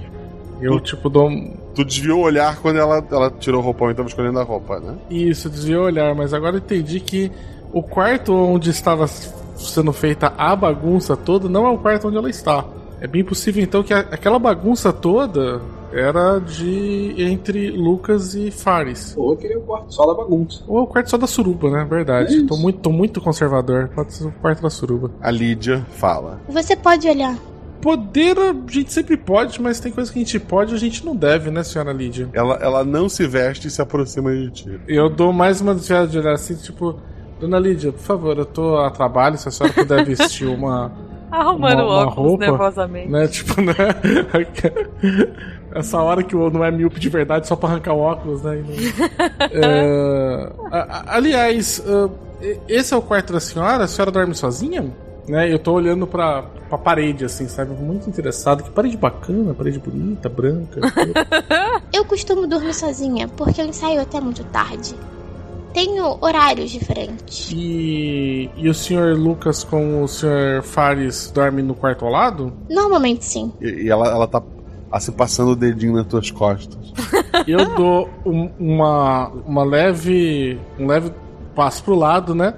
[0.61, 1.55] Eu, tipo, dou um.
[1.75, 4.81] Tu desviou o olhar quando ela, ela tirou o roupão e tava escolhendo a roupa,
[4.81, 4.95] né?
[5.11, 7.31] Isso, desviou o olhar, mas agora eu entendi que
[7.73, 12.31] o quarto onde estava sendo feita a bagunça toda não é o quarto onde ela
[12.31, 12.65] está.
[12.99, 15.61] É bem possível então que a- aquela bagunça toda
[15.93, 19.15] era de entre Lucas e Fares.
[19.17, 20.63] Ou eu queria o quarto só da bagunça.
[20.67, 21.87] Ou o quarto só da suruba, né?
[21.89, 22.43] Verdade.
[22.43, 23.91] É tô, muito, tô muito conservador.
[23.95, 25.11] Pode ser o quarto da suruba.
[25.21, 26.41] A Lídia fala.
[26.49, 27.37] Você pode olhar.
[27.81, 31.05] poder a gente sempre pode, mas tem coisa que a gente pode e a gente
[31.05, 32.29] não deve, né, senhora Lídia?
[32.33, 34.81] Ela, ela não se veste e se aproxima de ti.
[34.89, 36.97] Eu dou mais uma desviada de olhar assim, tipo,
[37.41, 40.91] Dona Lídia, por favor, eu tô a trabalho, se a senhora puder vestir uma.
[41.31, 43.09] Arrumando uma, uma óculos roupa, nervosamente.
[43.11, 43.75] Né, tipo, né?
[45.79, 48.63] Essa hora que o não é míope de verdade só pra arrancar o óculos, né?
[48.65, 48.77] não-
[49.53, 50.53] É,
[51.07, 52.09] aliás, ah,
[52.69, 53.85] esse é o quarto da senhora?
[53.85, 54.85] A senhora dorme sozinha?
[55.29, 57.75] Né, eu tô olhando pra, pra parede, assim, sabe?
[57.75, 58.63] Muito interessado.
[58.63, 60.81] Que parede bacana, parede bonita, branca.
[61.93, 64.95] Eu costumo dormir sozinha, porque eu ensaio até muito tarde.
[65.75, 67.51] Tenho horários diferentes.
[67.53, 72.53] E, e o senhor Lucas com o senhor Fares dorme no quarto ao lado?
[72.71, 73.53] Normalmente sim.
[73.61, 74.41] E, e ela, ela tá
[74.91, 76.79] assim passando o dedinho nas tuas costas.
[77.47, 80.59] Eu dou um- uma, uma leve.
[80.79, 81.13] um leve
[81.55, 82.55] passo pro lado, né?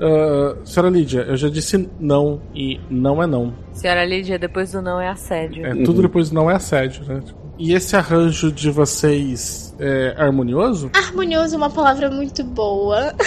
[0.00, 3.54] Ah, senhora Lídia, eu já disse não e não é não.
[3.72, 5.64] Senhora Lídia, depois do não é assédio.
[5.64, 7.20] É, tudo depois do não é assédio, né?
[7.56, 10.90] E esse arranjo de vocês é harmonioso?
[10.94, 13.14] Harmonioso é uma palavra muito boa.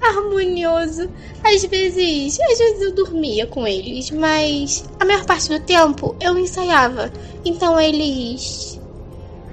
[0.00, 1.08] Harmonioso.
[1.44, 6.38] Às vezes, às vezes eu dormia com eles, mas a maior parte do tempo eu
[6.38, 7.10] ensaiava.
[7.44, 8.78] Então eles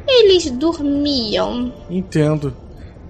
[0.08, 1.74] eles dormiam.
[1.90, 2.56] Entendo.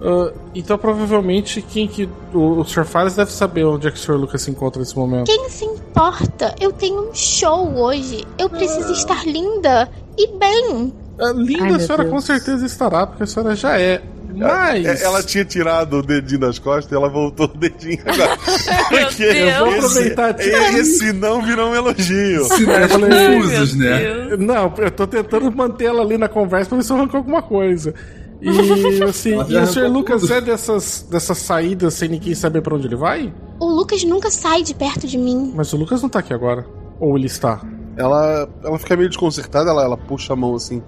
[0.02, 2.10] Ah, então provavelmente quem que.
[2.34, 2.86] O, o Sr.
[2.86, 4.16] Fares deve saber onde é que o Sr.
[4.16, 5.26] Lucas se encontra nesse momento.
[5.26, 6.54] Quem se importa?
[6.60, 8.26] Eu tenho um show hoje.
[8.38, 10.94] Eu preciso estar linda e bem.
[11.20, 12.16] Ah, linda Ai, a senhora Deus.
[12.16, 14.02] com certeza estará, porque a senhora já é.
[14.36, 14.86] Mas.
[14.86, 18.38] É, Ela tinha tirado o dedinho das costas e ela voltou o dedinho agora.
[18.90, 22.42] Porque Eu vou aproveitar esse, esse não virou um elogio.
[22.42, 22.46] Eu
[22.90, 24.38] falei, né?
[24.38, 27.42] Não, eu tô tentando manter ela ali na conversa pra ver se eu arranco alguma
[27.42, 27.94] coisa.
[28.42, 28.50] E
[29.04, 29.58] assim, e o Sr.
[29.58, 30.34] arrancou Lucas tudo.
[30.34, 33.34] é dessas, dessas saídas sem ninguém saber pra onde ele vai?
[33.60, 35.54] O Lucas nunca sai de perto de mim.
[35.56, 36.66] Mas o Lucas não tá aqui agora.
[37.00, 37.62] Ou ele está?
[37.98, 40.84] Ela, ela fica meio desconcertada, ela, ela puxa a mão assim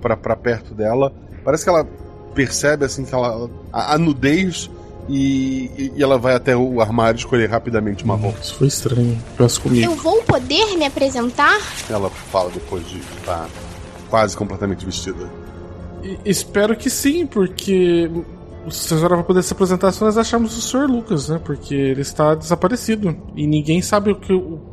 [0.00, 1.12] pra, pra perto dela.
[1.44, 1.86] Parece que ela
[2.34, 3.48] percebe assim que ela.
[3.72, 4.70] a, a nudez
[5.08, 8.38] e, e ela vai até o armário escolher rapidamente uma roupa.
[8.42, 9.18] Isso foi estranho.
[9.36, 9.84] Pensa comigo.
[9.84, 11.58] Eu vou poder me apresentar?
[11.88, 13.48] Ela fala depois de estar
[14.10, 15.28] quase completamente vestida.
[16.02, 18.10] E- Espero que sim, porque
[18.66, 20.86] a senhora vai poder se apresentar se nós acharmos o Sr.
[20.90, 21.40] Lucas, né?
[21.42, 23.16] Porque ele está desaparecido.
[23.34, 24.32] E ninguém sabe o que,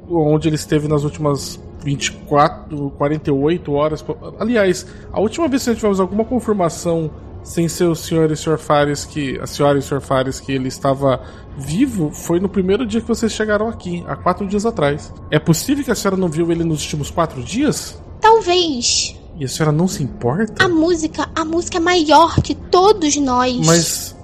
[0.09, 4.03] onde ele esteve nas últimas 24, 48 horas.
[4.39, 7.09] Aliás, a última vez que nós tivemos alguma confirmação
[7.45, 8.57] sem ser o senhor e o Sr.
[8.57, 9.39] Fares que.
[9.39, 10.01] A senhora e o Sr.
[10.01, 11.21] Fares que ele estava
[11.55, 15.13] vivo foi no primeiro dia que vocês chegaram aqui, há quatro dias atrás.
[15.31, 18.01] É possível que a senhora não viu ele nos últimos quatro dias?
[18.19, 19.15] Talvez.
[19.37, 20.65] E a senhora não se importa?
[20.65, 23.65] A música, a música é maior que todos nós.
[23.65, 24.15] Mas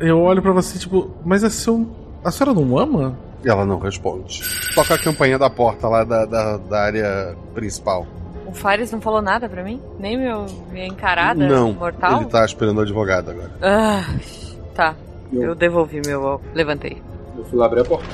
[0.00, 1.86] eu olho pra você tipo, mas a, seu,
[2.24, 3.18] a senhora não ama?
[3.44, 4.42] Ela não responde.
[4.74, 8.06] Toca a campainha da porta lá da, da, da área principal.
[8.48, 9.80] O Fares não falou nada pra mim?
[9.98, 12.22] Nem meu, minha encarada não, mortal?
[12.22, 13.52] ele tá esperando o advogado agora.
[13.60, 14.02] Ah,
[14.74, 14.96] tá.
[15.30, 16.54] Eu devolvi meu óculos.
[16.54, 17.02] Levantei.
[17.36, 18.08] Eu fui lá abrir a porta.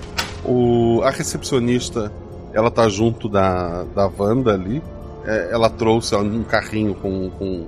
[0.45, 2.11] O, a recepcionista,
[2.53, 4.83] ela tá junto da, da Wanda ali.
[5.25, 7.67] É, ela trouxe um carrinho com, com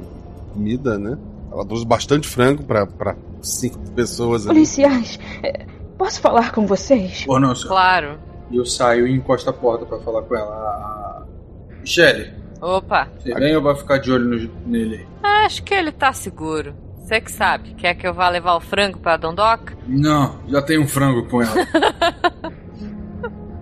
[0.52, 1.16] comida, né?
[1.52, 4.56] Ela trouxe bastante frango pra, pra cinco pessoas ali.
[4.56, 5.64] Policiais, é,
[5.96, 7.24] posso falar com vocês?
[7.28, 7.68] Ou não, senhor?
[7.68, 8.18] Claro.
[8.50, 11.26] E eu saio e encosto a porta pra falar com ela.
[11.80, 12.32] Michele,
[12.66, 13.08] Opa.
[13.18, 15.06] você vem ou vai ficar de olho no- nele?
[15.22, 16.74] Acho que ele tá seguro.
[16.98, 17.74] Você que sabe.
[17.74, 19.76] Quer que eu vá levar o frango pra Dondoca?
[19.86, 21.54] Não, já tem um frango com ela.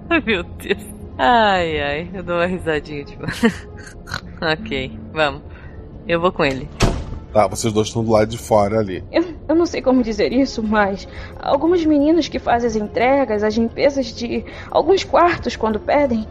[0.08, 0.82] Ai, meu Deus.
[1.18, 2.10] Ai, ai.
[2.14, 3.24] Eu dou uma risadinha, tipo.
[4.40, 5.42] ok, vamos.
[6.08, 6.68] Eu vou com ele.
[7.32, 9.02] Tá, vocês dois estão do lado de fora ali.
[9.10, 11.08] Eu, eu não sei como dizer isso, mas
[11.40, 16.28] algumas meninas que fazem as entregas, as limpezas de alguns quartos quando pedem,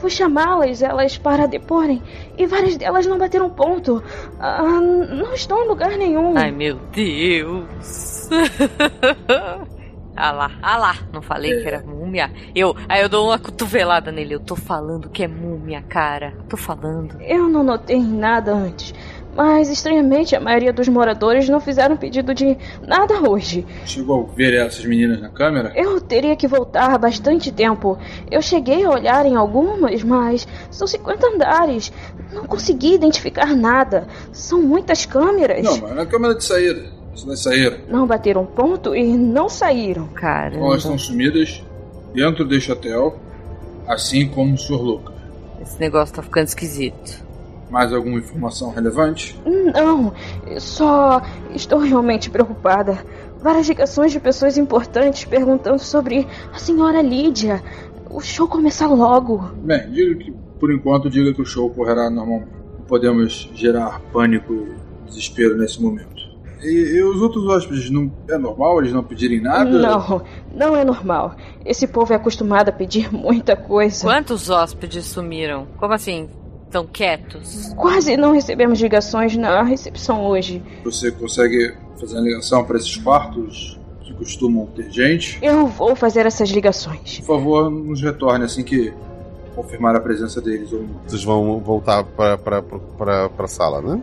[0.00, 2.02] fui chamá-las, elas para deporem,
[2.36, 4.02] e várias delas não bateram ponto.
[4.38, 6.36] Ah, não estão em lugar nenhum.
[6.36, 8.28] Ai, meu Deus.
[10.16, 10.96] ah lá, ah lá.
[11.12, 12.30] Não falei que era múmia.
[12.54, 14.34] Eu, aí eu dou uma cotovelada nele.
[14.34, 16.34] Eu tô falando que é múmia, cara.
[16.48, 17.20] Tô falando.
[17.20, 18.94] Eu não notei nada antes,
[19.36, 22.56] mas estranhamente a maioria dos moradores não fizeram pedido de
[22.86, 23.66] nada hoje.
[23.84, 25.72] Chegou a ver essas meninas na câmera?
[25.76, 27.98] Eu teria que voltar há bastante tempo.
[28.30, 31.92] Eu cheguei a olhar em algumas, mas são 50 andares.
[32.32, 34.08] Não consegui identificar nada.
[34.32, 35.62] São muitas câmeras.
[35.62, 36.96] Não, mas na câmera de saída.
[37.24, 37.78] Elas saíram.
[37.88, 40.06] Não bateram ponto e não saíram.
[40.08, 40.56] Cara.
[40.56, 41.62] Elas estão sumidas
[42.14, 43.18] dentro deste hotel,
[43.86, 44.82] assim como o Sr.
[44.82, 45.14] Lucas.
[45.60, 47.25] Esse negócio tá ficando esquisito.
[47.70, 49.40] Mais alguma informação relevante?
[49.44, 50.12] Não,
[50.46, 51.20] eu só
[51.54, 53.04] estou realmente preocupada.
[53.38, 57.62] várias ligações de pessoas importantes perguntando sobre a senhora Lídia.
[58.10, 59.38] O show começar logo.
[59.62, 62.50] Bem, diga que, por enquanto, diga que o show correrá normalmente.
[62.78, 66.24] Não podemos gerar pânico e desespero nesse momento.
[66.62, 69.70] E, e os outros hóspedes, não é normal eles não pedirem nada?
[69.70, 70.22] Não,
[70.54, 71.34] não é normal.
[71.64, 74.06] Esse povo é acostumado a pedir muita coisa.
[74.06, 75.66] Quantos hóspedes sumiram?
[75.76, 76.28] Como assim?
[76.66, 77.72] Estão quietos?
[77.76, 80.62] Quase não recebemos ligações na recepção hoje.
[80.84, 85.38] Você consegue fazer a ligação para esses quartos que costumam ter gente?
[85.40, 87.20] Eu vou fazer essas ligações.
[87.20, 88.92] Por favor, nos retorne assim que
[89.54, 91.00] confirmar a presença deles ou não.
[91.06, 94.02] Vocês vão voltar pra, pra, pra, pra sala, né?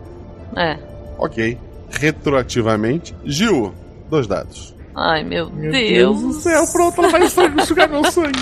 [0.56, 0.78] É.
[1.18, 1.58] Ok.
[1.90, 3.14] Retroativamente.
[3.24, 3.72] Gil,
[4.10, 4.74] dois dados.
[4.96, 5.88] Ai, meu, Meu Deus.
[5.88, 8.38] Deus do céu, pronto, ela vai sugar meu sangue.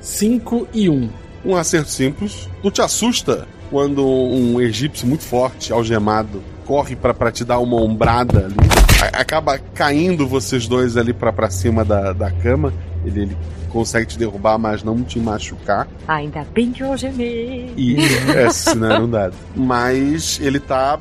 [0.00, 0.92] 5 e 1.
[0.94, 1.21] Um
[1.56, 2.48] acerto simples.
[2.62, 7.76] Tu te assusta quando um egípcio muito forte, algemado, corre pra pra te dar uma
[7.80, 8.54] ombrada ali.
[9.02, 12.72] A- Acaba caindo vocês dois ali pra pra cima da, da cama.
[13.04, 13.36] Ele, ele
[13.70, 15.88] consegue te derrubar, mas não te machucar.
[16.06, 17.72] Ainda bem que eu gemei.
[17.76, 17.96] E
[18.36, 19.30] é, senão não dá.
[19.56, 21.00] Mas ele tá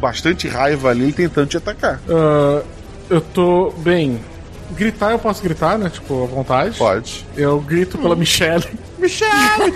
[0.00, 2.00] bastante raiva ali tentando te atacar.
[2.08, 2.62] Ah,
[3.10, 3.70] eu tô.
[3.78, 4.18] Bem.
[4.74, 5.88] Gritar eu posso gritar, né?
[5.90, 6.78] Tipo, à vontade.
[6.78, 7.24] Pode.
[7.36, 8.64] Eu grito pela Michelle.
[8.98, 9.72] Michelle!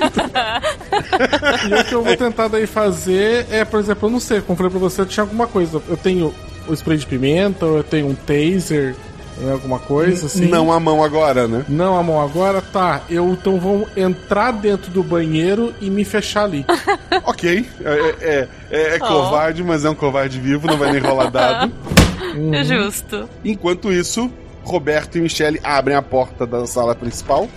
[1.68, 4.52] e o que eu vou tentar daí fazer é, por exemplo, eu não sei, como
[4.52, 5.82] eu falei pra você, eu tinha alguma coisa.
[5.88, 6.34] Eu tenho
[6.68, 8.94] o spray de pimenta, ou eu tenho um taser,
[9.38, 10.46] né, alguma coisa assim.
[10.46, 11.64] Não a mão agora, né?
[11.68, 13.02] Não a mão agora, tá.
[13.10, 16.64] Eu então vou entrar dentro do banheiro e me fechar ali.
[17.24, 17.66] ok.
[17.84, 19.06] É, é, é, é Oh.
[19.06, 21.72] covarde, mas é um covarde vivo, não vai nem rolar dado.
[22.52, 23.28] É justo.
[23.44, 24.30] Enquanto isso,
[24.66, 27.48] Roberto e Michele abrem a porta da sala principal.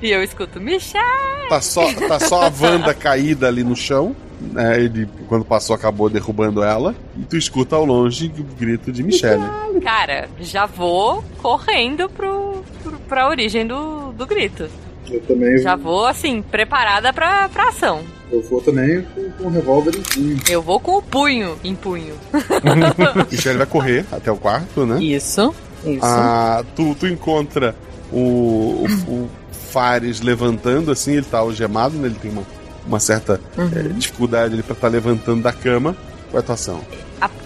[0.00, 1.48] E eu escuto, Michelle!
[1.48, 4.14] Tá só, tá só a Wanda caída ali no chão.
[4.40, 4.78] né?
[4.80, 6.94] ele, quando passou, acabou derrubando ela.
[7.16, 9.42] E tu escuta ao longe o grito de Michele.
[9.82, 14.68] Cara, já vou correndo pro, pro, pra origem do, do grito.
[15.10, 18.02] Eu também Já vou, assim, preparada pra, pra ação.
[18.30, 20.38] Eu vou também com, com um revólver em punho.
[20.48, 22.14] Eu vou com o punho em punho.
[23.32, 25.02] Michele vai correr até o quarto, né?
[25.02, 26.00] Isso, isso.
[26.04, 27.74] Ah, tu, tu encontra
[28.12, 29.30] o, o, o
[29.70, 32.06] Fares levantando, assim, ele tá algemado, né?
[32.08, 32.42] Ele tem uma,
[32.86, 33.70] uma certa Uhum.
[33.74, 35.94] eh, dificuldade ali pra estar levantando da cama.
[36.30, 36.80] Qual é a tua ação?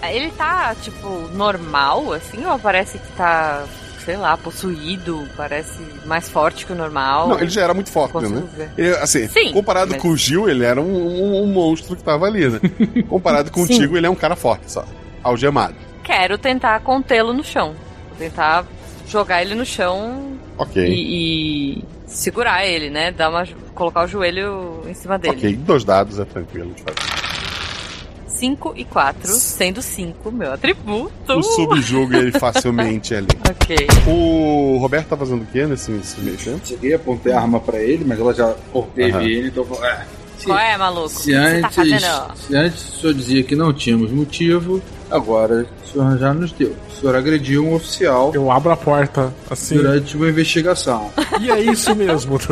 [0.03, 3.63] Ele tá, tipo, normal, assim, ou parece que tá,
[4.05, 7.29] sei lá, possuído, parece mais forte que o normal?
[7.29, 8.43] Não, ele já era muito forte, né?
[8.77, 12.03] Ele, assim, Sim, comparado mas- com o Gil, ele era um, um- um monstro que
[12.03, 12.59] tava ali, né?
[13.09, 14.85] comparado contigo, ele é um cara forte só.
[15.23, 15.75] Algemado.
[16.03, 17.73] Quero tentar contê-lo no chão.
[18.17, 18.65] Vou tentar
[19.07, 20.83] jogar ele no chão Ok.
[20.85, 23.11] e, e segurar ele, né?
[23.11, 25.37] Dar uma, colocar o joelho em cima dele.
[25.37, 27.23] Ok, dois dados é tranquilo de fazer.
[28.27, 31.11] 5 e 4, sendo 5 meu atributo.
[31.25, 33.27] Tu subjuga ele facilmente ali.
[33.49, 33.75] Ok.
[34.07, 36.59] O Roberto tá fazendo o quê nesse, nesse meio tempo?
[36.67, 39.21] Cheguei, apontei a arma pra ele, mas ela já Aham.
[39.23, 40.05] ele, então eu é,
[40.37, 41.09] se, Qual é, maluco?
[41.09, 42.37] se O que você tá antes, fazendo?
[42.37, 44.81] se antes o senhor dizia que não tínhamos motivo,
[45.15, 46.75] agora o senhor já nos deu.
[46.89, 49.75] O senhor agrediu um oficial Eu abro a porta, assim.
[49.75, 51.11] durante uma investigação.
[51.41, 52.39] E é isso mesmo.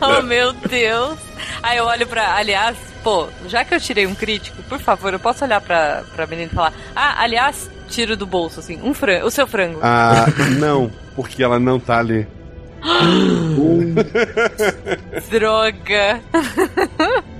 [0.00, 1.18] Oh, meu Deus.
[1.62, 2.34] Aí eu olho pra.
[2.36, 6.26] Aliás, pô, já que eu tirei um crítico, por favor, eu posso olhar pra, pra
[6.26, 9.78] menina e falar: Ah, aliás, tiro do bolso, assim, um frango, o seu frango.
[9.82, 10.26] Ah,
[10.58, 12.26] não, porque ela não tá ali.
[15.30, 16.20] Droga.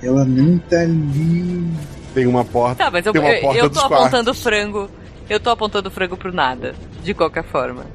[0.03, 1.67] Ela não tá ali.
[2.13, 2.85] Tem uma porta.
[2.85, 4.43] Tá, mas eu, tem uma eu, porta eu dos tô apontando quartos.
[4.43, 4.89] frango.
[5.29, 6.73] Eu tô apontando frango pro nada.
[7.03, 7.85] De qualquer forma.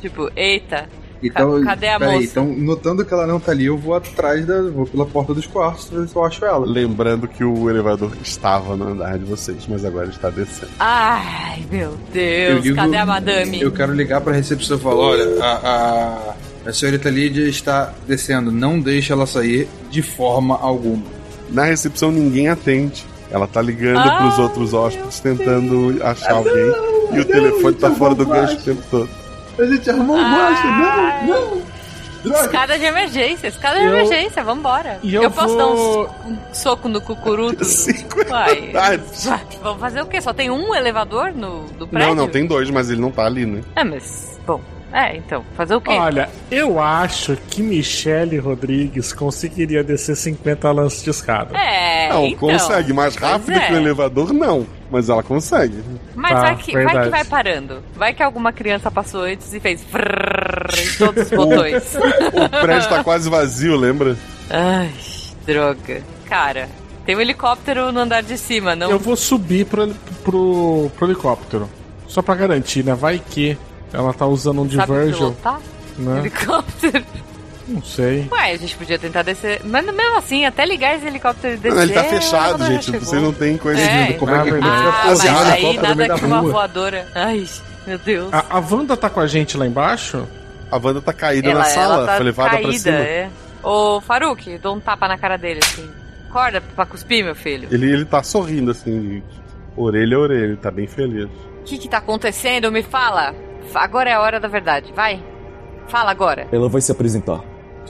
[0.00, 0.88] Tipo, eita.
[1.22, 2.26] Então, Ca- cadê a peraí, moça?
[2.26, 4.60] então, notando que ela não tá ali, eu vou atrás da.
[4.60, 6.66] vou pela porta dos quartos pra ver se eu acho ela.
[6.66, 10.72] Lembrando que o elevador estava no andar de vocês, mas agora está descendo.
[10.78, 12.62] Ai, meu Eu Deus.
[12.62, 13.62] digo- Cadê a madame?
[13.62, 18.52] Eu quero ligar pra recepção e falar: olha, a, a, a senhorita Lídia está descendo,
[18.52, 21.04] não deixe ela sair de forma alguma.
[21.48, 23.06] Na recepção ninguém atende.
[23.30, 26.72] Ela tá ligando Ah, pros outros hóspedes tentando achar alguém.
[27.12, 29.08] e o telefone tá fora do gancho o tempo todo.
[29.58, 31.62] A gente arrumou um gosto, não, não.
[32.24, 32.40] Droga.
[32.46, 34.98] Escada de emergência, escada de Eu- emergência, vambora.
[35.02, 37.62] E eu posso dar vou- um, um soco no cucuruto?
[37.66, 38.24] Cinco.
[38.26, 38.72] Vai,
[39.62, 40.22] Vamos fazer o quê?
[40.22, 42.08] Só tem um elevador no do prédio?
[42.08, 43.60] Não, não, tem dois, mas ele não tá ali, né?
[43.76, 44.40] É, mas.
[44.46, 44.60] Bom.
[44.94, 45.44] É, então.
[45.56, 45.90] Fazer o quê?
[45.90, 51.58] Olha, eu acho que Michele Rodrigues conseguiria descer 50 lances de escada.
[51.58, 52.08] É.
[52.10, 52.92] não, então, consegue.
[52.92, 53.66] Mais rápido é.
[53.66, 54.64] que o elevador, não.
[54.92, 55.82] Mas ela consegue.
[56.14, 57.82] Mas Tá, vai, que, vai que vai parando.
[57.96, 59.82] Vai que alguma criança passou antes e fez.
[59.82, 61.96] em todos os botões.
[61.96, 64.16] O prédio tá quase vazio, lembra?
[64.48, 64.92] Ai,
[65.44, 66.02] droga.
[66.28, 66.68] Cara,
[67.04, 68.90] tem um helicóptero no andar de cima, não?
[68.90, 69.92] Eu vou subir pro,
[70.22, 71.68] pro, pro helicóptero.
[72.06, 72.94] Só pra garantir, né?
[72.94, 73.58] Vai que.
[73.94, 75.16] Ela tá usando um Sabe Divergel.
[75.18, 75.60] pilotar?
[75.96, 76.18] Né?
[76.18, 77.04] Helicóptero.
[77.66, 78.28] Não sei.
[78.30, 79.62] Ué, a gente podia tentar descer.
[79.64, 81.74] Mas mesmo assim, até ligar esse helicóptero e descer.
[81.76, 82.90] Não, ele tá fechado, gente.
[82.98, 84.06] Vocês não têm coisa É.
[84.08, 86.42] de como é que Ah, a gente vai Ah, mas aí nada da que uma
[86.42, 87.06] voadora.
[87.14, 87.46] Ai,
[87.86, 88.34] meu Deus.
[88.34, 90.26] A, a Wanda tá com a gente lá embaixo?
[90.70, 92.96] A Wanda tá caída ela, na sala, ela tá foi levada caída, pra cima.
[92.98, 93.30] é.
[93.62, 95.88] Ô, Faruk, dou um tapa na cara dele, assim.
[96.28, 97.68] Acorda pra cuspir, meu filho.
[97.70, 99.22] Ele, ele tá sorrindo, assim, de
[99.76, 101.26] orelha a orelha, ele tá bem feliz.
[101.60, 102.70] O que que tá acontecendo?
[102.70, 103.34] Me fala.
[103.74, 105.22] Agora é a hora da verdade, vai.
[105.88, 106.46] Fala agora.
[106.50, 107.40] Ela vai se apresentar.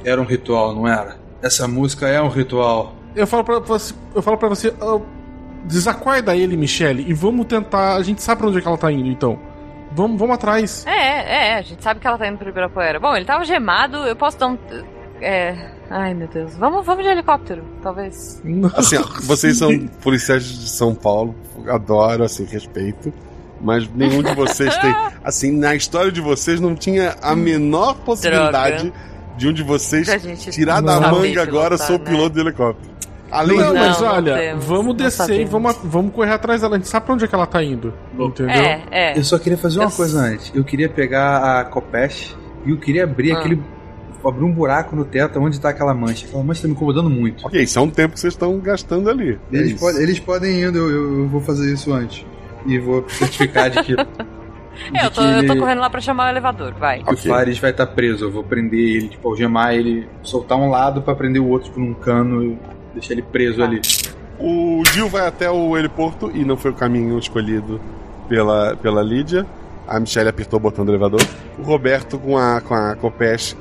[0.04, 1.16] Era um ritual, não era?
[1.42, 2.94] Essa música é um ritual.
[3.14, 5.00] Eu falo pra você, eu falo pra você, ah,
[5.64, 7.94] desacorda ele, Michelle, e vamos tentar.
[7.94, 9.38] A gente sabe pra onde é que ela tá indo, então.
[9.92, 10.84] Vamos, vamos atrás.
[10.86, 12.98] É, é, a gente sabe que ela tá indo pro Ibirapuera.
[12.98, 14.58] Bom, ele tava gemado, eu posso dar um.
[15.20, 15.70] É.
[15.88, 16.56] Ai, meu Deus.
[16.56, 18.42] Vamos, vamos de helicóptero, talvez.
[18.74, 21.34] Assim, ó, vocês são policiais de São Paulo,
[21.68, 23.12] adoro, assim, respeito.
[23.64, 24.94] Mas nenhum de vocês tem.
[25.24, 28.92] Assim, na história de vocês não tinha a menor possibilidade
[29.36, 30.06] de um de vocês
[30.50, 32.04] tirar da manga pilotar, agora sou né?
[32.04, 32.94] piloto de helicóptero.
[33.30, 36.60] Além não, de mas não olha, temos, vamos não descer e vamos, vamos correr atrás
[36.60, 36.76] dela.
[36.76, 37.92] A gente sabe pra onde é que ela tá indo.
[38.16, 38.54] Entendeu?
[38.54, 39.18] É, é.
[39.18, 40.52] Eu só queria fazer uma Eu- coisa antes.
[40.54, 43.38] Eu queria pegar a Copesh e eu queria abrir Ah.
[43.40, 43.60] aquele.
[44.24, 46.26] abrir um buraco no teto onde tá aquela mancha.
[46.26, 47.44] Aquela mancha tá me incomodando muito.
[47.46, 49.38] Ok, isso é um tempo que vocês estão gastando ali.
[49.52, 52.24] É Eles, podem, eles podem ir indo, eu, eu- eu vou fazer isso antes.
[52.66, 53.94] E vou certificar de que,
[54.92, 57.02] É, eu tô, que eu tô correndo lá pra chamar o elevador, vai.
[57.02, 58.24] que o Fares vai estar preso.
[58.24, 61.80] Eu vou prender ele, tipo, algemar ele, soltar um lado pra prender o outro, tipo,
[61.80, 62.58] num cano e
[62.92, 63.80] deixar ele preso ali.
[64.38, 67.80] O Gil vai até o heliporto e não foi o caminho escolhido
[68.28, 69.46] pela, pela Lídia.
[69.86, 71.20] A Michelle apertou o botão do elevador.
[71.58, 73.56] O Roberto, com a, com a Copesh,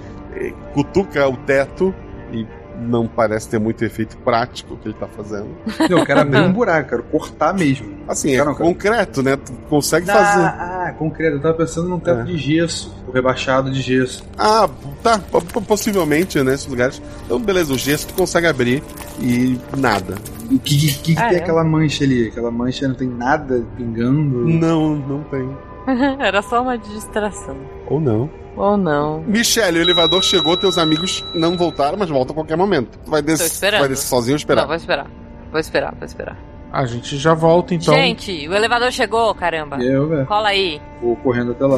[0.73, 1.93] cutuca o teto
[2.31, 2.45] e
[2.79, 5.47] não parece ter muito efeito prático o que ele tá fazendo.
[5.89, 7.93] Não, eu quero abrir um buraco, quero cortar mesmo.
[8.07, 8.69] Assim, é Cara, não, cara.
[8.69, 9.37] concreto, né?
[9.37, 10.41] Tu consegue fazer.
[10.43, 11.37] Ah, ah, concreto.
[11.37, 12.23] Eu tava pensando num teto É.
[12.23, 14.23] de gesso, o rebaixado de gesso.
[14.37, 14.69] Ah,
[15.01, 15.19] tá.
[15.19, 16.51] po- po- Possivelmente, né?
[16.51, 17.01] Nesses lugares.
[17.25, 18.83] Então, beleza, o gesso tu consegue abrir
[19.19, 20.15] e nada.
[20.51, 21.41] O que, que, que Ah, tem é?
[21.41, 22.27] aquela mancha ali?
[22.27, 24.47] Aquela mancha não tem nada pingando?
[24.47, 25.49] Não, não tem.
[26.19, 27.57] Era só uma distração.
[27.93, 28.29] Ou não.
[28.55, 29.21] Ou não.
[29.21, 32.97] Michelle, o elevador chegou, teus amigos não voltaram, mas voltam a qualquer momento.
[33.03, 33.79] Tu vai, des Tô esperando.
[33.81, 34.61] vai descer sozinho ou esperar?
[34.61, 35.07] Não, vou esperar.
[35.51, 36.37] Vou esperar, vou esperar.
[36.71, 37.93] A gente já volta então.
[37.93, 39.77] Gente, o elevador chegou, caramba.
[39.83, 40.81] E eu, velho, Cola aí.
[41.01, 41.77] vou correndo até lá.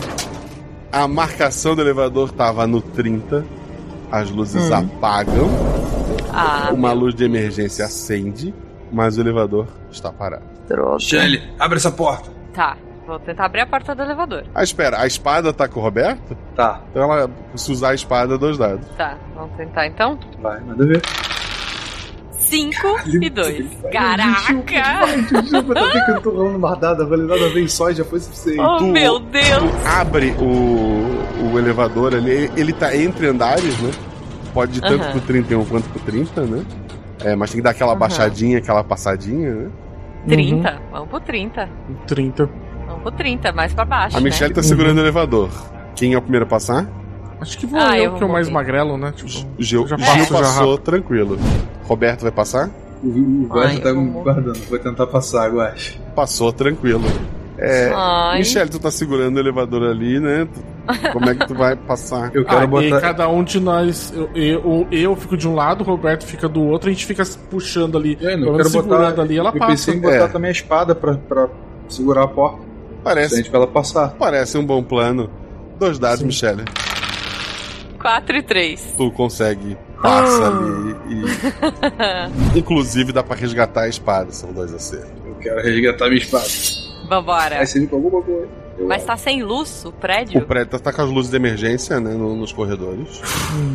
[0.91, 3.45] A marcação do elevador tava no 30.
[4.11, 4.75] As luzes Hum.
[4.75, 5.49] apagam.
[6.33, 8.53] Ah, uma luz de emergência acende,
[8.91, 10.43] mas o elevador está parado.
[10.67, 10.99] droga.
[10.99, 12.29] Shelly, abre essa porta.
[12.53, 14.45] Tá, vou tentar abrir a porta do elevador.
[14.53, 16.35] Ah, espera, a espada tá com o Roberto?
[16.55, 18.87] Tá, Então ela, se usar a espada, dois dados.
[18.97, 20.17] Tá, vamos tentar então.
[20.41, 21.01] vai, manda ver.
[22.31, 22.77] 5
[23.23, 23.67] e 2.
[23.91, 24.53] Caraca!
[25.41, 28.05] Desculpa, tá vendo que eu tô rolando uma dada, validada uma vez só e já
[28.05, 28.59] foi suficiente.
[28.61, 29.45] Oh, Tu- meu Deus!
[29.47, 33.91] Tu abre o, o elevador ali, ele tá entre andares, né?
[34.53, 35.11] Pode ir tanto Aham.
[35.11, 36.63] pro 31 quanto pro 30, né?
[37.23, 37.99] É, mas tem que dar aquela Aham.
[37.99, 39.71] baixadinha, aquela passadinha, né?
[40.27, 40.81] 30.
[40.91, 41.69] Vamos pro 30.
[42.07, 42.49] 30.
[43.05, 44.17] Pro 30, mais pra baixo.
[44.17, 44.55] A Michelle né?
[44.55, 45.49] tá segurando o elevador.
[45.95, 46.87] Quem é o primeiro a passar?
[47.39, 49.13] Acho que vou Ah, eu, eu que é o mais magrelo, né?
[49.15, 49.29] Tipo,
[49.59, 51.37] O Gil, já Gil passo, já passou tranquilo.
[51.83, 52.69] Roberto vai passar?
[53.03, 55.99] O, o Guacha tá eu me guardando, vou tentar passar, Guacha.
[56.15, 57.03] Passou tranquilo.
[57.57, 58.39] É, Ai.
[58.39, 60.47] Michelle, tu tá segurando o elevador ali, né?
[61.13, 62.31] Como é que tu vai passar?
[62.33, 63.01] Eu quero Ah, e botar.
[63.01, 66.63] cada um de nós, eu, eu, eu fico de um lado, o Roberto fica do
[66.63, 69.21] outro, a gente fica puxando ali, É, eu quero segurando botar.
[69.21, 69.71] ali, ela eu passa.
[69.71, 70.27] pensei em botar É.
[70.27, 71.47] também a espada pra, pra
[71.87, 72.64] segurar a porta.
[73.05, 74.09] Parece, pra ela passar.
[74.19, 75.29] parece um bom plano.
[75.79, 76.25] Dois dados, Sim.
[76.25, 76.63] Michelle.
[78.01, 78.93] 4 e 3.
[78.97, 81.23] Tu consegue, passa ali e.
[82.59, 85.09] Inclusive dá pra resgatar a espada, são dois acertos.
[85.25, 86.45] Eu quero resgatar minha espada.
[87.07, 87.65] Vambora.
[87.65, 88.47] Você me pagou alguma coisa.
[88.77, 90.45] Eu- Mas tá sem luz o O prédio?
[90.45, 92.13] prédio tá com as luzes de emergência, né?
[92.13, 93.21] no- nos corredores.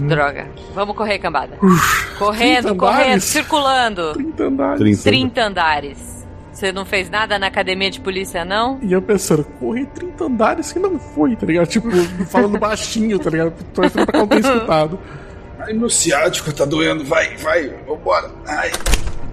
[0.09, 0.47] Droga.
[0.74, 1.57] Vamos correr, cambada.
[2.19, 3.24] Correndo, 30 correndo, andares.
[3.24, 4.12] circulando.
[4.12, 4.78] 30 andares.
[4.78, 5.02] 30.
[5.05, 6.19] 30 andares.
[6.52, 8.78] Você não fez nada na academia de polícia, não?
[8.82, 11.66] E eu pensando, correr 30 andares que não foi, tá ligado?
[11.68, 11.90] Tipo,
[12.27, 13.52] falando baixinho, tá ligado?
[13.72, 14.98] Torcendo pra não tenha escutado.
[15.59, 17.05] Ai, meu ciático tá doendo.
[17.05, 18.31] Vai, vai, vambora.
[18.47, 18.70] Ai.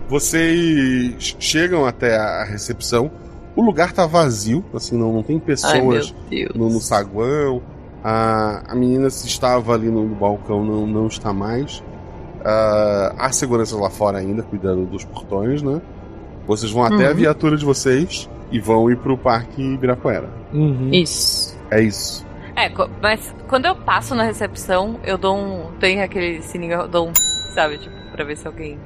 [0.08, 3.12] Vocês chegam até a recepção.
[3.56, 6.52] O lugar tá vazio, assim, não, não tem Ai, pessoas Deus.
[6.54, 7.62] no, no saguão.
[8.04, 11.84] A, a menina se estava ali no balcão, não, não está mais.
[12.46, 15.82] Ah, há segurança lá fora ainda, cuidando dos portões, né?
[16.48, 17.16] Vocês vão até a Uhum.
[17.16, 20.30] viatura de vocês e vão ir pro Parque Ibirapuera.
[20.54, 20.90] Uhum.
[20.94, 21.56] Isso.
[21.70, 22.26] É isso.
[22.56, 22.72] É,
[23.02, 25.72] mas quando eu passo na recepção, eu dou um.
[25.80, 27.14] Tem aquele sininho, eu dou um.
[27.54, 28.80] Sabe, tipo, pra ver se alguém.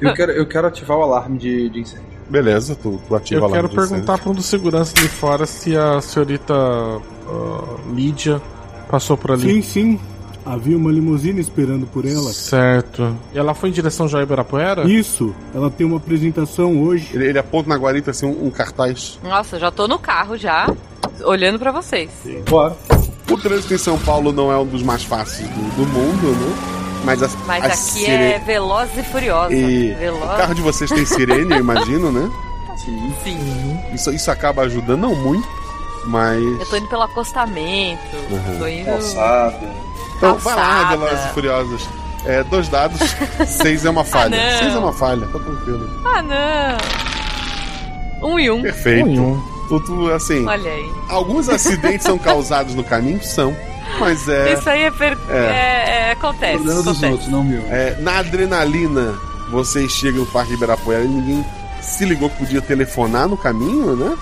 [0.00, 2.06] Eu quero, eu quero ativar o alarme de, de incêndio.
[2.30, 3.90] Beleza, tu, tu ativa Eu lá quero no incêndio.
[3.90, 8.40] perguntar pra um dos seguranças de fora se a senhorita a Lídia
[8.90, 9.42] passou por ali.
[9.42, 10.00] Sim, sim.
[10.44, 12.32] Havia uma limusine esperando por ela.
[12.32, 13.16] Certo.
[13.32, 14.82] E ela foi em direção já a Ibirapuera?
[14.90, 15.32] Isso.
[15.54, 17.08] Ela tem uma apresentação hoje.
[17.14, 19.18] Ele, ele aponta na guarita assim um, um cartaz.
[19.22, 20.66] Nossa, já tô no carro já,
[21.24, 22.10] olhando pra vocês.
[22.48, 22.76] Bora.
[23.30, 26.68] O trânsito em São Paulo não é um dos mais fáceis do, do mundo, né?
[27.04, 29.54] Mas, as, Mas as aqui sire- é veloz e furiosa.
[29.54, 30.22] E Veloz.
[30.22, 32.30] o carro de vocês tem sirene, eu imagino, né?
[33.24, 33.80] Sim.
[33.94, 35.46] Isso, isso acaba ajudando, não muito,
[36.06, 36.42] mas.
[36.42, 38.00] Eu tô indo pelo acostamento.
[38.30, 38.58] Uhum.
[38.58, 38.90] Tô indo.
[40.22, 40.90] Então, vai lá.
[40.90, 41.88] Velozes e Furiosos.
[42.24, 43.00] É, dois dados,
[43.48, 44.38] seis é uma falha.
[44.38, 45.90] Ah, seis é uma falha, tá tranquilo.
[46.04, 46.78] Ah, não.
[48.30, 48.62] Um e um.
[48.62, 49.42] Perfeito.
[49.68, 50.46] Tudo assim.
[50.46, 50.88] Olha aí.
[51.08, 53.56] Alguns acidentes são causados no caminho, são.
[53.98, 54.52] Mas é.
[54.52, 55.18] Isso aí é, per...
[55.28, 55.36] É.
[55.36, 56.70] é, é, acontece.
[56.70, 57.30] acontece.
[57.30, 57.64] não meu.
[57.68, 59.18] É, na adrenalina,
[59.50, 61.44] vocês chegam no Parque Ibirapuera e ninguém
[61.80, 64.16] se ligou que podia telefonar no caminho, né?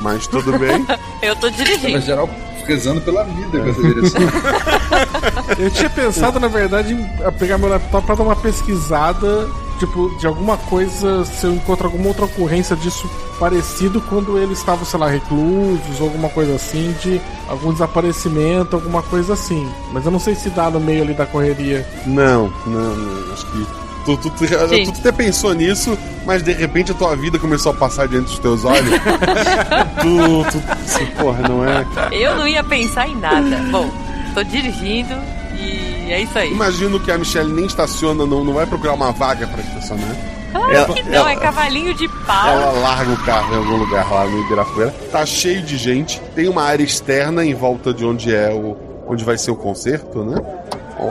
[0.00, 0.86] Mas tudo bem.
[1.22, 1.92] Eu tô dirigindo.
[1.92, 2.28] Mas geral
[2.66, 4.20] rezando pela vida com essa direção.
[5.58, 9.48] Eu tinha pensado, na verdade, em pegar meu laptop pra dar uma pesquisada,
[9.78, 14.84] tipo, de alguma coisa, se eu encontro alguma outra ocorrência disso parecido quando eles estavam,
[14.84, 19.68] sei lá, reclusos ou alguma coisa assim, de algum desaparecimento, alguma coisa assim.
[19.92, 21.86] Mas eu não sei se dá no meio ali da correria.
[22.06, 23.85] Não, não, não acho que.
[24.06, 27.74] Tu, tu, tu, tu até pensou nisso, mas de repente a tua vida começou a
[27.74, 28.88] passar diante dos teus olhos.
[30.00, 31.84] tu, tu, assim, porra, não é.
[32.12, 33.56] Eu não ia pensar em nada.
[33.70, 33.90] Bom,
[34.34, 35.14] tô dirigindo
[35.58, 36.52] e é isso aí.
[36.52, 40.16] Imagino que a Michelle nem estaciona, não, não vai procurar uma vaga pra estacionar.
[40.52, 42.48] Claro Ela- que não, ela- é cavalinho de pau.
[42.48, 44.94] Ela larga o carro em algum lugar lá no Ibirapuera.
[45.10, 46.20] Tá cheio de gente.
[46.34, 48.76] Tem uma área externa em volta de onde é o.
[49.08, 50.40] onde vai ser o concerto, né?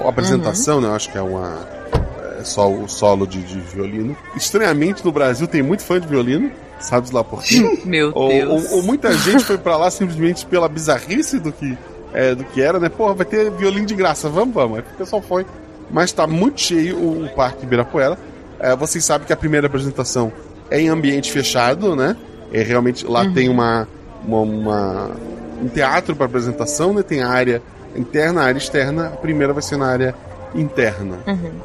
[0.05, 0.87] A apresentação, né?
[0.87, 1.74] Eu acho que é uma.
[2.45, 4.15] Só o solo de, de violino.
[4.35, 6.51] Estranhamente, no Brasil tem muito fã de violino.
[6.79, 7.59] Sabe lá por quê?
[7.85, 8.71] Meu ou, Deus.
[8.71, 11.77] Ou, ou muita gente foi pra lá simplesmente pela bizarrice do que,
[12.13, 12.89] é, do que era, né?
[12.89, 14.77] Porra, vai ter violino de graça, vamos, vamos.
[14.77, 15.45] Aí o pessoal foi.
[15.89, 18.17] Mas tá muito cheio o, o Parque Ibirapuera.
[18.59, 20.31] É, vocês sabem que a primeira apresentação
[20.69, 22.15] é em ambiente fechado, né?
[22.51, 23.87] É realmente lá tem uma,
[24.27, 25.11] uma, uma-
[25.61, 27.01] um teatro para apresentação, né?
[27.03, 27.61] Tem a área
[27.95, 29.07] interna, a área externa.
[29.07, 30.15] A primeira vai ser na área
[30.55, 31.19] interna.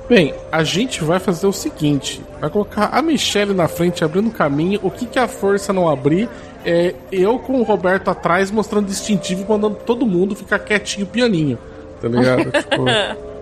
[0.09, 4.33] Bem, a gente vai fazer o seguinte: vai colocar a Michelle na frente, abrindo o
[4.33, 4.81] caminho.
[4.83, 6.29] O que, que a força não abrir
[6.65, 11.59] é eu com o Roberto atrás, mostrando distintivo e mandando todo mundo ficar quietinho pianinho.
[12.01, 12.51] Tá ligado?
[12.53, 12.85] tipo,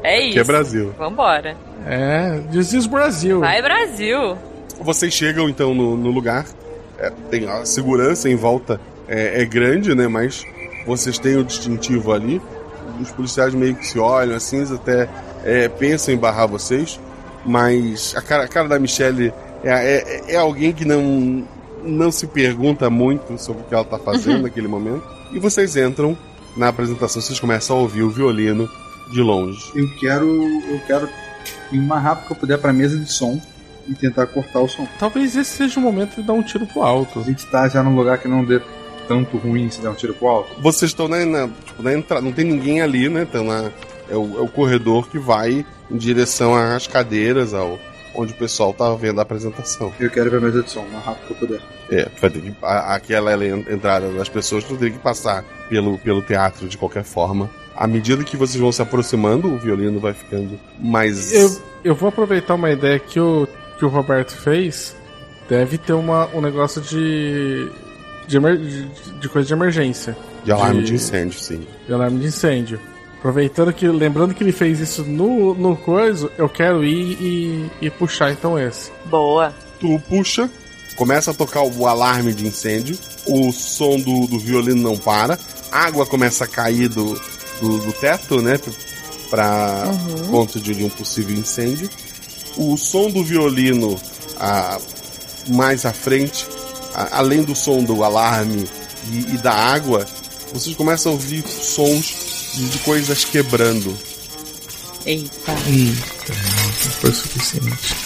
[0.02, 0.32] É isso.
[0.34, 0.94] Que é Brasil.
[0.98, 1.56] Vambora.
[1.86, 3.40] é, this is Brasil.
[3.40, 4.36] Vai, Brasil.
[4.80, 6.46] Vocês chegam então no, no lugar.
[6.98, 10.08] É, tem a segurança em volta é, é grande, né?
[10.08, 10.44] Mas
[10.86, 12.40] vocês têm o distintivo ali.
[13.00, 15.08] Os policiais meio que se olham assim, eles até
[15.48, 16.98] é, pensam em barrar vocês.
[17.44, 19.32] Mas a cara, a cara da Michelle
[19.64, 19.70] é,
[20.28, 21.44] é, é alguém que não,
[21.84, 24.42] não se pergunta muito sobre o que ela tá fazendo Uhum.
[24.42, 25.02] naquele momento.
[25.32, 26.16] E vocês entram
[26.56, 28.68] na apresentação, vocês começam a ouvir o violino
[29.10, 29.60] de longe.
[29.74, 30.26] Eu quero.
[30.68, 31.08] Eu quero
[31.72, 33.40] ir o mais rápido que eu puder pra mesa de som
[33.88, 34.86] e tentar cortar o som.
[34.98, 37.20] Talvez esse seja o momento de dar um tiro pro alto.
[37.20, 38.60] A gente tá já num lugar que não dê
[39.06, 40.60] tanto ruim se der um tiro pro alto.
[40.60, 43.22] Vocês estão na, na, tipo, na entrada, não tem ninguém ali, né?
[43.22, 43.70] Então na,
[44.10, 47.78] é, o, é o corredor que vai em direção às cadeiras, ao,
[48.14, 49.92] onde o pessoal tá vendo a apresentação.
[49.98, 51.60] Eu quero ir pra mesa de som o mais rápido que eu puder.
[51.90, 52.54] É, tu vai ter que.
[52.62, 57.04] a- Aquela ela entrada das pessoas, tu tem que passar pelo, pelo teatro de qualquer
[57.04, 57.48] forma.
[57.76, 61.32] À medida que vocês vão se aproximando, o violino vai ficando mais.
[61.32, 63.46] Eu, eu vou aproveitar uma ideia que o,
[63.78, 64.96] que o Roberto fez.
[65.48, 67.70] Deve ter uma, um negócio de.
[68.26, 68.84] De, emer- de,
[69.20, 70.14] de coisa de emergência.
[70.44, 71.66] De alarme de incêndio, sim.
[71.86, 72.78] De alarme de incêndio.
[73.18, 73.86] Aproveitando que.
[73.88, 78.58] Lembrando que ele fez isso no, no coisa, eu quero ir e, e puxar então
[78.58, 78.90] esse.
[79.06, 79.52] Boa.
[79.80, 80.48] Tu puxa,
[80.96, 85.38] começa a tocar o alarme de incêndio, o som do, do violino não para,
[85.70, 87.14] água começa a cair do,
[87.60, 88.58] do, do teto, né?
[89.30, 90.28] Pra Uhum.
[90.28, 91.88] conta de, de um possível incêndio.
[92.56, 93.96] O som do violino
[94.40, 94.78] ah,
[95.48, 96.46] mais à frente,
[96.94, 98.64] a- além do som do alarme
[99.12, 100.06] e, e da água,
[100.52, 102.27] vocês começam a ouvir sons
[102.66, 103.96] de, coisas quebrando.
[105.06, 105.52] Eita.
[105.66, 107.96] Eita, não foi suficiente.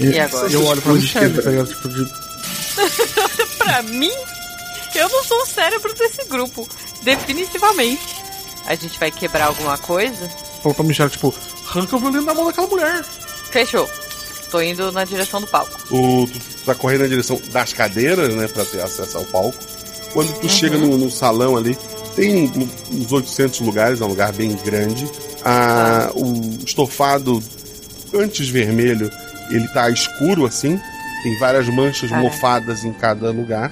[0.00, 0.50] E agora?
[0.50, 1.68] Eu olho pra Michelle, coisas tá ligado?
[1.68, 4.12] Tipo, de, pra mim,
[4.94, 6.68] eu não sou o cérebro desse grupo.
[7.02, 8.16] Definitivamente.
[8.66, 10.28] A gente vai quebrar alguma coisa?
[10.60, 11.32] falou pra Michelle, tipo,
[11.68, 13.04] arranca o violino da mão daquela mulher.
[13.50, 13.88] Fechou.
[14.50, 15.72] Tô indo na direção do palco.
[15.94, 19.58] O, tu tá correndo na direção das cadeiras, né, pra ter acesso ao palco.
[20.12, 21.76] Quando tu chega no, no salão ali,
[22.16, 22.50] tem
[22.92, 25.06] uns 800 lugares, é um lugar bem grande.
[25.44, 27.40] Ah, o estofado,
[28.14, 29.10] antes vermelho,
[29.50, 30.80] ele tá escuro assim,
[31.22, 32.26] tem várias manchas Caraca.
[32.28, 33.70] mofadas em cada lugar.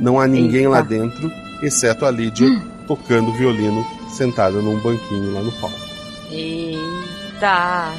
[0.00, 1.30] Não há ninguém lá dentro,
[1.62, 2.48] exceto a Lídia,
[2.86, 3.86] tocando violino
[4.16, 5.76] sentada num banquinho lá no palco.
[6.30, 7.92] Eita!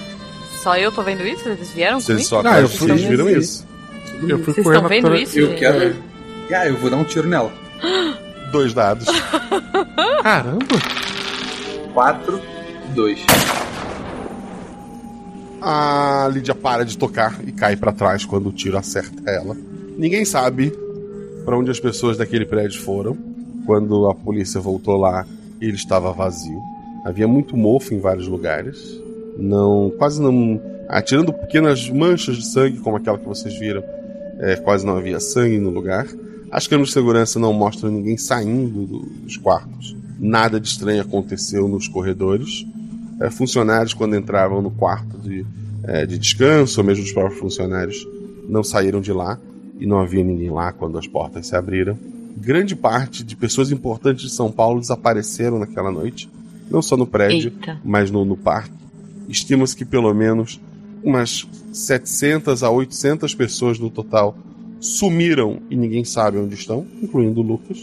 [0.63, 1.47] Só eu tô vendo isso?
[1.47, 2.43] Eles vieram Vocês comigo?
[2.43, 3.65] só Ah, eu vocês fui- viram isso.
[4.27, 5.39] Eu fui Vocês estão vendo atrás- isso?
[5.39, 5.95] Eu quero.
[6.51, 7.53] Ah, eu vou dar um tiro nela.
[8.55, 9.05] Dois dados.
[10.23, 10.65] Caramba!
[11.93, 12.41] 4
[12.85, 13.25] e 2.
[15.61, 19.57] A Lídia para de tocar e cai pra trás quando o tiro acerta ela.
[19.97, 20.73] Ninguém sabe
[21.43, 23.17] pra onde as pessoas daquele prédio foram.
[23.65, 25.27] Quando a polícia voltou lá,
[25.59, 26.61] ele estava vazio.
[27.03, 28.79] Havia muito mofo em vários lugares.
[29.37, 33.83] Não, quase não, atirando pequenas manchas de sangue como aquela que vocês viram.
[34.39, 36.07] é, quase não havia sangue no lugar.
[36.55, 39.93] As câmeras de segurança não mostram ninguém saindo do- dos quartos.
[40.17, 42.65] Nada de estranho aconteceu nos corredores.
[43.19, 45.45] É, funcionários, quando entravam no quarto de,
[45.83, 48.07] é, de descanso, ou mesmo os próprios funcionários,
[48.47, 49.37] não saíram de lá
[49.81, 51.97] e não havia ninguém lá quando as portas se abriram.
[52.37, 56.29] Grande parte de pessoas importantes de São Paulo desapareceram naquela noite,
[56.71, 57.77] não só no prédio, Eita.
[57.83, 58.71] mas no, no parque.
[59.27, 60.57] Estima-se que pelo menos
[61.03, 64.37] umas 700 a 800 pessoas no total
[64.85, 67.79] sumiram e ninguém sabe onde estão, incluindo o Lucas.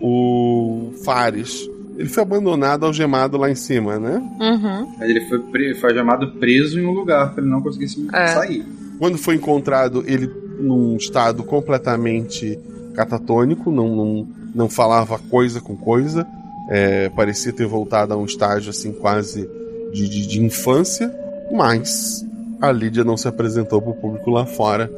[0.00, 4.16] O Fares, ele foi abandonado, algemado lá em cima, né?
[4.40, 5.02] Uhum.
[5.02, 5.74] Ele foi, pre...
[5.74, 8.28] foi chamado preso em um lugar pra ele não conseguir se- É.
[8.28, 8.64] sair.
[8.98, 10.28] Quando foi encontrado, ele
[10.60, 12.58] num estado completamente
[12.94, 16.26] catatônico, não, não, não falava coisa com coisa,
[16.70, 19.48] é, parecia ter voltado a um estágio assim quase
[19.92, 21.12] de, de, de infância,
[21.52, 22.24] mas
[22.60, 24.90] a Lídia não se apresentou para o público lá fora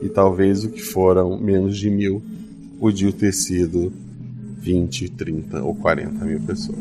[0.00, 2.22] e talvez o que foram menos de mil
[2.78, 3.92] podia ter sido
[4.60, 6.78] 20, 30 ou 40 mil pessoas.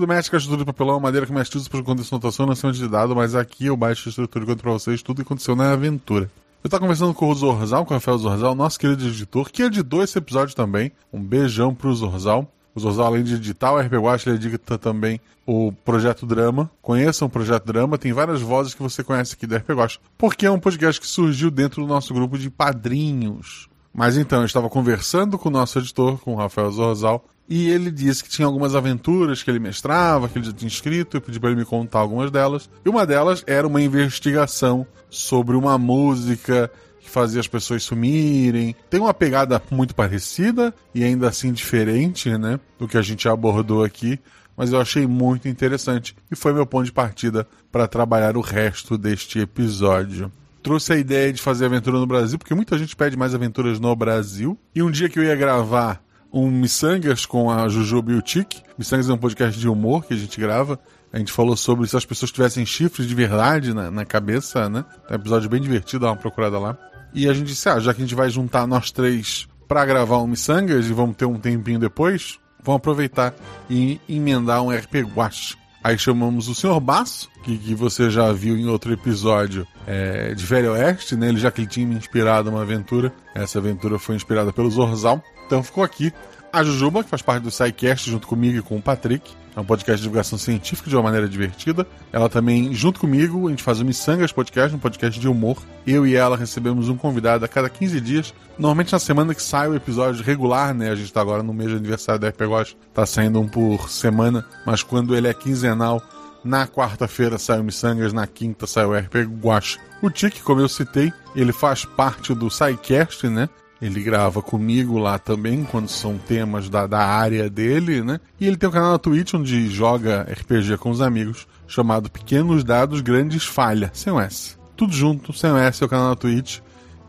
[0.00, 2.72] Escudo mestre, caixa de papelão, madeira que mestre usa para condição de anotação, não acima
[2.72, 5.54] de dado, mas aqui eu baixo a estrutura e conto pra vocês tudo que aconteceu
[5.54, 6.30] na aventura.
[6.64, 10.02] Eu tava conversando com o Zorzal, com o Rafael Zorzal, nosso querido editor, que editou
[10.02, 10.90] esse episódio também.
[11.12, 12.50] Um beijão pro Zorzal.
[12.74, 16.70] O Zorzal, além de editar o RP Watch, ele edita também o Projeto Drama.
[16.80, 20.46] Conheçam o Projeto Drama, tem várias vozes que você conhece aqui do RP Watch, porque
[20.46, 23.68] é um podcast que surgiu dentro do nosso grupo de padrinhos.
[23.92, 27.90] Mas então, eu estava conversando com o nosso editor, com o Rafael Zorzal, e ele
[27.90, 31.40] disse que tinha algumas aventuras que ele mestrava, que ele já tinha escrito, eu pedi
[31.40, 32.70] para ele me contar algumas delas.
[32.84, 36.70] E uma delas era uma investigação sobre uma música
[37.00, 38.76] que fazia as pessoas sumirem.
[38.88, 43.82] Tem uma pegada muito parecida e ainda assim diferente, né, do que a gente abordou
[43.82, 44.20] aqui,
[44.56, 48.96] mas eu achei muito interessante e foi meu ponto de partida para trabalhar o resto
[48.96, 50.30] deste episódio
[50.62, 53.96] trouxe a ideia de fazer aventura no Brasil, porque muita gente pede mais aventuras no
[53.96, 54.58] Brasil.
[54.74, 56.02] E um dia que eu ia gravar
[56.32, 60.14] um Missangas com a Jujuba e o Tic, Missangas é um podcast de humor que
[60.14, 60.78] a gente grava.
[61.12, 64.84] A gente falou sobre se as pessoas tivessem chifres de verdade na, na cabeça, né?
[65.08, 66.78] É um episódio bem divertido, dá uma procurada lá.
[67.12, 70.18] E a gente disse, ah, já que a gente vai juntar nós três para gravar
[70.18, 73.34] um Missangas e vamos ter um tempinho depois, vamos aproveitar
[73.68, 75.56] e emendar um RP Guache.
[75.82, 76.78] Aí chamamos o Sr.
[76.78, 81.28] Basso, que, que você já viu em outro episódio é, de Velho Oeste, né?
[81.28, 83.12] Ele já que ele tinha me inspirado uma aventura.
[83.34, 85.22] Essa aventura foi inspirada pelo Zorzal.
[85.50, 86.12] Então ficou aqui
[86.52, 89.32] a Jujuba, que faz parte do SciCast, junto comigo e com o Patrick.
[89.56, 91.84] É um podcast de divulgação científica de uma maneira divertida.
[92.12, 95.60] Ela também, junto comigo, a gente faz o Missangas Podcast, um podcast de humor.
[95.84, 98.32] Eu e ela recebemos um convidado a cada 15 dias.
[98.56, 100.90] Normalmente na semana que sai o episódio regular, né?
[100.90, 102.76] A gente tá agora no mês de aniversário da RP Watch.
[102.94, 106.00] Tá saindo um por semana, mas quando ele é quinzenal,
[106.44, 109.80] na quarta-feira sai o Missangas, na quinta sai o RP Guache.
[110.00, 113.48] O Tic, como eu citei, ele faz parte do SciCast, né?
[113.80, 118.20] Ele grava comigo lá também, quando são temas da, da área dele, né?
[118.38, 122.62] E ele tem um canal na Twitch onde joga RPG com os amigos, chamado Pequenos
[122.62, 124.56] Dados Grandes Falha, sem o S.
[124.76, 126.58] Tudo junto, sem o S, é o canal na Twitch.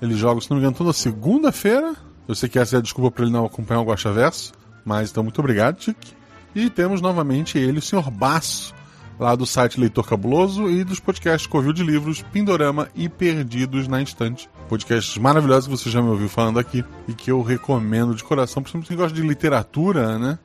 [0.02, 1.94] Ele joga, se não me engano, toda segunda-feira.
[2.28, 4.54] Eu sei que essa é a desculpa para ele não acompanhar o Guacha Verso,
[4.86, 5.98] mas então muito obrigado, Tic.
[6.56, 8.10] E temos novamente ele, o Sr.
[8.10, 8.74] Baço,
[9.22, 14.02] lá do site Leitor Cabuloso e dos podcasts Covil de Livros, Pindorama e Perdidos na
[14.02, 14.50] Instante.
[14.68, 18.64] Podcasts maravilhosos que você já me ouviu falando aqui e que eu recomendo de coração,
[18.64, 20.40] principalmente quem gosta de literatura, né?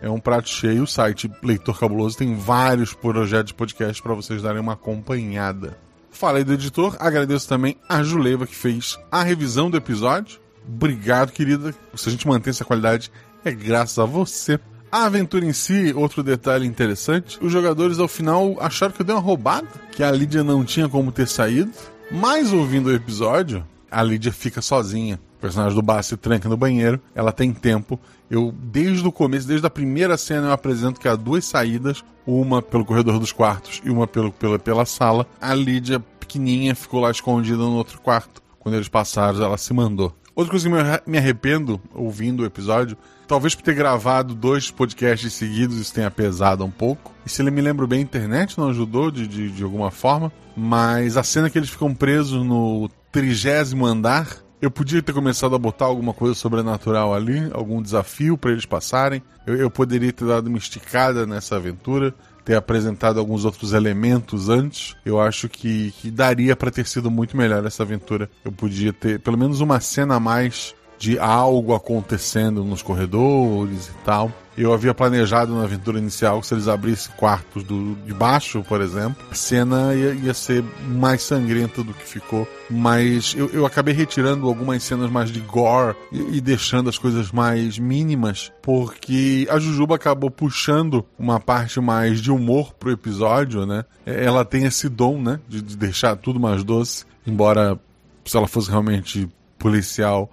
[0.00, 0.84] É um prato cheio.
[0.84, 5.76] O site Leitor Cabuloso tem vários projetos de podcast para vocês darem uma acompanhada.
[6.10, 10.40] Falei do editor, agradeço também a Juleva que fez a revisão do episódio.
[10.66, 11.74] Obrigado, querida.
[11.94, 13.12] Se a gente manter essa qualidade,
[13.44, 14.58] é graças a você.
[14.94, 19.12] A aventura em si, outro detalhe interessante, os jogadores ao final acharam que eu dei
[19.12, 21.72] uma roubada, que a Lídia não tinha como ter saído,
[22.12, 25.18] mas ouvindo o episódio, a Lídia fica sozinha.
[25.36, 27.98] O personagem do Bar se tranca no banheiro, ela tem tempo.
[28.30, 32.62] Eu, desde o começo, desde a primeira cena, eu apresento que há duas saídas, uma
[32.62, 35.26] pelo corredor dos quartos e uma pelo, pela, pela sala.
[35.40, 38.40] A Lídia, pequenininha, ficou lá escondida no outro quarto.
[38.60, 40.14] Quando eles passaram, ela se mandou.
[40.36, 42.96] Outra coisa que me arrependo ouvindo o episódio,
[43.26, 47.12] talvez por ter gravado dois podcasts seguidos, isso tenha pesado um pouco.
[47.24, 50.32] E se ele me lembra bem, a internet não ajudou de, de, de alguma forma.
[50.56, 55.58] Mas a cena que eles ficam presos no trigésimo andar, eu podia ter começado a
[55.58, 59.22] botar alguma coisa sobrenatural ali, algum desafio para eles passarem.
[59.46, 62.14] Eu, eu, poderia ter dado uma esticada nessa aventura,
[62.44, 64.96] ter apresentado alguns outros elementos antes.
[65.04, 68.30] Eu acho que, que daria para ter sido muito melhor essa aventura.
[68.44, 74.04] Eu podia ter pelo menos uma cena a mais de algo acontecendo nos corredores e
[74.04, 74.30] tal.
[74.56, 78.80] Eu havia planejado na aventura inicial que se eles abrissem quartos do, de baixo, por
[78.80, 82.46] exemplo, a cena ia, ia ser mais sangrenta do que ficou.
[82.70, 87.32] Mas eu, eu acabei retirando algumas cenas mais de gore e, e, deixando as coisas
[87.32, 93.84] mais mínimas, porque a Jujuba acabou puxando uma parte mais de humor pro episódio, né?
[94.06, 95.40] Ela tem esse dom, né?
[95.48, 97.78] De, de deixar tudo mais doce, embora
[98.24, 100.30] se ela fosse realmente policial,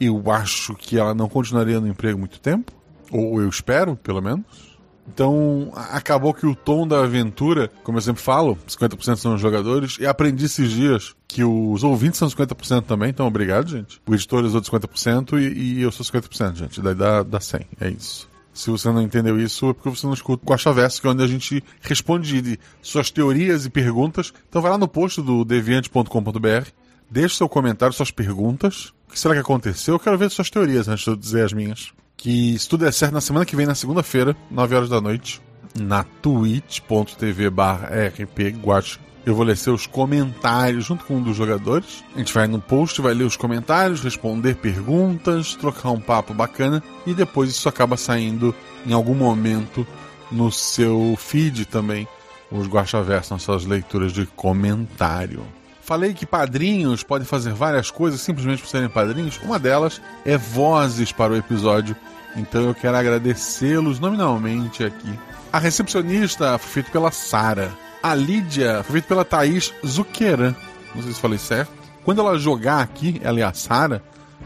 [0.00, 2.72] eu acho que ela não continuaria no emprego muito tempo.
[3.10, 4.74] Ou eu espero, pelo menos.
[5.06, 9.98] Então, acabou que o tom da aventura, como eu sempre falo, 50% são os jogadores,
[10.00, 14.00] e aprendi esses dias que os ouvintes são 50% também, então obrigado, gente.
[14.06, 16.80] O editor usou 50% e, e eu sou 50%, gente.
[16.80, 18.28] Daí dá, dá 100, é isso.
[18.54, 21.24] Se você não entendeu isso, é porque você não escuta o Costa que é onde
[21.24, 24.32] a gente responde suas teorias e perguntas.
[24.48, 26.68] Então vai lá no post do deviante.com.br,
[27.10, 28.94] deixe seu comentário, suas perguntas.
[29.14, 29.94] Que será que aconteceu?
[29.94, 32.92] Eu quero ver suas teorias antes de eu dizer as minhas que se tudo der
[32.92, 35.40] certo, na semana que vem, na segunda-feira, 9 horas da noite,
[35.78, 42.02] na twitch.tv rpguacha, eu vou ler seus comentários junto com um dos jogadores.
[42.16, 46.82] A gente vai no post, vai ler os comentários, responder perguntas, trocar um papo bacana
[47.06, 48.52] e depois isso acaba saindo
[48.84, 49.86] em algum momento
[50.28, 52.08] no seu feed também,
[52.50, 55.46] os Guaxaverso, nas suas leituras de comentário.
[55.84, 59.38] Falei que padrinhos podem fazer várias coisas simplesmente por serem padrinhos.
[59.42, 61.94] Uma delas é vozes para o episódio.
[62.34, 65.12] Então eu quero agradecê-los nominalmente aqui.
[65.52, 67.70] A recepcionista foi feita pela Sara.
[68.02, 70.54] A Lídia foi feita pela Thaís Zuqueran.
[70.94, 71.70] Não sei se falei certo.
[72.02, 74.02] Quando ela jogar aqui, ela e a Sara,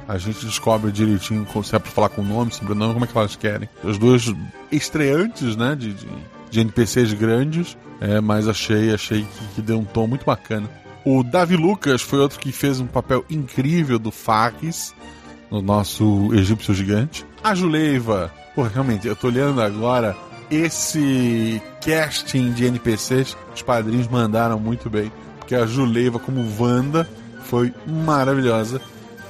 [0.09, 3.17] a gente descobre direitinho se é pra falar com o nome, sobrenome, como é que
[3.17, 3.69] elas querem.
[3.85, 4.35] As duas
[4.73, 6.09] estreantes, né, de, de,
[6.51, 10.69] de NPCs grandes, é, mas achei, achei que, que deu um tom muito bacana.
[11.11, 14.95] O Davi Lucas foi outro que fez um papel incrível do Fares,
[15.51, 17.25] no nosso egípcio gigante.
[17.43, 20.15] A Juleiva, pô, realmente, eu tô olhando agora
[20.51, 27.09] esse casting de NPCs, os padrinhos mandaram muito bem, porque a Juleiva como Wanda
[27.45, 28.79] foi maravilhosa.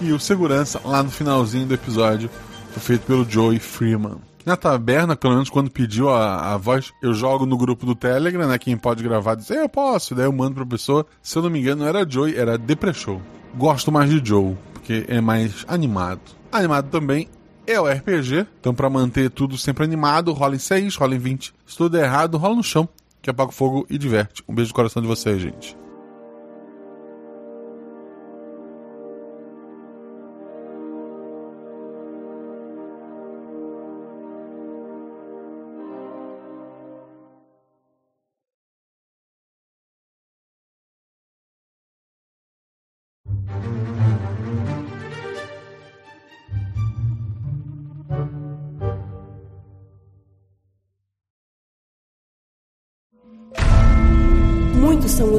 [0.00, 2.28] E o segurança, lá no finalzinho do episódio,
[2.72, 4.18] foi feito pelo Joey Freeman.
[4.48, 8.48] Na taberna, pelo menos quando pediu a, a voz, eu jogo no grupo do Telegram,
[8.48, 8.58] né?
[8.58, 10.14] Quem pode gravar diz, eu posso.
[10.14, 11.04] Daí eu mando pra pessoa.
[11.20, 13.20] Se eu não me engano, não era Joey, era Depreshow.
[13.54, 16.22] Gosto mais de Joe, porque é mais animado.
[16.50, 17.28] Animado também
[17.66, 18.46] é o RPG.
[18.58, 21.52] Então, para manter tudo sempre animado, rola em 6, rola em 20.
[21.66, 22.88] Se tudo é errado, rola no chão,
[23.20, 24.42] que apaga o fogo e diverte.
[24.48, 25.76] Um beijo no coração de vocês, gente.